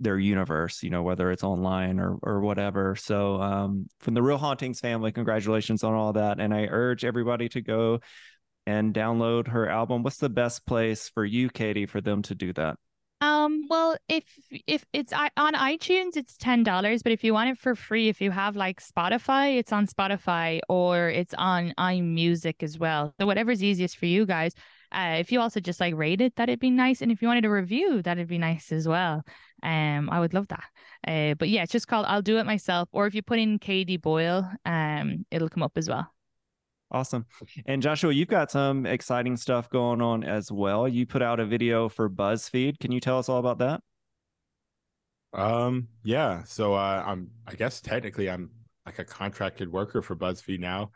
their 0.00 0.18
universe, 0.18 0.84
you 0.84 0.90
know, 0.90 1.02
whether 1.02 1.32
it's 1.32 1.42
online 1.42 1.98
or 1.98 2.16
or 2.22 2.40
whatever. 2.40 2.94
So 2.94 3.42
um 3.42 3.88
from 3.98 4.14
the 4.14 4.22
Real 4.22 4.38
Hauntings 4.38 4.78
family, 4.80 5.10
congratulations 5.10 5.82
on 5.82 5.94
all 5.94 6.12
that. 6.12 6.38
And 6.38 6.54
I 6.54 6.66
urge 6.70 7.04
everybody 7.04 7.48
to 7.50 7.60
go 7.60 8.00
and 8.68 8.92
download 8.92 9.48
her 9.48 9.66
album. 9.66 10.02
What's 10.02 10.18
the 10.18 10.28
best 10.28 10.66
place 10.66 11.08
for 11.08 11.24
you, 11.24 11.48
Katie, 11.48 11.86
for 11.86 12.02
them 12.02 12.20
to 12.22 12.34
do 12.34 12.52
that? 12.52 12.76
Um, 13.22 13.64
well, 13.68 13.96
if 14.08 14.24
if 14.66 14.84
it's 14.92 15.12
on 15.12 15.54
iTunes, 15.54 16.16
it's 16.16 16.36
ten 16.36 16.64
dollars. 16.64 17.02
But 17.02 17.12
if 17.12 17.24
you 17.24 17.32
want 17.32 17.48
it 17.48 17.58
for 17.58 17.74
free, 17.74 18.08
if 18.08 18.20
you 18.20 18.30
have 18.30 18.56
like 18.56 18.80
Spotify, 18.80 19.58
it's 19.58 19.72
on 19.72 19.86
Spotify 19.86 20.60
or 20.68 21.08
it's 21.08 21.34
on 21.34 21.72
iMusic 21.78 22.62
as 22.62 22.78
well. 22.78 23.14
So 23.18 23.26
whatever's 23.26 23.64
easiest 23.64 23.96
for 23.96 24.06
you 24.06 24.26
guys. 24.26 24.52
Uh, 24.92 25.16
if 25.18 25.32
you 25.32 25.40
also 25.40 25.60
just 25.60 25.80
like 25.80 25.94
rate 25.96 26.20
it, 26.20 26.36
that'd 26.36 26.60
be 26.60 26.70
nice. 26.70 27.00
And 27.00 27.10
if 27.10 27.22
you 27.22 27.28
wanted 27.28 27.46
a 27.46 27.50
review, 27.50 28.02
that'd 28.02 28.28
be 28.28 28.38
nice 28.38 28.70
as 28.70 28.86
well. 28.86 29.22
Um, 29.62 30.10
I 30.10 30.20
would 30.20 30.34
love 30.34 30.48
that. 30.48 30.64
Uh, 31.06 31.34
but 31.34 31.48
yeah, 31.48 31.62
it's 31.62 31.72
just 31.72 31.88
called 31.88 32.04
"I'll 32.06 32.22
Do 32.22 32.38
It 32.38 32.44
Myself." 32.44 32.90
Or 32.92 33.06
if 33.06 33.14
you 33.14 33.22
put 33.22 33.38
in 33.38 33.58
Katie 33.58 33.96
Boyle, 33.96 34.48
um, 34.66 35.24
it'll 35.30 35.48
come 35.48 35.62
up 35.62 35.72
as 35.76 35.88
well. 35.88 36.12
Awesome. 36.90 37.26
And 37.66 37.82
Joshua, 37.82 38.12
you've 38.12 38.28
got 38.28 38.50
some 38.50 38.86
exciting 38.86 39.36
stuff 39.36 39.68
going 39.68 40.00
on 40.00 40.24
as 40.24 40.50
well. 40.50 40.88
You 40.88 41.06
put 41.06 41.20
out 41.20 41.38
a 41.38 41.44
video 41.44 41.88
for 41.88 42.08
BuzzFeed. 42.08 42.78
Can 42.78 42.92
you 42.92 43.00
tell 43.00 43.18
us 43.18 43.28
all 43.28 43.38
about 43.38 43.58
that? 43.58 43.82
Um, 45.34 45.88
yeah. 46.02 46.44
So 46.44 46.74
uh, 46.74 47.02
I'm 47.06 47.30
I 47.46 47.54
guess 47.54 47.80
technically 47.80 48.30
I'm 48.30 48.50
like 48.86 48.98
a 48.98 49.04
contracted 49.04 49.70
worker 49.70 50.00
for 50.00 50.16
BuzzFeed 50.16 50.60
now. 50.60 50.90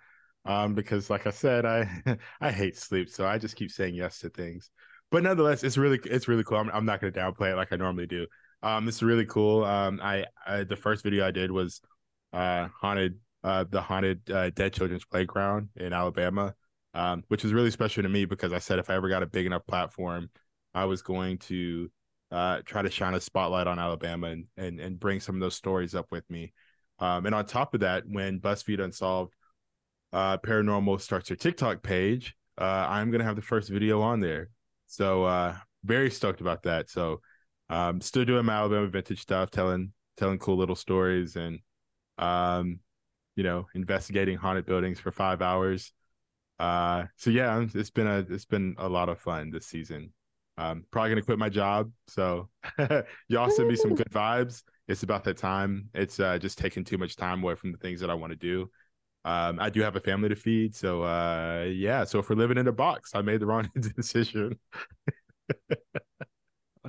Um, 0.45 0.75
because 0.75 1.11
like 1.11 1.27
I 1.27 1.31
said, 1.31 1.67
I 1.67 1.89
I 2.41 2.51
hate 2.51 2.77
sleep, 2.77 3.09
so 3.11 3.27
I 3.27 3.39
just 3.39 3.57
keep 3.57 3.71
saying 3.71 3.95
yes 3.95 4.19
to 4.21 4.31
things. 4.31 4.71
But 5.11 5.23
nonetheless, 5.23 5.63
it's 5.63 5.77
really 5.77 6.01
it's 6.05 6.27
really 6.27 6.43
cool. 6.45 6.57
I'm 6.57 6.71
I'm 6.71 6.87
not 6.87 7.01
gonna 7.01 7.13
downplay 7.13 7.53
it 7.53 7.57
like 7.57 7.73
I 7.73 7.77
normally 7.77 8.07
do. 8.07 8.27
Um, 8.63 8.89
it's 8.89 9.03
really 9.03 9.27
cool. 9.27 9.65
Um, 9.65 10.01
I, 10.03 10.25
I 10.47 10.65
the 10.65 10.77
first 10.77 11.05
video 11.05 11.27
I 11.27 11.31
did 11.33 11.51
was 11.51 11.83
uh 12.33 12.69
haunted 12.81 13.19
uh 13.45 13.65
the 13.69 13.81
haunted 13.81 14.31
uh, 14.31 14.51
dead 14.51 14.73
children's 14.73 15.05
playground 15.05 15.69
in 15.77 15.93
Alabama. 15.93 16.55
Um, 16.95 17.25
which 17.29 17.43
was 17.43 17.55
really 17.55 17.71
special 17.71 18.03
to 18.03 18.09
me 18.11 18.27
because 18.27 18.53
I 18.53 18.59
said 18.59 18.79
if 18.79 18.91
I 18.91 18.95
ever 18.97 19.09
got 19.09 19.23
a 19.23 19.27
big 19.27 19.47
enough 19.47 19.67
platform, 19.67 20.29
I 20.75 20.85
was 20.85 21.01
going 21.01 21.39
to 21.39 21.91
uh, 22.31 22.61
try 22.67 22.83
to 22.83 22.91
shine 22.91 23.15
a 23.15 23.21
spotlight 23.21 23.67
on 23.67 23.79
Alabama 23.79 24.29
and, 24.29 24.47
and 24.57 24.81
and 24.81 25.01
bring 25.01 25.21
some 25.21 25.35
of 25.35 25.41
those 25.41 25.55
stories 25.55 25.95
up 25.95 26.07
with 26.11 26.29
me. 26.31 26.53
Um, 26.99 27.27
and 27.27 27.35
on 27.35 27.47
top 27.47 27.75
of 27.75 27.81
that, 27.81 28.05
when 28.07 28.41
BuzzFeed 28.41 28.83
Unsolved 28.83 29.35
uh, 30.13 30.39
Paranormal 30.39 31.01
starts 31.01 31.29
their 31.29 31.37
TikTok 31.37 31.83
page, 31.83 32.35
uh, 32.59 32.87
I'm 32.89 33.11
gonna 33.11 33.25
have 33.25 33.37
the 33.37 33.43
first 33.43 33.71
video 33.71 34.01
on 34.01 34.21
there. 34.21 34.51
So 34.87 35.25
uh, 35.25 35.57
very 35.85 36.11
stoked 36.11 36.41
about 36.41 36.63
that. 36.65 36.91
So 36.91 37.21
um, 37.71 38.01
still 38.01 38.25
doing 38.25 38.45
my 38.45 38.55
Alabama 38.55 38.87
vintage 38.87 39.21
stuff, 39.21 39.51
telling 39.51 39.93
telling 40.17 40.39
cool 40.39 40.57
little 40.57 40.77
stories, 40.77 41.37
and 41.37 41.59
um, 42.19 42.81
you 43.37 43.45
know, 43.45 43.67
investigating 43.75 44.37
haunted 44.37 44.67
buildings 44.67 45.01
for 45.01 45.11
five 45.11 45.43
hours. 45.43 45.93
Uh, 46.59 47.05
so 47.17 47.31
yeah, 47.31 47.65
it's 47.75 47.91
been 47.91 48.07
a 48.07 48.19
it's 48.31 48.45
been 48.45 48.75
a 48.79 48.89
lot 48.89 49.09
of 49.09 49.19
fun 49.19 49.51
this 49.51 49.67
season. 49.67 50.13
Um, 50.59 50.85
probably 50.91 51.11
gonna 51.11 51.23
quit 51.23 51.39
my 51.39 51.49
job. 51.49 51.91
So 52.09 52.49
y'all 53.29 53.51
send 53.51 53.69
me 53.69 53.77
some 53.77 53.95
good 53.97 54.11
vibes. 54.11 54.63
It's 54.89 55.03
about 55.03 55.25
that 55.25 55.37
time. 55.39 55.89
It's 55.95 56.21
uh, 56.21 56.39
just 56.39 56.59
taking 56.59 56.85
too 56.85 56.99
much 56.99 57.17
time 57.17 57.43
away 57.43 57.55
from 57.55 57.73
the 57.73 57.79
things 57.79 58.01
that 58.01 58.11
I 58.11 58.15
want 58.15 58.33
to 58.33 58.37
do. 58.37 58.71
Um, 59.25 59.61
I 59.61 59.71
do 59.71 59.81
have 59.83 59.97
a 59.97 60.01
family 60.01 60.29
to 60.29 60.37
feed, 60.37 60.75
so 60.75 61.03
uh, 61.05 61.67
yeah. 61.73 62.05
So 62.05 62.19
if 62.19 62.29
we're 62.29 62.37
living 62.37 62.59
in 62.59 62.69
a 62.69 62.73
box, 62.73 63.13
I 63.15 63.23
made 63.23 63.41
the 63.41 63.47
wrong 63.47 63.71
decision. 63.97 64.59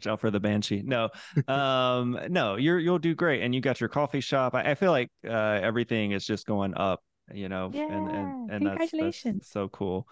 Watch 0.05 0.11
out 0.11 0.19
for 0.19 0.31
the 0.31 0.39
banshee. 0.39 0.81
No, 0.85 1.09
um, 1.47 2.19
no, 2.29 2.55
you're 2.55 2.79
you'll 2.79 2.99
do 2.99 3.15
great, 3.15 3.41
and 3.41 3.55
you 3.55 3.61
got 3.61 3.79
your 3.79 3.89
coffee 3.89 4.19
shop. 4.21 4.53
I, 4.53 4.71
I 4.71 4.75
feel 4.75 4.91
like 4.91 5.09
uh, 5.27 5.31
everything 5.61 6.11
is 6.11 6.25
just 6.25 6.45
going 6.45 6.73
up. 6.75 7.01
You 7.33 7.47
know, 7.47 7.71
and 7.73 8.07
and 8.07 8.11
Yeah, 8.11 8.55
and 8.55 8.65
that's, 8.65 8.91
that's 8.91 8.91
congratulations. 8.91 9.47
so 9.49 9.69
cool 9.69 10.07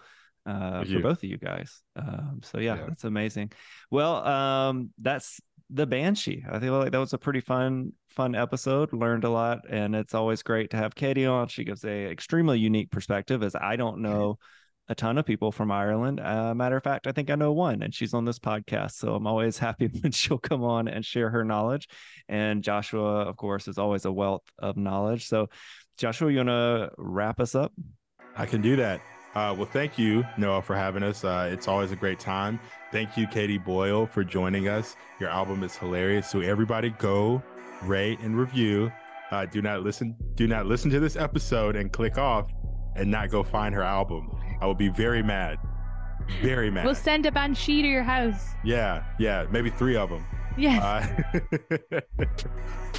uh, 0.46 0.84
for 0.84 1.00
both 1.00 1.18
of 1.18 1.24
you 1.24 1.36
guys. 1.36 1.82
Um, 1.94 2.40
so 2.42 2.58
yeah, 2.58 2.76
Yeah. 2.76 2.86
that's 2.88 3.04
amazing. 3.04 3.52
Well, 3.90 4.26
um, 4.26 4.90
that's 5.00 5.40
the 5.68 5.86
banshee. 5.86 6.42
I 6.50 6.58
feel 6.58 6.78
like 6.78 6.92
that 6.92 6.98
was 6.98 7.12
a 7.12 7.18
pretty 7.18 7.40
fun 7.40 7.92
fun 8.08 8.34
episode. 8.34 8.94
Learned 8.94 9.24
a 9.24 9.30
lot, 9.30 9.60
and 9.68 9.94
it's 9.94 10.14
always 10.14 10.42
great 10.42 10.70
to 10.70 10.78
have 10.78 10.94
Katie 10.94 11.26
on. 11.26 11.48
She 11.48 11.64
gives 11.64 11.84
a 11.84 12.06
extremely 12.10 12.58
unique 12.58 12.90
perspective, 12.90 13.42
as 13.42 13.54
I 13.54 13.76
don't 13.76 14.00
know 14.00 14.38
a 14.88 14.94
ton 14.94 15.18
of 15.18 15.24
people 15.24 15.52
from 15.52 15.70
Ireland. 15.70 16.20
Uh, 16.20 16.54
matter 16.54 16.76
of 16.76 16.82
fact, 16.82 17.06
I 17.06 17.12
think 17.12 17.30
I 17.30 17.34
know 17.34 17.52
one, 17.52 17.82
and 17.82 17.94
she's 17.94 18.14
on 18.14 18.24
this 18.24 18.38
podcast. 18.38 18.92
So 18.92 19.14
I'm 19.14 19.26
always 19.26 19.58
happy 19.66 19.88
when 20.00 20.12
she'll 20.12 20.38
come 20.38 20.62
on 20.62 20.88
and 20.88 21.04
share 21.04 21.30
her 21.30 21.44
knowledge. 21.44 21.88
And 22.28 22.62
Joshua, 22.62 23.22
of 23.22 23.36
course, 23.36 23.68
is 23.68 23.78
always 23.78 24.04
a 24.04 24.12
wealth 24.12 24.44
of 24.58 24.76
knowledge. 24.76 25.26
So, 25.26 25.48
Joshua, 25.98 26.30
you 26.30 26.38
want 26.38 26.48
to 26.48 26.90
wrap 26.98 27.40
us 27.40 27.54
up? 27.54 27.72
I 28.36 28.46
can 28.46 28.60
do 28.62 28.76
that. 28.76 29.00
Uh, 29.34 29.54
well, 29.56 29.66
thank 29.66 29.98
you, 29.98 30.24
Noah, 30.36 30.60
for 30.60 30.76
having 30.76 31.02
us. 31.02 31.24
Uh, 31.24 31.48
it's 31.50 31.66
always 31.66 31.90
a 31.90 31.96
great 31.96 32.18
time. 32.18 32.60
Thank 32.90 33.16
you, 33.16 33.26
Katie 33.26 33.56
Boyle, 33.56 34.06
for 34.06 34.24
joining 34.24 34.68
us. 34.68 34.96
Your 35.20 35.30
album 35.30 35.62
is 35.62 35.74
hilarious. 35.74 36.28
So 36.28 36.40
everybody, 36.40 36.90
go 36.98 37.42
rate 37.82 38.20
and 38.20 38.38
review. 38.38 38.92
Uh, 39.30 39.46
do 39.46 39.62
not 39.62 39.82
listen. 39.82 40.14
Do 40.34 40.46
not 40.46 40.66
listen 40.66 40.90
to 40.90 41.00
this 41.00 41.16
episode 41.16 41.76
and 41.76 41.90
click 41.90 42.18
off, 42.18 42.52
and 42.94 43.10
not 43.10 43.30
go 43.30 43.42
find 43.42 43.74
her 43.74 43.82
album. 43.82 44.30
I 44.62 44.66
will 44.66 44.76
be 44.76 44.88
very 44.88 45.24
mad. 45.24 45.58
Very 46.40 46.70
mad. 46.70 46.84
We'll 46.84 46.94
send 46.94 47.26
a 47.26 47.32
banshee 47.32 47.82
to 47.82 47.88
your 47.88 48.04
house. 48.04 48.50
yeah, 48.62 49.02
yeah, 49.18 49.44
maybe 49.50 49.70
three 49.70 49.96
of 49.96 50.08
them. 50.08 50.24
Yes. 50.56 50.80
Uh, 50.80 52.00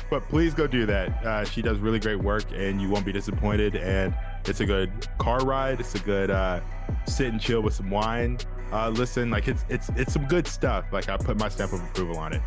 but 0.09 0.28
please 0.28 0.53
go 0.53 0.68
do 0.68 0.86
that. 0.86 1.26
Uh, 1.26 1.45
she 1.45 1.61
does 1.61 1.78
really 1.78 1.99
great 1.99 2.20
work, 2.20 2.43
and 2.53 2.82
you 2.82 2.89
won't 2.89 3.05
be 3.05 3.14
disappointed. 3.14 3.78
And 3.78 4.14
it's 4.45 4.59
a 4.59 4.66
good 4.66 5.07
car 5.20 5.39
ride. 5.45 5.80
It's 5.80 5.95
a 5.95 5.99
good 5.99 6.32
uh, 6.32 6.59
sit 7.05 7.28
and 7.28 7.39
chill 7.39 7.61
with 7.61 7.76
some 7.76 7.89
wine. 7.89 8.39
Uh, 8.74 8.89
listen, 8.89 9.30
like 9.30 9.47
it's 9.47 9.64
it's 9.70 9.88
it's 9.95 10.11
some 10.11 10.26
good 10.26 10.45
stuff. 10.45 10.84
Like 10.91 11.07
I 11.07 11.16
put 11.16 11.39
my 11.39 11.47
stamp 11.47 11.72
of 11.72 11.82
approval 11.82 12.18
on 12.18 12.34
it. 12.34 12.41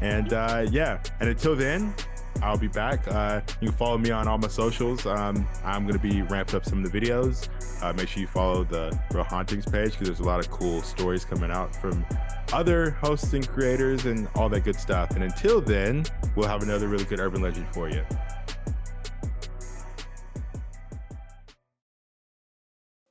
And 0.00 0.32
uh, 0.32 0.66
yeah, 0.72 1.00
and 1.20 1.28
until 1.28 1.54
then, 1.54 1.94
I'll 2.42 2.58
be 2.58 2.68
back. 2.68 3.06
Uh, 3.08 3.40
you 3.60 3.68
can 3.68 3.76
follow 3.76 3.98
me 3.98 4.10
on 4.10 4.28
all 4.28 4.38
my 4.38 4.48
socials. 4.48 5.06
Um, 5.06 5.46
I'm 5.64 5.86
gonna 5.86 5.98
be 5.98 6.22
ramping 6.22 6.56
up 6.56 6.64
some 6.64 6.84
of 6.84 6.90
the 6.90 7.00
videos. 7.00 7.48
Uh, 7.82 7.92
make 7.92 8.08
sure 8.08 8.20
you 8.20 8.26
follow 8.26 8.64
the 8.64 8.98
Real 9.12 9.24
Hauntings 9.24 9.66
page 9.66 9.92
because 9.92 10.08
there's 10.08 10.20
a 10.20 10.24
lot 10.24 10.40
of 10.40 10.50
cool 10.50 10.82
stories 10.82 11.24
coming 11.24 11.50
out 11.50 11.74
from 11.74 12.04
other 12.52 12.90
hosts 12.90 13.32
and 13.32 13.46
creators 13.48 14.06
and 14.06 14.28
all 14.34 14.48
that 14.48 14.60
good 14.60 14.76
stuff. 14.76 15.10
And 15.12 15.24
until 15.24 15.60
then, 15.60 16.04
we'll 16.34 16.48
have 16.48 16.62
another 16.62 16.88
really 16.88 17.04
good 17.04 17.20
urban 17.20 17.42
legend 17.42 17.66
for 17.72 17.88
you. 17.88 18.04